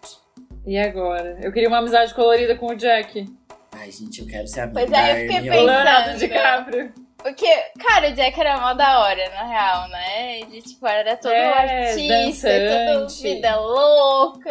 [0.67, 1.39] E agora?
[1.43, 3.27] Eu queria uma amizade colorida com o Jack.
[3.73, 5.67] Ai, gente, eu quero ser amigo Pois da é, eu fiquei O Hermione.
[5.67, 6.19] Leonardo.
[6.19, 6.93] DiCaprio.
[7.21, 7.47] Porque,
[7.81, 10.39] cara, o Jack era mó da hora, na real, né?
[10.41, 13.23] Ele, tipo, era todo É, artista, todo dançante.
[13.23, 14.51] vida louca.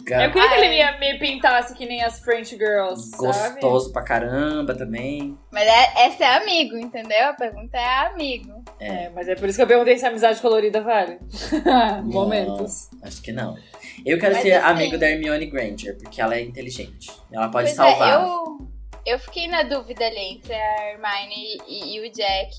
[0.00, 0.64] Eu queria que Ai.
[0.66, 3.54] ele me, me pintasse que nem as French Girls, sabe?
[3.60, 5.36] Gostoso pra caramba também.
[5.50, 7.28] Mas é, essa é amigo, entendeu?
[7.28, 8.62] A pergunta é amigo.
[8.78, 11.18] É, mas é por isso que eu perguntei se a amizade colorida vale.
[12.04, 12.90] Momentos.
[13.02, 13.56] Acho que não.
[14.04, 17.10] Eu quero Mas ser assim- amigo da Hermione Granger, porque ela é inteligente.
[17.32, 18.10] Ela pode pois salvar.
[18.10, 18.58] é, eu,
[19.06, 22.58] eu fiquei na dúvida ali entre a Hermione e, e o Jack.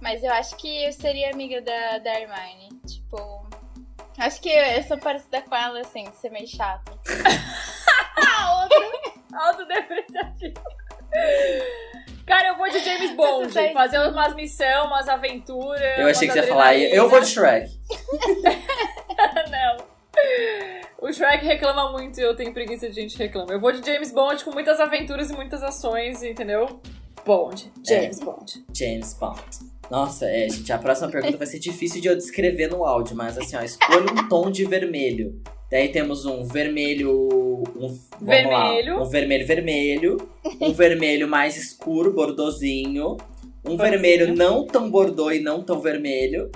[0.00, 2.68] Mas eu acho que eu seria amiga da, da Hermione.
[2.86, 3.48] Tipo.
[4.18, 6.92] Acho que eu sou parecida com ela, assim, de ser meio chata.
[9.32, 10.60] Autodepreciativo.
[12.26, 13.52] Cara, eu vou de James Bond.
[13.72, 15.98] Fazer umas missões, umas aventuras.
[15.98, 17.26] Eu achei que você ia falar, eu vou de.
[17.26, 17.70] Shrek.
[19.50, 19.99] Não.
[21.00, 23.52] O Shrek reclama muito e eu tenho preguiça de gente que reclama.
[23.52, 26.80] Eu vou de James Bond com muitas aventuras e muitas ações, entendeu?
[27.24, 27.72] Bond.
[27.86, 28.64] James Bond.
[28.74, 29.40] James Bond.
[29.90, 33.36] Nossa, é, gente, a próxima pergunta vai ser difícil de eu descrever no áudio, mas
[33.36, 35.40] assim, ó, escolha um tom de vermelho.
[35.70, 37.28] Daí temos um vermelho.
[37.76, 38.96] Um, Vermelho.
[38.96, 40.30] Lá, um vermelho vermelho.
[40.60, 43.16] Um vermelho mais escuro, bordozinho.
[43.64, 43.78] Um Bordozinho.
[43.78, 46.50] vermelho não tão bordô e não tão vermelho.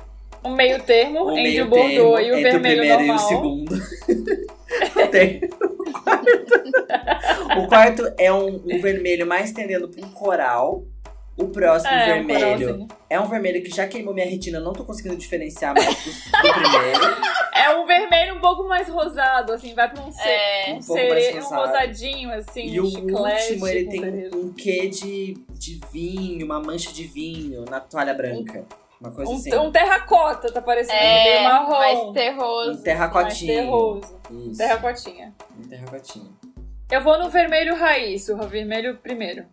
[0.45, 3.07] Um meio termo Um entre meio o Bordeaux termo e o entre vermelho o primeiro
[3.07, 3.17] normal.
[3.17, 3.75] e o segundo.
[5.11, 7.59] Tem o quarto.
[7.59, 10.85] O quarto é um, um vermelho mais tendendo para um coral.
[11.37, 14.85] O próximo É, vermelho é um vermelho que já queimou minha retina, eu não tô
[14.85, 17.35] conseguindo diferenciar mais do, do primeiro.
[17.57, 20.21] É um vermelho um pouco mais rosado, assim, vai pra um, ce...
[20.29, 21.39] É, um, um cere...
[21.39, 23.53] um rosadinho, assim, e um o chiclete.
[23.53, 28.67] último, ele tem um quê de, de vinho, uma mancha de vinho na toalha branca.
[29.01, 29.55] Uma coisa Um, assim.
[29.59, 31.71] um terracota, tá parecendo é meio marrom.
[31.71, 32.63] mais terroso.
[32.63, 33.55] Um mais terracotinho.
[33.55, 34.21] terroso.
[34.31, 34.59] Isso.
[34.59, 35.35] Terracotinha.
[35.59, 36.37] Um terracotinho.
[36.91, 39.45] Eu vou no vermelho raiz, o vermelho primeiro.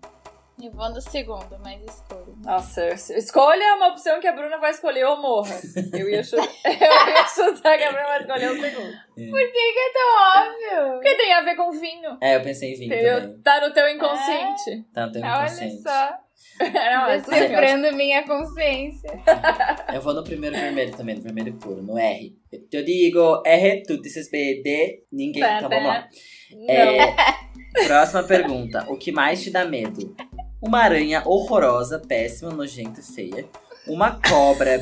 [0.61, 2.35] E vou no segundo, mais escuro.
[2.45, 5.55] Nossa, escolha uma opção que a Bruna vai escolher ou morra.
[5.91, 8.91] Eu ia, chu- eu ia chutar que a Bruna vai escolher o segundo.
[9.15, 10.93] Por que, que é tão óbvio?
[10.93, 12.15] Porque tem a ver com vinho.
[12.21, 13.21] É, eu pensei em vinho Entendeu?
[13.21, 13.41] também.
[13.41, 14.85] Tá no teu inconsciente.
[14.93, 15.81] Tá no teu Olha inconsciente.
[15.81, 16.13] só,
[16.59, 19.09] Não, é decifrando minha consciência.
[19.93, 22.35] Eu vou no primeiro vermelho também, no vermelho puro, no R.
[22.71, 25.41] Eu digo R, tu dizes B, D, ninguém.
[25.41, 26.07] Tá, Então vamos lá.
[26.51, 26.69] Não.
[26.69, 27.15] É,
[27.87, 28.85] próxima pergunta.
[28.89, 30.15] O que mais te dá medo?
[30.61, 33.45] Uma aranha horrorosa, péssima, nojenta e feia.
[33.87, 34.79] Uma cobra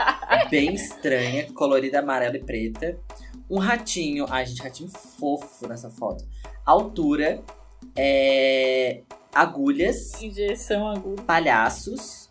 [0.50, 2.98] bem estranha, colorida amarela e preta.
[3.48, 4.26] Um ratinho.
[4.28, 6.24] Ai, gente, ratinho fofo nessa foto.
[6.66, 7.42] Altura.
[7.96, 9.00] é,
[9.34, 10.20] agulhas.
[10.22, 11.22] Injeção aguda.
[11.22, 12.28] Palhaços.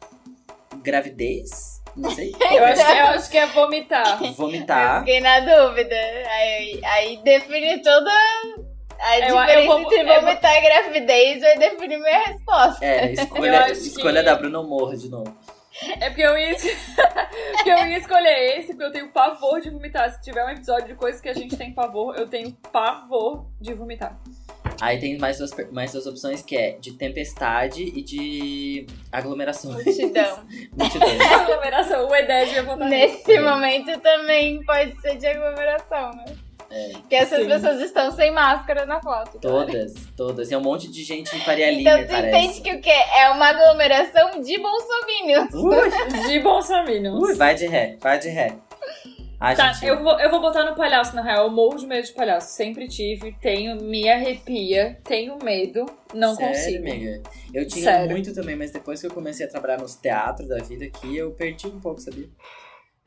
[0.83, 1.81] Gravidez.
[1.95, 2.33] Não sei.
[2.51, 4.23] Eu acho, que- eu acho que é vomitar.
[4.23, 4.99] Eu Vomitar.
[4.99, 5.95] fiquei na dúvida.
[5.95, 8.09] Aí, aí define toda
[8.99, 12.85] a Eu- eu diferença vou- entre eu vou- vomitar e gravidez vai definir minha resposta.
[12.85, 15.35] É, Eu escolha, acho que- escolha da Bruna Morra de novo.
[16.01, 20.11] É porque eu ia, porque eu ia escolher esse, porque eu tenho pavor de vomitar.
[20.13, 23.73] Se tiver um episódio de coisas que a gente tem pavor, eu tenho pavor de
[23.73, 24.17] vomitar.
[24.81, 29.85] Aí tem mais duas, mais duas opções que é de tempestade e de aglomerações.
[29.85, 30.39] Multidão.
[30.75, 31.21] Multidões.
[31.31, 33.11] Aglomeração, o E10 ia votar nele.
[33.13, 36.25] Nesse momento também pode ser de aglomeração, né?
[36.73, 37.47] É, Porque essas Sim.
[37.49, 39.37] pessoas estão sem máscara na foto.
[39.39, 40.49] todas, todas.
[40.49, 42.37] E é um monte de gente em Faria Então Lima, tu parece.
[42.37, 42.89] entende que o quê?
[43.17, 45.53] É uma aglomeração de bolsominions.
[45.53, 47.21] Ui, De Bolsominions.
[47.21, 48.55] ui, vai de ré, vai de ré.
[49.43, 51.45] Ai, Tá, gente, eu vou, eu vou botar no palhaço, na real.
[51.45, 52.55] Eu morro de medo de palhaço.
[52.55, 55.83] Sempre tive, tenho, me arrepia, tenho medo,
[56.13, 56.87] não sério, consigo.
[56.87, 57.23] amiga?
[57.51, 58.11] Eu tinha Sério.
[58.11, 61.31] muito também, mas depois que eu comecei a trabalhar nos teatros da vida aqui, eu
[61.31, 62.29] perdi um pouco, sabia?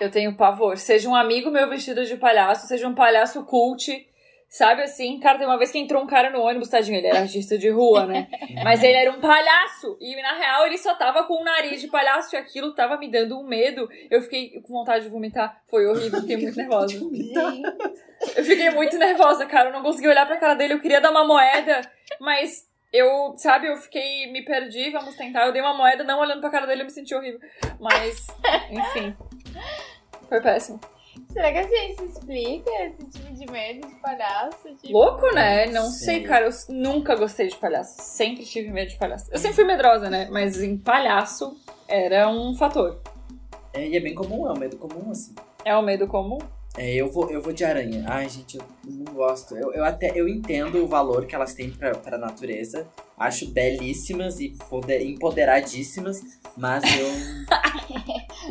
[0.01, 0.77] Eu tenho pavor.
[0.77, 4.05] Seja um amigo meu vestido de palhaço, seja um palhaço cult.
[4.55, 5.19] Sabe assim?
[5.19, 7.69] Cara, tem uma vez que entrou um cara no ônibus, tadinho, ele era artista de
[7.71, 8.29] rua, né?
[8.63, 9.99] Mas ele era um palhaço.
[10.01, 13.11] E na real ele só tava com o nariz de palhaço e aquilo tava me
[13.11, 13.89] dando um medo.
[14.09, 15.61] Eu fiquei com vontade de vomitar.
[15.69, 16.97] Foi horrível, fiquei muito nervosa.
[18.37, 19.71] Eu fiquei muito nervosa, cara.
[19.71, 20.75] Eu não consegui olhar pra cara dele.
[20.75, 21.81] Eu queria dar uma moeda,
[22.21, 24.89] mas eu, sabe, eu fiquei, me perdi.
[24.93, 25.47] Vamos tentar.
[25.47, 27.41] Eu dei uma moeda, não olhando pra cara dele, eu me senti horrível.
[27.81, 28.29] Mas,
[28.71, 29.17] enfim.
[30.29, 30.79] Foi péssimo.
[31.33, 34.69] Será que a ciência explica esse tipo de medo de palhaço?
[34.81, 34.93] Tipo...
[34.93, 35.67] Louco, né?
[35.67, 36.21] Não Sei.
[36.21, 36.47] sei, cara.
[36.47, 37.97] Eu nunca gostei de palhaço.
[38.03, 39.31] Sempre tive medo de palhaço.
[39.33, 40.29] Eu sempre fui medrosa, né?
[40.31, 41.57] Mas em palhaço
[41.89, 43.01] era um fator.
[43.73, 45.35] É, e é bem comum, é um medo comum, assim.
[45.65, 46.39] É um medo comum.
[46.77, 48.05] É, eu vou, eu vou de aranha.
[48.09, 49.57] Ai, gente, eu não gosto.
[49.57, 52.87] Eu, eu até eu entendo o valor que elas têm pra, pra natureza.
[53.17, 56.21] Acho belíssimas e poder, empoderadíssimas,
[56.57, 57.07] mas eu.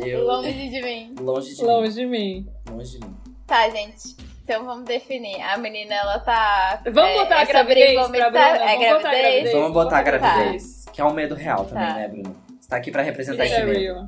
[0.06, 1.14] eu Longe de mim.
[1.20, 1.66] longe de mim.
[1.68, 2.48] Longe de mim.
[2.70, 3.14] Longe de mim.
[3.46, 4.16] Tá, gente.
[4.42, 5.40] Então vamos definir.
[5.42, 6.82] A menina, ela tá.
[6.84, 8.26] Vamos é, botar a é gravidez pra Bruna?
[8.26, 9.02] É Vamos botar a gravidez?
[9.12, 9.52] gravidez.
[9.52, 10.02] Vamos botar a Tá.
[10.02, 11.94] gravidez, que é um medo real também, Tá.
[11.94, 12.36] né, Bruno?
[12.58, 14.06] Você tá aqui pra representar Isso esse é medo.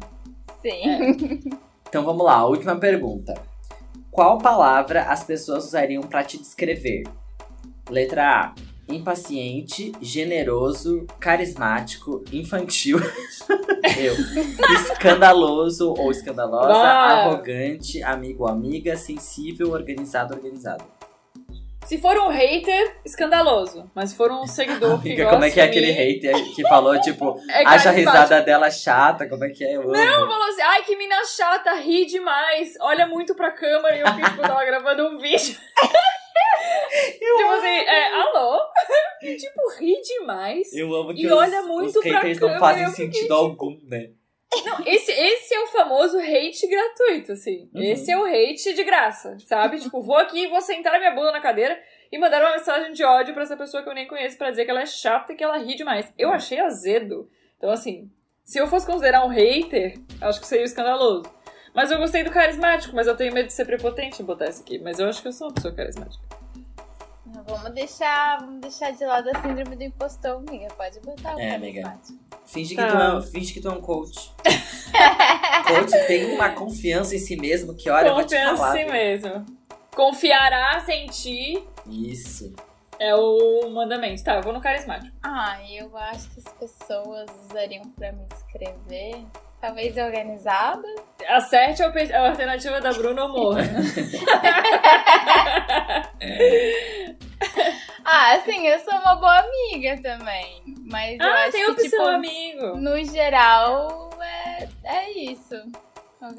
[0.62, 1.51] Sim.
[1.89, 3.33] Então vamos lá, última pergunta.
[4.17, 7.03] Qual palavra as pessoas usariam pra te descrever?
[7.91, 8.55] Letra A.
[8.89, 12.99] Impaciente, generoso, carismático, infantil.
[13.99, 14.14] Eu.
[14.75, 20.95] Escandaloso ou escandalosa, arrogante, amigo ou amiga, sensível, organizado, organizado.
[21.87, 23.89] Se for um hater, escandaloso.
[23.95, 26.62] Mas se for um seguidor que Amiga, gosta como é que é aquele hater que
[26.62, 29.28] falou, tipo, é acha a risada dela chata?
[29.28, 29.76] Como é que é?
[29.76, 29.93] Eu amo.
[29.93, 34.07] Não, falou assim, ai, que mina chata, ri demais, olha muito pra câmera e eu
[34.14, 35.57] fico, tava gravando um vídeo.
[37.18, 38.61] tipo assim, é, alô?
[39.22, 40.72] E, tipo, ri demais.
[40.72, 43.07] Eu amo que E os, olha muito os pra haters não câmera, fazem eu fiquei,
[43.07, 44.11] sentido tipo, algum, né?
[44.64, 47.68] Não, esse, esse é o famoso hate gratuito, assim.
[47.74, 47.82] Uhum.
[47.82, 49.78] Esse é o hate de graça, sabe?
[49.78, 51.78] tipo, vou aqui, vou sentar minha bunda na cadeira
[52.11, 54.64] e mandar uma mensagem de ódio pra essa pessoa que eu nem conheço pra dizer
[54.64, 56.12] que ela é chata e que ela ri demais.
[56.18, 57.28] Eu achei azedo.
[57.59, 58.11] Então, assim,
[58.44, 61.24] se eu fosse considerar um hater, acho que seria escandaloso.
[61.74, 64.62] Mas eu gostei do carismático, mas eu tenho medo de ser prepotente em botar isso
[64.62, 64.78] aqui.
[64.78, 66.24] Mas eu acho que eu sou uma pessoa carismática.
[67.49, 70.66] Vamos deixar, vamos deixar de lado a síndrome do impostor, amiga.
[70.74, 71.97] Pode botar o É, amiga.
[72.44, 72.88] Finge que, Tá.
[72.90, 74.32] tu é, um- finge que tu é um coach.
[75.66, 78.76] coach tem uma confiança em si mesmo que, olha, eu vou te Confiança falar.
[78.80, 79.47] em si mesmo.
[79.94, 82.53] Confiará, sentir Isso.
[82.99, 84.22] é o mandamento.
[84.24, 85.14] Tá, eu vou no carismático.
[85.22, 89.24] Ah, eu acho que as pessoas usariam pra me escrever.
[89.61, 90.86] Talvez organizada.
[91.28, 91.86] Acerte a
[92.28, 93.62] alternativa da Bruna ou morra.
[98.09, 100.62] Ah, assim, eu sou uma boa amiga também.
[100.88, 102.76] Mas eu ah, acho tem que, opção, tipo, amigo.
[102.76, 105.57] no geral, é, é isso.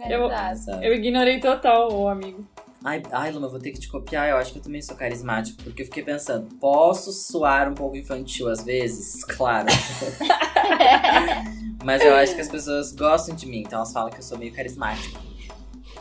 [0.10, 0.82] Eu, Organizado.
[0.82, 2.48] eu ignorei total o amigo.
[2.86, 4.30] Ai, ai, Luma, vou ter que te copiar.
[4.30, 5.62] Eu acho que eu também sou carismático.
[5.62, 9.26] Porque eu fiquei pensando, posso soar um pouco infantil às vezes?
[9.26, 9.68] Claro.
[11.84, 14.38] Mas eu acho que as pessoas gostam de mim, então elas falam que eu sou
[14.38, 15.20] meio carismático.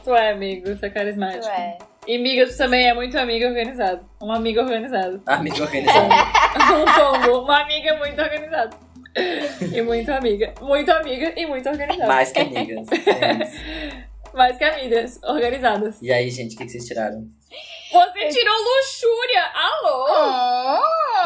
[0.02, 1.44] Tu é amigo, tu é carismático.
[1.44, 1.78] Tu é.
[2.06, 4.02] E amiga, tu também é muito amiga organizada.
[4.20, 5.20] Uma amiga organizada.
[5.26, 6.06] Amigo organizado.
[6.06, 7.42] um combo.
[7.42, 8.76] Uma amiga muito organizada.
[9.74, 10.54] E muito amiga.
[10.60, 12.06] Muito amiga e muito organizada.
[12.06, 12.86] Mais que amigas.
[14.32, 16.00] Mais que amigas organizadas.
[16.00, 17.26] E aí, gente, o que, que vocês tiraram?
[17.90, 19.44] Você tirou luxúria!
[19.54, 20.06] Alô!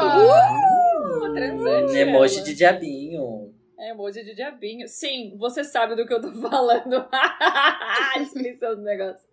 [0.00, 1.26] Oh!
[1.26, 1.96] Uh, transante.
[1.98, 3.52] Emoji de diabinho.
[3.80, 4.86] É emoji de diabinho.
[4.86, 7.08] Sim, você sabe do que eu tô falando.
[7.10, 9.26] A descrição do negócio.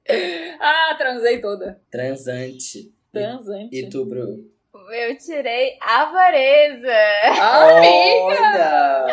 [0.60, 1.82] Ah, transei toda.
[1.92, 2.90] Transante.
[3.12, 3.76] Transante.
[3.76, 4.50] E tu, Bru?
[4.90, 6.94] Eu tirei avareza.
[7.42, 9.08] Amiga!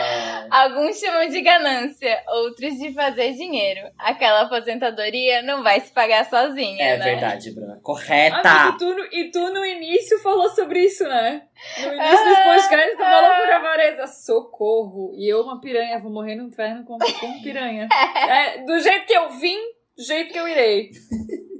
[0.51, 3.81] Alguns chamam de ganância, outros de fazer dinheiro.
[3.99, 7.05] Aquela aposentadoria não vai se pagar sozinha, É né?
[7.05, 7.81] verdade, Bruna.
[7.83, 8.49] Correta!
[8.49, 11.43] Amigo, e tu, no- e tu no início falou sobre isso, né?
[11.79, 14.07] No início desse podcast tu falou sobre avareza.
[14.07, 15.13] Socorro.
[15.17, 17.89] E eu, uma piranha, vou morrer no inferno como, como piranha.
[18.15, 19.59] É, do jeito que eu vim,
[19.97, 20.91] do jeito que eu irei.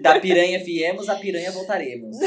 [0.00, 2.16] Da piranha viemos, a piranha voltaremos.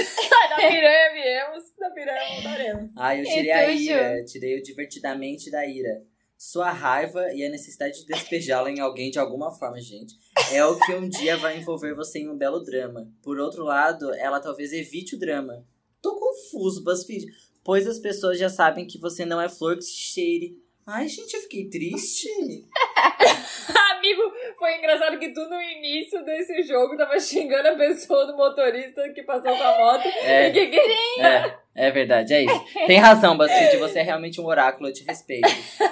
[0.50, 2.92] Da piranha viemos, da piranha voltaremos.
[2.98, 4.26] Ah, eu tirei a ira.
[4.26, 6.04] Tirei o divertidamente da ira.
[6.38, 10.16] Sua raiva e a necessidade de despejá-la em alguém de alguma forma, gente,
[10.52, 13.08] é o que um dia vai envolver você em um belo drama.
[13.22, 15.66] Por outro lado, ela talvez evite o drama.
[16.02, 17.26] Tô confuso, BuzzFeed.
[17.64, 20.58] Pois as pessoas já sabem que você não é flor que se cheire.
[20.92, 22.28] Ai, gente, eu fiquei triste.
[23.96, 24.22] Amigo,
[24.58, 29.22] foi engraçado que tu no início desse jogo tava xingando a pessoa do motorista que
[29.22, 30.08] passou com a moto.
[30.24, 30.48] É.
[30.48, 31.22] E que, que...
[31.22, 32.66] É, é verdade, é isso.
[32.88, 35.48] Tem razão, BuzzFeed, você é realmente um oráculo, eu te respeito.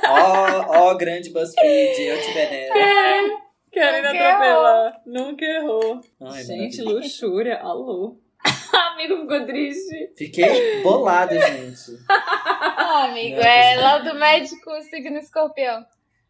[0.10, 2.74] Ó, ó, grande BuzzFeed, eu te venero.
[3.72, 5.02] Querendo Nunca atropelar.
[5.06, 6.02] Nunca errou.
[6.22, 7.60] Ai, Gente, luxúria.
[7.60, 8.18] Alô.
[8.94, 10.12] Amigo ficou triste.
[10.18, 11.98] Fiquei bolado, gente.
[12.90, 15.86] Ah, amigo, Não, é tô lá do médico, signo escorpião.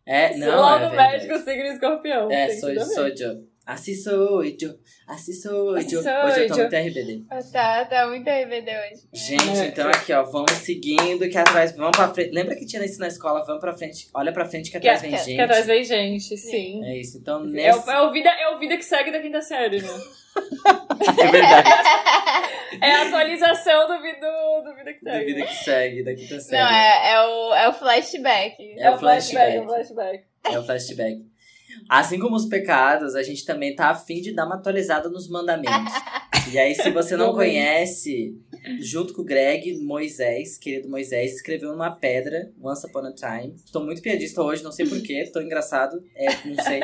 [0.05, 1.27] É, não, Lá é do verdade.
[1.27, 2.31] médico signo escorpião.
[2.31, 2.93] É, sou, tudo a ver.
[2.93, 3.47] sou eu.
[3.65, 4.79] Assim sou eu.
[5.07, 5.75] Assim sou eu.
[5.77, 7.23] Assim Hoje sou eu tô muito RBD.
[7.29, 9.01] Ah, Tá, tá muito RBD hoje.
[9.13, 9.65] Gente, É.
[9.67, 12.31] então aqui, ó, vamos seguindo, que atrás, vamos pra frente.
[12.31, 13.43] Lembra que tinha isso na escola?
[13.45, 14.07] Vamos pra frente.
[14.13, 15.35] Olha pra frente que Que, atrás vem que, gente.
[15.35, 16.83] que atrás vem gente, sim.
[16.85, 17.87] É isso, então É, nesse...
[17.87, 19.87] o, é, o vida, é o vida que segue da quinta série, né?
[21.17, 21.69] É verdade.
[22.81, 25.25] É a atualização do, do, do vida que segue.
[25.33, 26.61] vida que segue, da quinta série.
[26.61, 28.75] Não, é, é, o, é o flashback.
[28.77, 29.55] É o flashback.
[29.55, 29.93] É o flashback.
[29.95, 30.25] flashback.
[30.43, 31.25] É o flashback.
[31.89, 35.93] Assim como os pecados, a gente também tá afim de dar uma atualizada nos mandamentos.
[36.49, 38.34] E aí, se você não conhece,
[38.80, 43.53] junto com o Greg, Moisés, querido Moisés, escreveu numa pedra, Once Upon a Time.
[43.69, 46.84] Tô muito piadista hoje, não sei porquê, tô engraçado, é, não sei.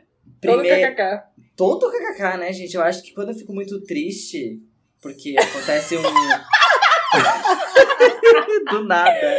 [0.40, 1.22] Todo Primeiro, kkk.
[1.56, 2.74] todo kkk, né, gente?
[2.74, 4.60] Eu acho que quando eu fico muito triste,
[5.00, 6.02] porque acontece um.
[8.70, 9.38] Do nada.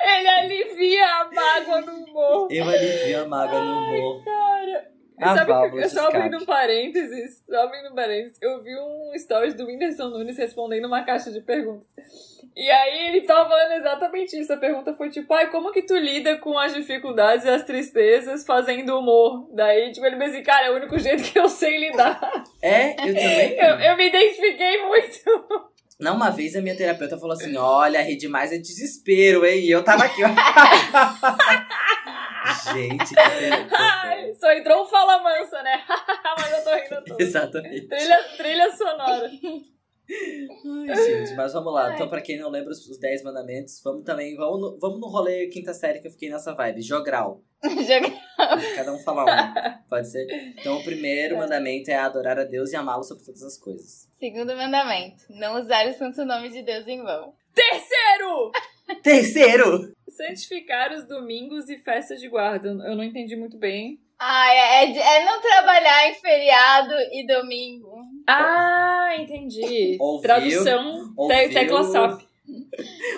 [0.00, 2.48] Ele alivia a mágoa no humor.
[2.50, 4.24] Eu alivio a mágoa no humor.
[4.24, 4.88] Cara,
[5.20, 9.12] A Sabe que eu só abrindo um parênteses, só abrindo um parênteses, eu vi um
[9.18, 11.86] stories do Whindersson Nunes respondendo uma caixa de perguntas.
[12.56, 14.52] E aí ele tava falando exatamente isso.
[14.52, 18.44] A pergunta foi tipo, ai, como que tu lida com as dificuldades e as tristezas
[18.44, 19.48] fazendo humor?
[19.54, 22.20] Daí, tipo, ele me disse, cara, é o único jeito que eu sei lidar.
[22.62, 23.58] É, eu também.
[23.58, 25.68] Eu, eu me identifiquei muito.
[25.98, 29.64] Não, uma vez a minha terapeuta falou assim: olha, rir demais é desespero, hein?
[29.64, 30.28] E eu tava aqui, ó.
[32.72, 33.74] Gente, que.
[33.74, 35.82] Ai, só entrou um fala mansa, né?
[36.38, 37.20] Mas eu tô rindo tudo.
[37.20, 37.88] Exatamente.
[37.88, 39.30] Trilha, trilha sonora.
[40.88, 41.92] Ai, gente, mas vamos lá.
[41.94, 44.34] Então, pra quem não lembra os os 10 mandamentos, vamos também.
[44.36, 46.80] Vamos no, vamos no rolê quinta série que eu fiquei nessa vibe.
[46.80, 47.42] Jogral.
[47.62, 49.88] Jogar- Cada um fala um.
[49.88, 50.26] Pode ser?
[50.58, 54.08] Então, o primeiro mandamento é adorar a Deus e amá-lo sobre todas as coisas.
[54.18, 57.34] Segundo mandamento: não usar o santo nome de Deus em vão.
[57.62, 58.50] Terceiro!
[59.02, 59.92] Terceiro!
[60.08, 62.68] Santificar os domingos e festas de guarda.
[62.68, 64.00] Eu não entendi muito bem.
[64.18, 68.02] Ah, é, é é não trabalhar em feriado e domingo.
[68.26, 69.96] Ah, entendi.
[70.00, 70.22] Ouviu?
[70.22, 71.36] Tradução Ouviu?
[71.48, 72.22] te, tecla SAP.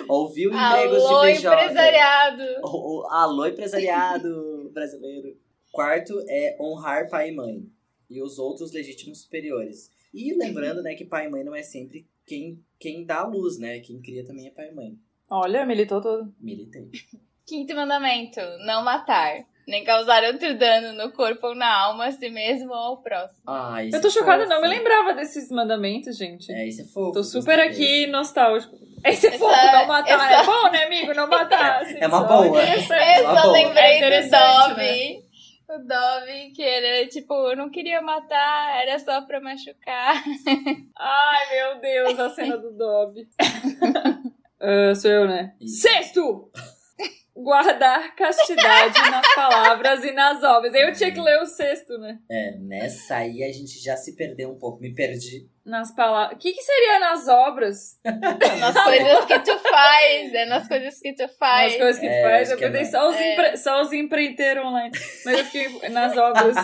[0.07, 1.53] Ouviu empregos Alô, de BJ.
[1.53, 2.43] empresariado.
[2.63, 5.35] O- o- Alô, empresariado brasileiro.
[5.71, 7.63] Quarto é honrar pai e mãe.
[8.09, 9.89] E os outros legítimos superiores.
[10.13, 13.59] E lembrando, né, que pai e mãe não é sempre quem, quem dá a luz,
[13.59, 13.79] né?
[13.79, 14.93] Quem cria também é pai e mãe.
[15.29, 16.33] Olha, militou todo.
[16.39, 16.89] Militei.
[17.45, 19.43] Quinto mandamento: não matar.
[19.67, 23.43] Nem causar outro dano no corpo ou na alma, a si mesmo ou ao próximo.
[23.47, 24.49] Ah, isso Eu tô é chocada, fofo.
[24.55, 26.51] não me lembrava desses mandamentos, gente.
[26.51, 27.11] É, isso é fofo.
[27.13, 28.07] Tô super aqui desse.
[28.07, 28.75] nostálgico.
[29.05, 30.09] Esse é Essa- fofo, não matar.
[30.29, 31.13] essa- É bom, né, amigo?
[31.13, 31.81] Não matar.
[31.83, 32.47] assim, É uma boa.
[32.47, 33.19] interessante.
[33.19, 33.51] Eu só bom.
[33.51, 35.25] lembrei É do interessante, Dove.
[35.73, 40.21] O Dove, que era tipo, eu não queria matar, era só pra machucar.
[40.99, 43.27] Ai, meu Deus, a cena do Dobby.
[44.63, 45.55] Ah, sou eu, né?
[45.65, 46.51] Sexto!
[47.43, 50.73] Guardar castidade nas palavras e nas obras.
[50.73, 52.17] Eu tinha que ler o sexto, né?
[52.29, 54.79] É, nessa aí a gente já se perdeu um pouco.
[54.81, 55.49] Me perdi.
[55.65, 56.35] Nas palavras.
[56.37, 57.99] O que, que seria nas obras?
[58.03, 61.71] Nas coisas que tu faz, é nas coisas que tu faz.
[61.73, 62.41] Nas coisas que É, tu faz.
[62.51, 63.33] acho Eu que é só os, É.
[63.33, 63.57] empre...
[63.57, 64.91] só os empreiteiros online.
[65.25, 66.55] Mas eu fiquei nas obras.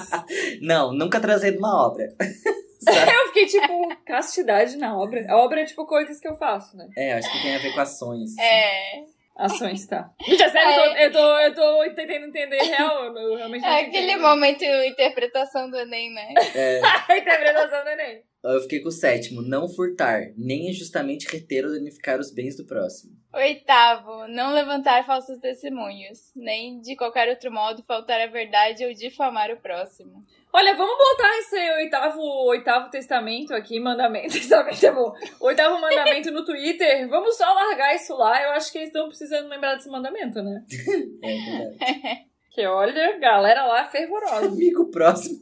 [0.62, 2.06] Não, nunca trazendo uma obra.
[2.20, 5.26] eu fiquei tipo, castidade na obra.
[5.30, 6.88] A obra é tipo coisas que eu faço, né?
[6.98, 8.32] É, acho que tem a ver com ações.
[8.32, 8.42] assim.
[8.42, 9.02] É.
[9.38, 10.10] Ações, tá.
[10.26, 13.16] Gente, é sério, eu tô, eu, tô, eu tô tentando entender real.
[13.16, 16.34] Eu, realmente É aquele momento interpretação do Enem, né?
[16.56, 16.82] É,
[17.18, 18.24] interpretação do Enem.
[18.54, 19.42] Eu fiquei com o sétimo.
[19.42, 23.16] Não furtar, nem injustamente reter ou danificar os bens do próximo.
[23.34, 29.52] Oitavo, não levantar falsos testemunhos, nem de qualquer outro modo faltar a verdade ou difamar
[29.52, 30.24] o próximo.
[30.52, 34.34] Olha, vamos botar esse oitavo, oitavo testamento aqui, mandamento.
[34.34, 35.14] Testamento é bom.
[35.42, 37.08] Oitavo mandamento no Twitter.
[37.10, 38.42] Vamos só largar isso lá.
[38.42, 40.64] Eu acho que eles estão precisando lembrar desse mandamento, né?
[41.24, 42.28] É verdade.
[42.52, 44.48] Que olha, galera lá fervorosa.
[44.48, 45.38] Amigo próximo.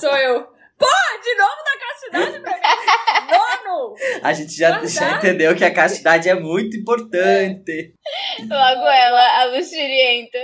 [0.00, 0.59] Sou eu.
[0.80, 3.30] Pô, de novo da castidade pra mim.
[3.30, 3.94] Nono!
[4.22, 7.94] A gente já, já entendeu que a castidade é muito importante.
[8.40, 10.38] Logo ela, a luxurienta.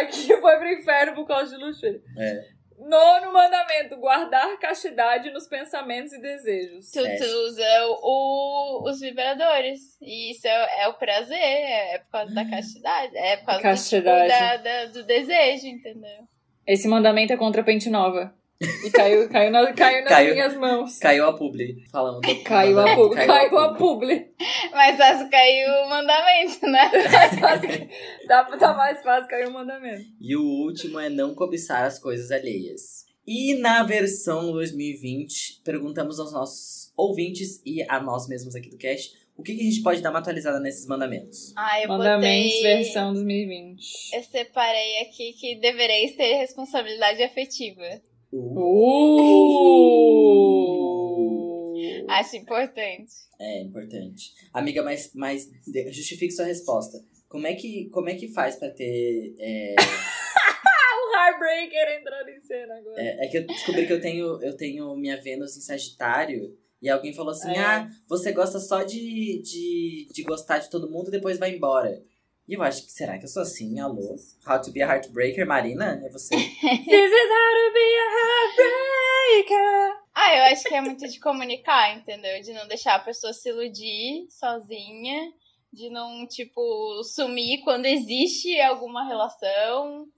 [0.00, 2.00] Aqui foi pro inferno por causa de luxúria.
[2.18, 2.58] É.
[2.78, 6.90] Nono mandamento: guardar castidade nos pensamentos e desejos.
[6.90, 7.16] Tu, É.
[7.16, 9.80] tu usa o, o- os vibradores.
[10.00, 13.16] E isso é, é o prazer, é, é por causa da castidade.
[13.16, 14.32] É por causa do, Castidade.
[14.32, 16.20] tipo, da- da- do desejo, entendeu?
[16.66, 18.32] Esse mandamento é contra a pente nova.
[18.60, 20.34] E caiu, caiu, na- caiu nas Caiu.
[20.34, 20.98] minhas mãos.
[20.98, 21.84] Caiu a publi.
[21.92, 22.20] Falando.
[22.20, 23.24] do Caiu a publi.
[23.26, 24.26] Caiu a publi.
[24.72, 26.90] Mas fácil caiu o mandamento, né?
[27.12, 27.88] Mais fácil
[28.26, 30.04] Tá, tá mais fácil cair o mandamento.
[30.20, 33.06] E o último é não cobiçar as coisas alheias.
[33.24, 39.16] E na versão 2020, perguntamos aos nossos ouvintes e a nós mesmos aqui do cast
[39.36, 41.52] o que, que a gente pode dar uma atualizada nesses mandamentos.
[41.56, 42.76] Ah, eu Mandamentos botei...
[42.76, 43.80] versão 2020.
[44.16, 47.84] Eu separei aqui que devereis ter responsabilidade afetiva.
[50.78, 52.08] Uh!
[52.08, 53.12] Acho importante.
[53.38, 54.32] É importante.
[54.52, 55.48] Amiga, mas, mas
[55.90, 56.98] justifique sua resposta.
[57.28, 59.34] Como é que, como é que faz pra ter.
[59.38, 59.74] É,
[61.08, 63.00] O Heartbreaker entrando em cena agora.
[63.00, 66.56] é, é que eu descobri que eu tenho, eu tenho minha Vênus em Sagitário.
[66.80, 67.58] E alguém falou assim: É.
[67.58, 72.02] ah, você gosta só de, de, de gostar de todo mundo e depois vai embora.
[72.48, 73.78] E eu acho que, será que eu sou assim?
[73.78, 74.16] Alô?
[74.48, 76.00] How to be a Heartbreaker, Marina?
[76.02, 76.34] É você?
[76.34, 78.08] This is how to be a
[79.36, 80.02] heartbreaker.
[80.14, 82.40] Ah, eu acho que é muito de comunicar, entendeu?
[82.40, 85.30] De não deixar a pessoa se iludir sozinha.
[85.70, 90.08] De não, tipo, sumir quando existe alguma relação.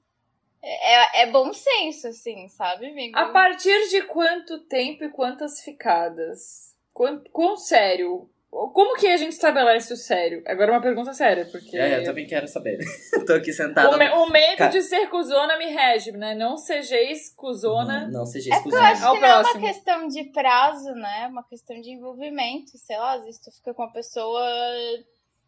[0.62, 3.19] É, é bom senso, assim, sabe, amigo?
[3.19, 6.77] A partir de quanto tempo e quantas ficadas?
[6.93, 10.43] Quão, quão sério Como que a gente estabelece o sério?
[10.44, 11.77] Agora uma pergunta séria, porque.
[11.78, 12.78] É, eu também quero saber.
[13.27, 13.94] Tô aqui sentada.
[13.94, 16.35] O, me- o medo Ca- de ser cuzona me rege, né?
[16.35, 18.06] Não sejeis cuzona.
[18.09, 20.93] Não, não seja É porque eu acho Ao que não é uma questão de prazo,
[20.94, 21.22] né?
[21.24, 22.77] É uma questão de envolvimento.
[22.77, 24.43] Sei lá, às vezes tu fica com uma pessoa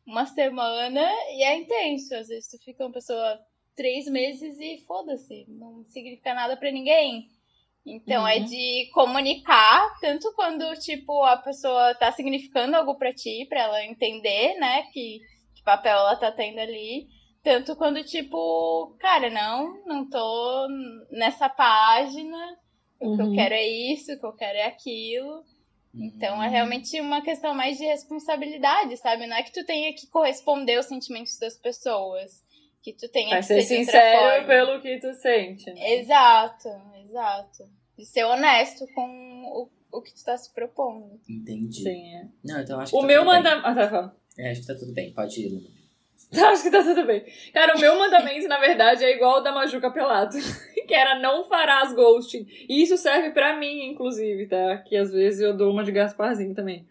[0.06, 2.14] uma semana e é intenso.
[2.14, 3.38] Às vezes tu fica com uma pessoa
[3.76, 5.44] três meses e foda-se.
[5.48, 7.26] Não significa nada pra ninguém.
[7.84, 8.44] Então é Uhum.
[8.44, 14.54] de comunicar, tanto quando, tipo, a pessoa tá significando algo pra ti, pra ela entender,
[14.58, 15.18] né, que,
[15.54, 17.06] que papel ela tá tendo ali.
[17.42, 20.68] Tanto quando, tipo, cara, não, não tô
[21.10, 22.38] nessa página,
[23.00, 23.34] o que eu Uhum.
[23.34, 25.42] quero é isso, o que eu quero é aquilo.
[25.94, 26.42] Então Uhum.
[26.44, 29.26] é realmente uma questão mais de responsabilidade, sabe?
[29.26, 32.30] Não é que tu tenha que corresponder aos sentimentos das pessoas.
[32.82, 35.70] Que tu tenha Vai que ser ser sincero pelo que tu sente.
[35.72, 35.94] né?
[36.00, 36.68] Exato,
[37.12, 37.68] exato.
[37.96, 41.20] De ser honesto com o, o que tu tá se propondo.
[41.28, 41.82] Entendi.
[41.82, 42.26] Sim, é.
[42.42, 43.66] Não, então acho que O tá meu mandamento.
[43.66, 44.16] Ah, tá, fala.
[44.38, 45.12] É, acho que tá tudo bem.
[45.12, 45.82] Pode ir, Luna.
[46.32, 47.22] Acho que tá tudo bem.
[47.52, 50.38] Cara, o meu mandamento, na verdade, é igual o da Majuca Pelato.
[50.88, 52.46] que era não farás ghosting.
[52.68, 54.78] E isso serve pra mim, inclusive, tá?
[54.78, 56.86] Que às vezes eu dou uma de Gasparzinho também.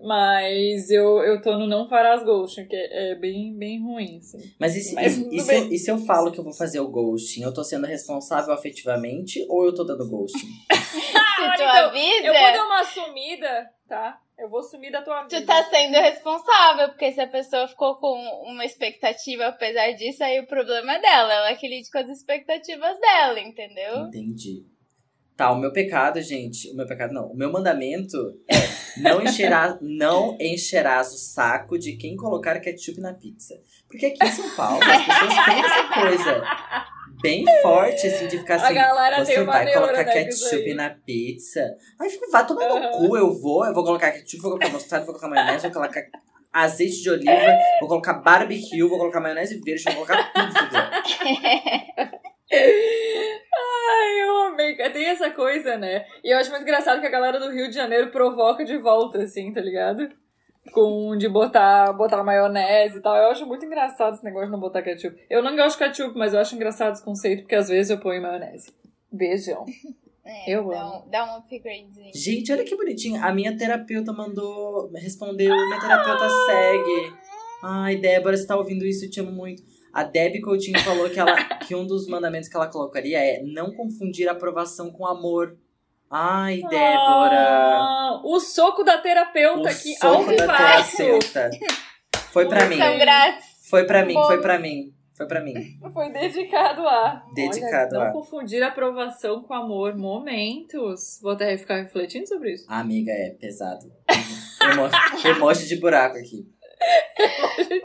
[0.00, 4.38] Mas eu, eu tô no não farás ghosting, que é, é bem, bem ruim, assim.
[4.58, 6.52] Mas e se, Mas e- e se eu, e se eu falo que eu vou
[6.52, 7.42] fazer o ghosting?
[7.42, 10.38] Eu tô sendo responsável afetivamente ou eu tô dando ghosting?
[10.70, 14.18] se tu então, avisa, Eu vou dar uma sumida, tá?
[14.36, 15.40] Eu vou sumir da tua vida.
[15.40, 18.12] tu tá sendo responsável, porque se a pessoa ficou com
[18.50, 21.32] uma expectativa apesar disso, aí o problema é dela.
[21.32, 24.08] Ela que lide com as expectativas dela, entendeu?
[24.08, 24.64] Entendi.
[25.36, 26.70] Tá, o meu pecado, gente.
[26.70, 27.26] O meu pecado não.
[27.26, 28.16] O meu mandamento
[28.48, 28.54] é
[29.00, 33.54] não encherás, não encherás o saco de quem colocar ketchup na pizza.
[33.88, 36.44] Porque aqui em São Paulo as pessoas têm essa coisa
[37.20, 38.74] bem forte, assim, de ficar assim.
[39.24, 40.74] Você vai colocar ketchup aí.
[40.74, 41.76] na pizza.
[42.00, 42.90] Aí fica, vai tomar no Aham.
[42.92, 46.02] cu, eu vou, eu vou colocar ketchup, vou colocar mostarda, vou colocar maionese, vou colocar
[46.52, 50.54] azeite de oliva, vou colocar barbecue, vou colocar maionese verde, vou colocar tudo.
[53.56, 54.74] Ai, eu amei.
[54.76, 56.04] Tem essa coisa, né?
[56.22, 59.22] E eu acho muito engraçado que a galera do Rio de Janeiro provoca de volta,
[59.22, 60.08] assim, tá ligado?
[60.72, 63.16] Com de botar, botar maionese e tal.
[63.16, 65.16] Eu acho muito engraçado esse negócio de não botar ketchup.
[65.28, 67.98] Eu não gosto de ketchup, mas eu acho engraçado esse conceito, porque às vezes eu
[67.98, 68.72] ponho maionese.
[69.12, 69.64] Beijão.
[70.26, 71.04] É, Eu dá amo.
[71.04, 72.10] Um, dá um upgradezinho.
[72.14, 73.22] Gente, olha que bonitinho.
[73.22, 77.12] A minha terapeuta mandou, respondeu, minha terapeuta segue.
[77.62, 79.62] Ai, Débora, você tá ouvindo isso, eu te amo muito.
[79.94, 83.72] A Debbie Coutinho falou que, ela, que um dos mandamentos que ela colocaria é não
[83.72, 85.56] confundir aprovação com amor.
[86.10, 87.78] Ai, Débora.
[87.78, 90.96] Ah, o soco da terapeuta o aqui ao da vivaço.
[90.96, 91.50] terapeuta.
[92.32, 92.76] Foi pra mim.
[92.76, 93.44] Grátis.
[93.70, 94.92] Foi pra mim, foi pra mim.
[95.16, 95.54] Foi pra mim.
[95.92, 97.24] Foi dedicado a.
[97.34, 98.06] Dedicado Olha, a.
[98.06, 99.96] Não confundir aprovação com amor.
[99.96, 101.20] Momentos.
[101.22, 102.64] Vou até ficar refletindo sobre isso.
[102.68, 103.86] Amiga, é pesado.
[104.60, 104.90] Emo-
[105.36, 106.44] Emoji de buraco aqui.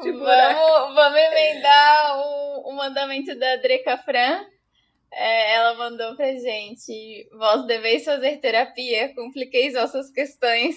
[0.03, 0.59] De buraco.
[0.59, 4.45] Vamos, vamos emendar o, o mandamento da Dreca Fran.
[5.11, 10.75] É, ela mandou pra gente: Vós deveis fazer terapia, compliqueis vossas questões,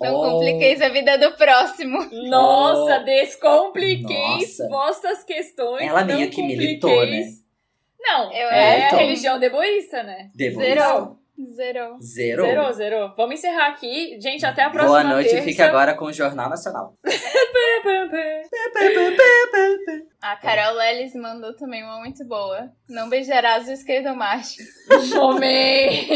[0.00, 0.30] não Oh.
[0.32, 1.98] compliqueis a vida do próximo.
[2.28, 4.68] Nossa, descompliqueis Nossa.
[4.68, 5.86] vossas questões.
[5.88, 6.58] Ela não meio que compliqueis.
[6.68, 7.22] militou, né?
[8.00, 8.94] Não, Eu é acho.
[8.94, 10.30] a religião deboísta, né?
[10.36, 11.18] Zerou.
[11.50, 12.00] Zerou.
[12.00, 12.46] Zerou.
[12.46, 13.14] Zerou, zerou.
[13.16, 14.18] Vamos encerrar aqui.
[14.20, 15.44] Gente, até a próxima Boa noite, terça.
[15.44, 16.94] fique agora com o Jornal Nacional.
[20.22, 22.70] A Carol Lelis mandou também uma muito boa.
[22.88, 24.62] Não beijarás o esquerdo macho.
[25.14, 26.08] Momento.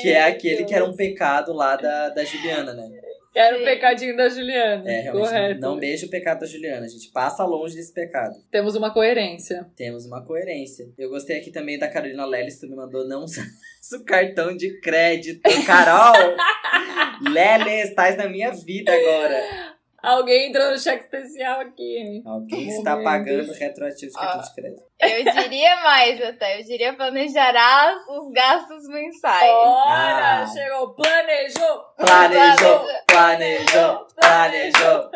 [0.00, 2.88] Que é aquele que era um pecado lá da, da Juliana, né?
[3.34, 3.64] Era o Sim.
[3.64, 4.88] pecadinho da Juliana.
[4.88, 5.60] É, realmente, Correto.
[5.60, 6.86] não beija o pecado da Juliana.
[6.86, 8.36] A gente passa longe desse pecado.
[8.50, 9.66] Temos uma coerência.
[9.76, 10.88] Temos uma coerência.
[10.96, 13.24] Eu gostei aqui também da Carolina Lelis, que me mandou não
[13.92, 15.40] o cartão de crédito.
[15.66, 16.36] Carol!
[17.32, 19.73] Lelis, estás na minha vida agora.
[20.04, 22.22] Alguém entrou no cheque especial aqui, hein?
[22.26, 24.82] Alguém está pagando retroativo de cartão de crédito.
[25.00, 26.60] Eu diria mais até.
[26.60, 29.50] Eu diria planejarás os gastos mensais.
[29.50, 30.46] Olha, Ah.
[30.46, 31.84] chegou, planejou.
[31.96, 35.10] Planejou, planejou, planejou.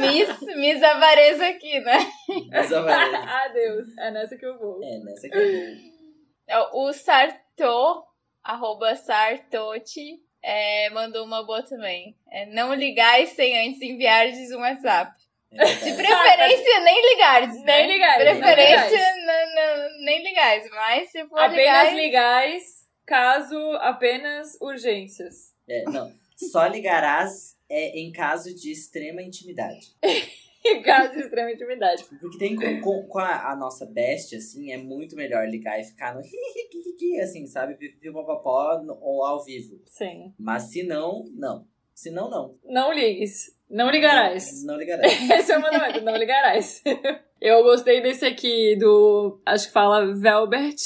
[0.00, 1.98] Miss, Miss Avareza aqui, né?
[2.28, 3.14] Ou menos.
[3.46, 3.88] Adeus.
[3.98, 4.80] É nessa que eu vou.
[4.82, 5.38] É, nessa aqui.
[6.48, 6.88] eu vou.
[6.88, 8.04] O Sarto,
[8.42, 12.14] arroba Sartote, é, mandou uma boa também.
[12.30, 15.12] É, não ligais sem antes enviardes um WhatsApp.
[15.50, 15.96] É De verdade.
[15.96, 17.54] preferência, nem ligais.
[17.62, 17.64] né?
[17.64, 20.70] Nem ligais, nem Preferência, não, não, nem ligais.
[20.70, 22.64] Mas se for Apenas ligais, ligais,
[23.06, 25.54] caso apenas urgências.
[25.68, 26.12] É, não.
[26.36, 29.86] Só ligarás é, em caso de extrema intimidade.
[30.84, 32.04] Caso de extrema intimidade.
[32.04, 35.84] Porque tem com, com, com a, a nossa best, assim, é muito melhor ligar e
[35.84, 36.22] ficar no
[37.22, 37.74] assim, sabe?
[37.74, 39.80] Pipipopopó ou ao vivo.
[39.86, 40.32] Sim.
[40.38, 41.66] Mas se não, não.
[41.94, 42.56] Se não, não.
[42.64, 43.54] Não ligues.
[43.70, 44.64] Não ligarás.
[44.64, 45.12] Não ligarás.
[45.30, 46.82] Esse é o mandamento, não ligarás.
[47.40, 49.40] Eu gostei desse aqui do.
[49.44, 50.76] Acho que fala Velbert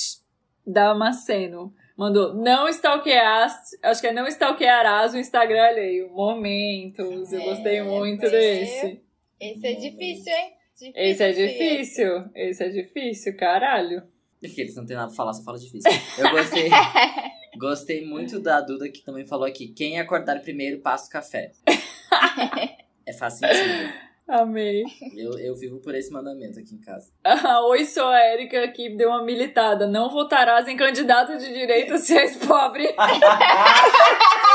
[0.66, 1.72] Damasceno.
[1.96, 6.10] Mandou, não stalkeaste, acho que é não stalkearás o Instagram alheio.
[6.10, 9.02] Momentos, eu gostei É, muito pois desse.
[9.40, 10.52] Esse é difícil, hein?
[10.78, 14.02] Difícil, Esse é difícil, esse é difícil, caralho.
[14.40, 15.90] Porque eles não têm nada pra falar, só fala difícil.
[16.16, 16.70] Eu gostei.
[17.58, 19.68] gostei muito da Duda que também falou aqui.
[19.68, 21.50] Quem acordar primeiro passa o café.
[23.04, 24.08] é fácil sentido.
[24.28, 24.84] Amei.
[25.16, 27.10] Eu, eu vivo por esse mandamento aqui em casa.
[27.24, 29.86] Ah, Oi, sou a Erika que deu uma militada.
[29.86, 32.94] Não votarás em candidato de direita se és pobre.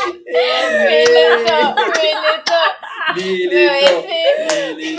[0.03, 2.92] Militou, militou.
[3.15, 3.53] Milito!
[3.53, 4.95] Meu, esse...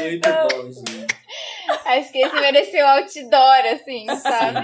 [0.00, 1.06] Muito bom, gente.
[1.84, 4.58] Acho que esse mereceu outdoor, assim, sabe?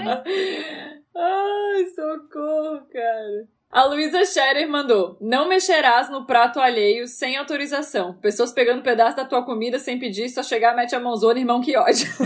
[1.15, 3.47] Ai, socorro, cara.
[3.71, 8.13] A Luísa Scherer mandou: Não mexerás no prato alheio sem autorização.
[8.15, 11.77] Pessoas pegando pedaço da tua comida sem pedir, só chegar, mete a mãozona, irmão, que
[11.77, 12.07] ódio.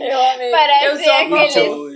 [0.00, 0.50] Eu amei.
[0.50, 1.91] Parece eu sou aquele-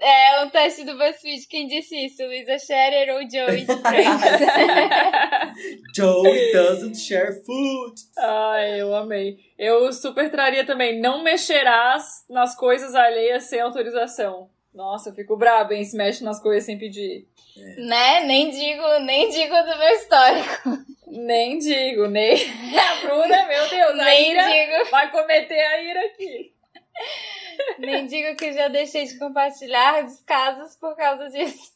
[0.00, 1.46] É um teste do BuzzFeed.
[1.48, 2.24] Quem disse isso?
[2.24, 3.66] Luísa Scherer ou Joey de?
[5.94, 7.94] Joey doesn't share food.
[8.18, 9.36] Ai, eu amei.
[9.58, 14.50] Eu super traria também: Não mexerás nas coisas alheias sem autorização.
[14.74, 15.84] Nossa, eu fico braba, hein?
[15.84, 17.26] Se mexe nas coisas sem pedir.
[17.78, 18.24] né?
[18.24, 20.84] Nem digo, nem digo do meu histórico.
[21.06, 22.36] Nem digo, nem.
[22.78, 26.52] A Bruna, meu Deus, a Nem ira digo, vai cometer a ira aqui.
[27.78, 31.72] Nem digo que já deixei de compartilhar descasos por causa disso.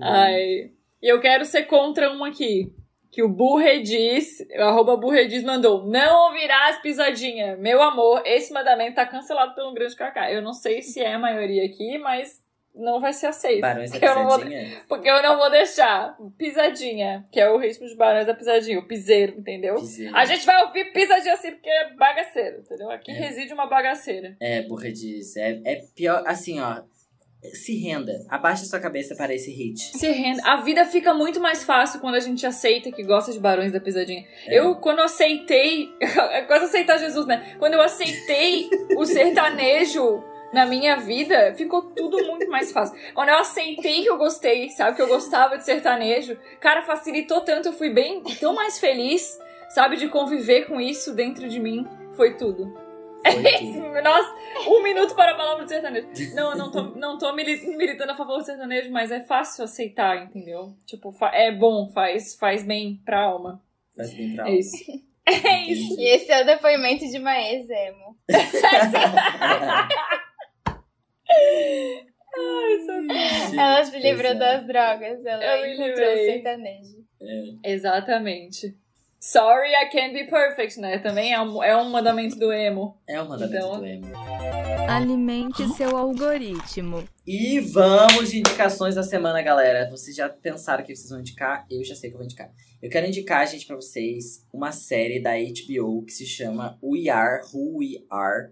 [0.00, 0.70] Ai.
[1.02, 2.72] E eu quero ser contra um aqui.
[3.10, 5.86] Que o Burrediz, arroba Burrediz mandou.
[5.86, 7.56] Não ouvirás pisadinha.
[7.56, 10.32] Meu amor, esse mandamento tá cancelado pelo grande Kaká.
[10.32, 12.43] Eu não sei se é a maioria aqui, mas
[12.74, 13.60] não vai ser aceito.
[13.60, 14.82] Barões da Porque eu vou- Pisadinha.
[14.88, 16.16] Porque eu não vou deixar.
[16.36, 19.76] Pisadinha, que é o ritmo de Barões da Pisadinha, o piseiro, entendeu?
[19.76, 20.16] Piseiro.
[20.16, 22.90] A gente vai ouvir pisadinha assim porque é bagaceiro, entendeu?
[22.90, 23.14] Aqui É.
[23.14, 24.36] reside uma bagaceira.
[24.40, 25.36] É, burra diz.
[25.36, 26.82] É, é pior, assim, ó.
[27.52, 28.24] Se renda.
[28.30, 29.78] Abaixa sua cabeça para esse hit.
[29.98, 30.40] Se renda.
[30.46, 33.78] A vida fica muito mais fácil quando a gente aceita que gosta de Barões da
[33.78, 34.24] Pisadinha.
[34.46, 34.58] É.
[34.58, 35.90] Eu, quando aceitei.
[36.32, 37.54] É quase aceitar Jesus, né?
[37.58, 42.96] Quando eu aceitei o sertanejo na minha vida, ficou tudo muito mais fácil.
[43.12, 44.96] Quando eu aceitei que eu gostei, sabe?
[44.96, 47.68] Que eu gostava de sertanejo, cara, facilitou tanto.
[47.68, 49.38] Eu fui bem, tão mais feliz,
[49.70, 49.96] sabe?
[49.96, 51.86] De conviver com isso dentro de mim.
[52.16, 52.72] Foi tudo.
[53.22, 54.00] Foi.
[54.02, 54.34] Nossa,
[54.68, 56.08] um minuto para a palavra de sertanejo.
[56.34, 59.64] Não, eu não tô, não tô mili- militando a favor do sertanejo, mas é fácil
[59.64, 60.74] aceitar, entendeu?
[60.86, 63.60] Tipo, é bom, faz, faz bem pra alma.
[63.96, 64.76] Faz bem pra É isso.
[65.26, 65.98] É isso.
[65.98, 68.14] E esse é o depoimento de uma ex-emo.
[72.36, 73.60] Ai, socorro.
[73.60, 74.34] Ela se livrou é.
[74.34, 77.04] das drogas, ela Eu me encontrou o sertanejo.
[77.64, 78.76] Exatamente.
[79.20, 80.98] Sorry, I can't be perfect, né?
[80.98, 83.00] Também é um, é um mandamento do emo.
[83.08, 84.06] É o mandamento Então- do emo.
[84.86, 87.08] Alimente seu algoritmo.
[87.26, 89.88] E vamos de indicações da semana, galera.
[89.90, 91.64] Vocês já pensaram que vocês vão indicar?
[91.70, 92.50] Eu já sei que eu vou indicar.
[92.82, 97.40] Eu quero indicar, gente, pra vocês uma série da HBO que se chama We Are
[97.50, 98.50] Who We Are.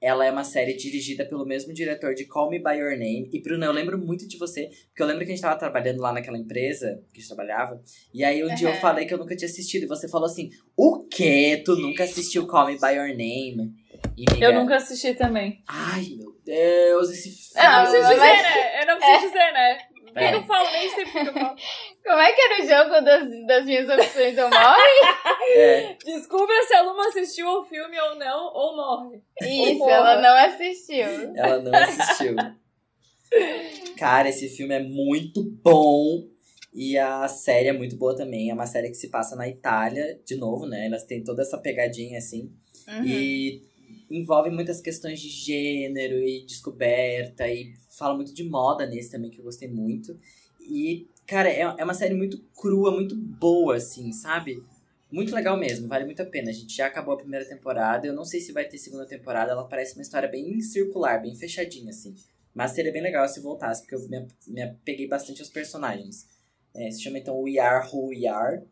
[0.00, 3.28] Ela é uma série dirigida pelo mesmo diretor de Call Me By Your Name.
[3.32, 6.00] E, Bruna, eu lembro muito de você, porque eu lembro que a gente tava trabalhando
[6.00, 7.82] lá naquela empresa que a gente trabalhava.
[8.14, 9.82] E aí um dia eu falei que eu nunca tinha assistido.
[9.82, 11.62] E você falou assim: O quê?
[11.64, 13.74] Tu nunca assistiu Call Me By Your Name?
[14.16, 15.62] E, Eu amiga, nunca assisti também.
[15.68, 18.82] Ai, meu Deus, esse Eu não preciso mas- dizer, né?
[18.82, 19.78] Eu não preciso dizer, né?
[20.16, 20.28] É.
[20.34, 20.70] eu não falo?
[20.72, 21.56] Nem sei por que eu falo.
[22.04, 24.36] Como é que era o jogo das, das minhas opções?
[24.36, 25.30] Eu morre?
[25.52, 29.20] É, Descubra se a Luma assistiu ao filme ou não, ou morre.
[29.42, 29.90] Isso, Porra.
[29.90, 31.06] ela não assistiu.
[31.34, 32.36] ela não assistiu.
[33.96, 36.28] Cara, esse filme é muito bom.
[36.72, 38.50] E a série é muito boa também.
[38.50, 40.86] É uma série que se passa na Itália, de novo, né?
[40.86, 42.52] Elas têm toda essa pegadinha assim.
[42.86, 43.04] Uhum.
[43.04, 43.62] E
[44.08, 47.48] envolve muitas questões de gênero e descoberta.
[47.48, 50.16] E fala muito de moda nesse também, que eu gostei muito.
[50.60, 54.64] E, cara, é, é uma série muito crua, muito boa, assim, sabe?
[55.10, 56.50] Muito legal mesmo, vale muito a pena.
[56.50, 58.04] A gente já acabou a primeira temporada.
[58.06, 59.52] Eu não sei se vai ter segunda temporada.
[59.52, 62.14] Ela parece uma história bem circular, bem fechadinha, assim.
[62.52, 66.28] Mas seria bem legal se voltasse, porque eu me, me apeguei bastante aos personagens.
[66.74, 68.62] É, se chama então We Are Who We Are.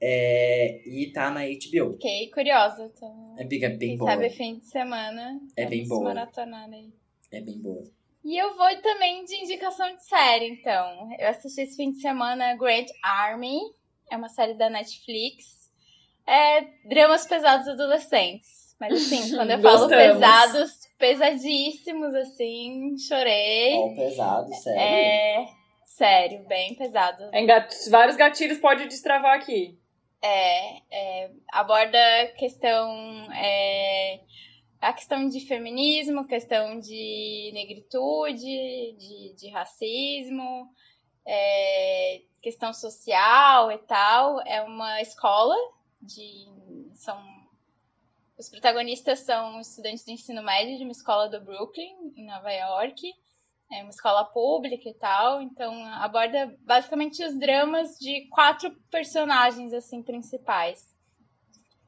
[0.00, 1.92] É, e tá na HBO.
[1.92, 2.90] Fiquei curiosa.
[2.94, 4.10] Então, É bem, é bem boa.
[4.10, 5.40] sabe fim de semana.
[5.56, 6.02] É bem boa.
[6.04, 6.92] maratonar aí.
[7.30, 7.84] É bem boa.
[8.24, 11.08] E eu vou também de indicação de série, então.
[11.18, 13.58] Eu assisti esse fim de semana Great Army.
[14.10, 15.70] É uma série da Netflix.
[16.26, 18.76] É dramas pesados adolescentes.
[18.78, 23.74] Mas assim, quando eu falo pesados, pesadíssimos, assim, chorei.
[23.74, 24.80] Ó, pesado, sério.
[24.80, 25.46] É,
[25.84, 27.28] sério, bem pesado.
[27.32, 29.76] Em gat- Vários gatilhos pode destravar aqui.
[30.24, 31.98] É, é, aborda
[32.38, 32.88] questão
[33.34, 34.20] é,
[34.82, 38.36] a questão de feminismo, questão de negritude,
[38.98, 40.68] de, de racismo,
[41.24, 44.40] é, questão social e tal.
[44.40, 45.54] É uma escola
[46.00, 46.48] de
[46.94, 47.16] são
[48.36, 53.14] os protagonistas são estudantes do ensino médio de uma escola do Brooklyn, em Nova York.
[53.70, 60.02] É uma escola pública e tal, então aborda basicamente os dramas de quatro personagens assim
[60.02, 60.91] principais.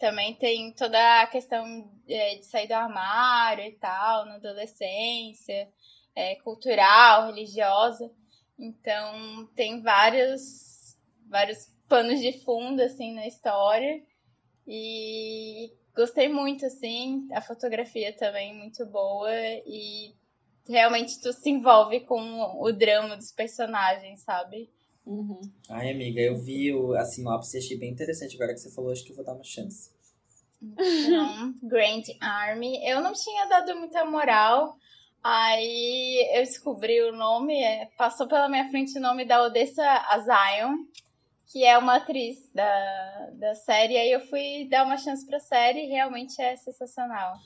[0.05, 5.67] Também tem toda a questão é, de sair do armário e tal, na adolescência,
[6.15, 8.13] é, cultural, religiosa.
[8.59, 10.95] Então tem vários,
[11.27, 14.03] vários panos de fundo assim na história.
[14.69, 19.33] E gostei muito, assim, a fotografia também muito boa
[19.65, 20.15] e
[20.69, 24.69] realmente tu se envolve com o drama dos personagens, sabe?
[25.07, 25.41] Uhum.
[25.71, 28.37] Ai, amiga, eu vi o- a sinopse e achei bem interessante.
[28.37, 29.94] Agora que você falou, acho que eu vou dar uma chance.
[31.63, 32.85] Grand Army.
[32.87, 34.77] Eu não tinha dado muita moral.
[35.23, 40.77] Aí eu descobri o nome, é, passou pela minha frente o nome da Odessa Azion,
[41.51, 43.97] que é uma atriz da, da série.
[43.97, 47.37] Aí eu fui dar uma chance pra série e realmente é sensacional.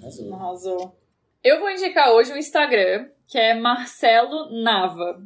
[0.00, 0.34] Arrasou.
[0.34, 1.00] Arrasou.
[1.44, 5.22] Eu vou indicar hoje um Instagram que é Marcelo Nava.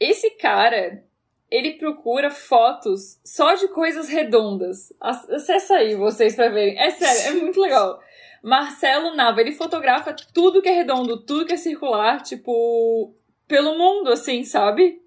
[0.00, 1.04] Esse cara,
[1.50, 4.92] ele procura fotos só de coisas redondas.
[5.00, 6.78] Ac- Acessa aí vocês pra verem.
[6.78, 7.98] É sério, é muito legal.
[8.42, 13.14] Marcelo Nava, ele fotografa tudo que é redondo, tudo que é circular, tipo,
[13.48, 15.00] pelo mundo, assim, sabe?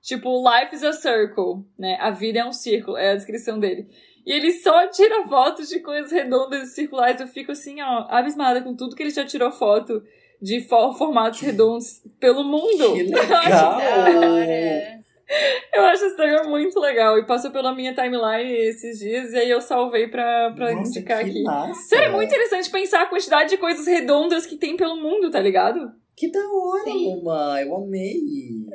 [0.00, 1.98] Tipo, life is a circle, né?
[2.00, 3.88] A vida é um círculo, é a descrição dele.
[4.24, 7.20] E ele só tira fotos de coisas redondas e circulares.
[7.20, 10.02] Eu fico assim, ó, abismada com tudo que ele já tirou foto
[10.40, 12.94] de fo- formatos redondos pelo mundo.
[12.94, 13.78] Que legal!
[15.74, 17.18] Eu acho esse Instagram muito legal.
[17.18, 21.20] E passou pela minha timeline esses dias, e aí eu salvei pra, pra Nossa, indicar
[21.20, 21.42] aqui.
[21.42, 21.80] massa!
[21.88, 25.40] Sério, é muito interessante pensar a quantidade de coisas redondas que tem pelo mundo, tá
[25.40, 25.92] ligado?
[26.16, 27.14] Que da hora, Sim.
[27.14, 27.60] Luma!
[27.62, 28.16] Eu amei!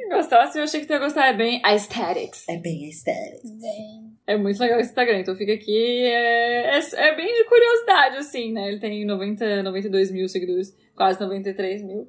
[0.09, 1.27] Gostasse, eu achei que tu ia gostar.
[1.27, 2.47] É bem aesthetics.
[2.47, 3.47] É bem estético.
[3.59, 6.05] Bem, É muito legal esse Instagram, então fica aqui.
[6.05, 8.69] É, é, é bem de curiosidade, assim, né?
[8.69, 12.07] Ele tem 90, 92 mil seguidores, quase 93 mil.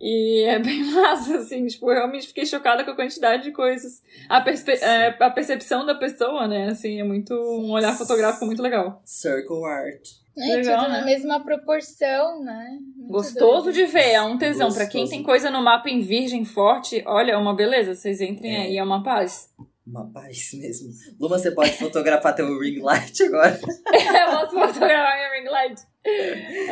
[0.00, 4.02] E é bem massa, assim, tipo, eu realmente fiquei chocada com a quantidade de coisas.
[4.28, 6.68] A, perspe- é, a percepção da pessoa, né?
[6.68, 7.32] Assim, é muito.
[7.34, 9.00] Um olhar fotográfico muito legal.
[9.04, 10.08] Circle Art.
[10.36, 10.98] é Legal, tudo né?
[11.00, 12.78] na mesma proporção, né?
[12.96, 13.74] Muito Gostoso doido.
[13.74, 14.68] de ver, é um tesão.
[14.72, 15.10] Pra quem Gostoso.
[15.10, 17.94] tem coisa no mapa em virgem forte, olha, é uma beleza.
[17.94, 18.60] Vocês entrem É.
[18.62, 19.50] aí, é uma paz.
[19.86, 20.90] Uma paz mesmo.
[21.18, 23.56] Luma, você pode fotografar teu ring light agora?
[23.64, 25.80] eu posso fotografar minha ring light.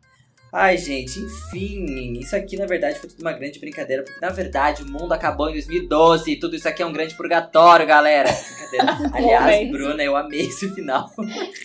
[0.51, 4.81] Ai, gente, enfim, isso aqui na verdade foi tudo uma grande brincadeira, porque na verdade
[4.81, 8.29] o mundo acabou em 2012 e tudo isso aqui é um grande purgatório, galera.
[8.31, 9.09] Brincadeira.
[9.13, 9.71] Aliás, Momento.
[9.71, 11.11] Bruna, eu amei esse final.
[11.17, 11.61] Muito.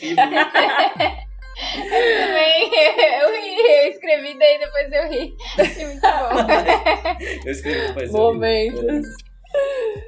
[1.55, 2.67] Também,
[3.21, 5.37] eu ri, eu escrevi, daí depois eu ri.
[5.87, 6.31] Muito bom.
[7.47, 8.13] eu escrevi depois.
[8.13, 8.35] eu ri.
[8.35, 9.07] Momentos.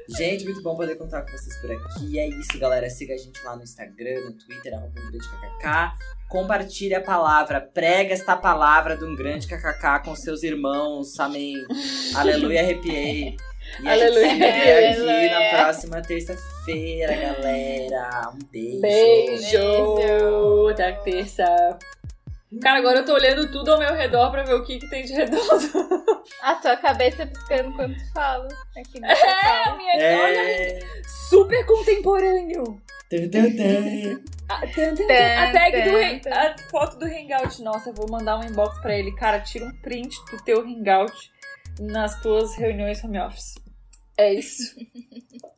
[0.09, 2.19] Gente, muito bom poder contar com vocês por aqui.
[2.19, 2.89] É isso, galera.
[2.89, 6.16] Siga a gente lá no Instagram, no Twitter, arroba um grande kkk.
[6.27, 11.17] Compartilhe a palavra, prega esta palavra de um grande kkk com seus irmãos.
[11.19, 11.55] Amém.
[12.15, 13.37] Aleluia, arrepiei.
[13.81, 14.45] E a Aleluia, gente se vê
[14.87, 15.39] aqui aleluia.
[15.39, 18.31] na próxima terça-feira, galera.
[18.33, 18.81] Um beijo.
[18.81, 20.67] Beijo!
[20.71, 21.77] Até terça.
[22.61, 25.03] Cara, agora eu tô olhando tudo ao meu redor pra ver o que, que tem
[25.03, 25.43] de redondo.
[26.41, 28.47] A tua cabeça piscando quando tu fala.
[28.77, 30.79] Aqui no É, a minha olha, É.
[31.29, 32.81] super contemporâneo.
[34.49, 35.07] A, tan, tan, tan.
[35.07, 37.61] Tan, A tag do hang- a foto do Hangout.
[37.61, 39.13] Nossa, eu vou mandar um inbox pra ele.
[39.15, 41.13] Cara, tira um print do teu Hangout
[41.79, 43.55] nas tuas reuniões home office.
[44.17, 44.75] É isso.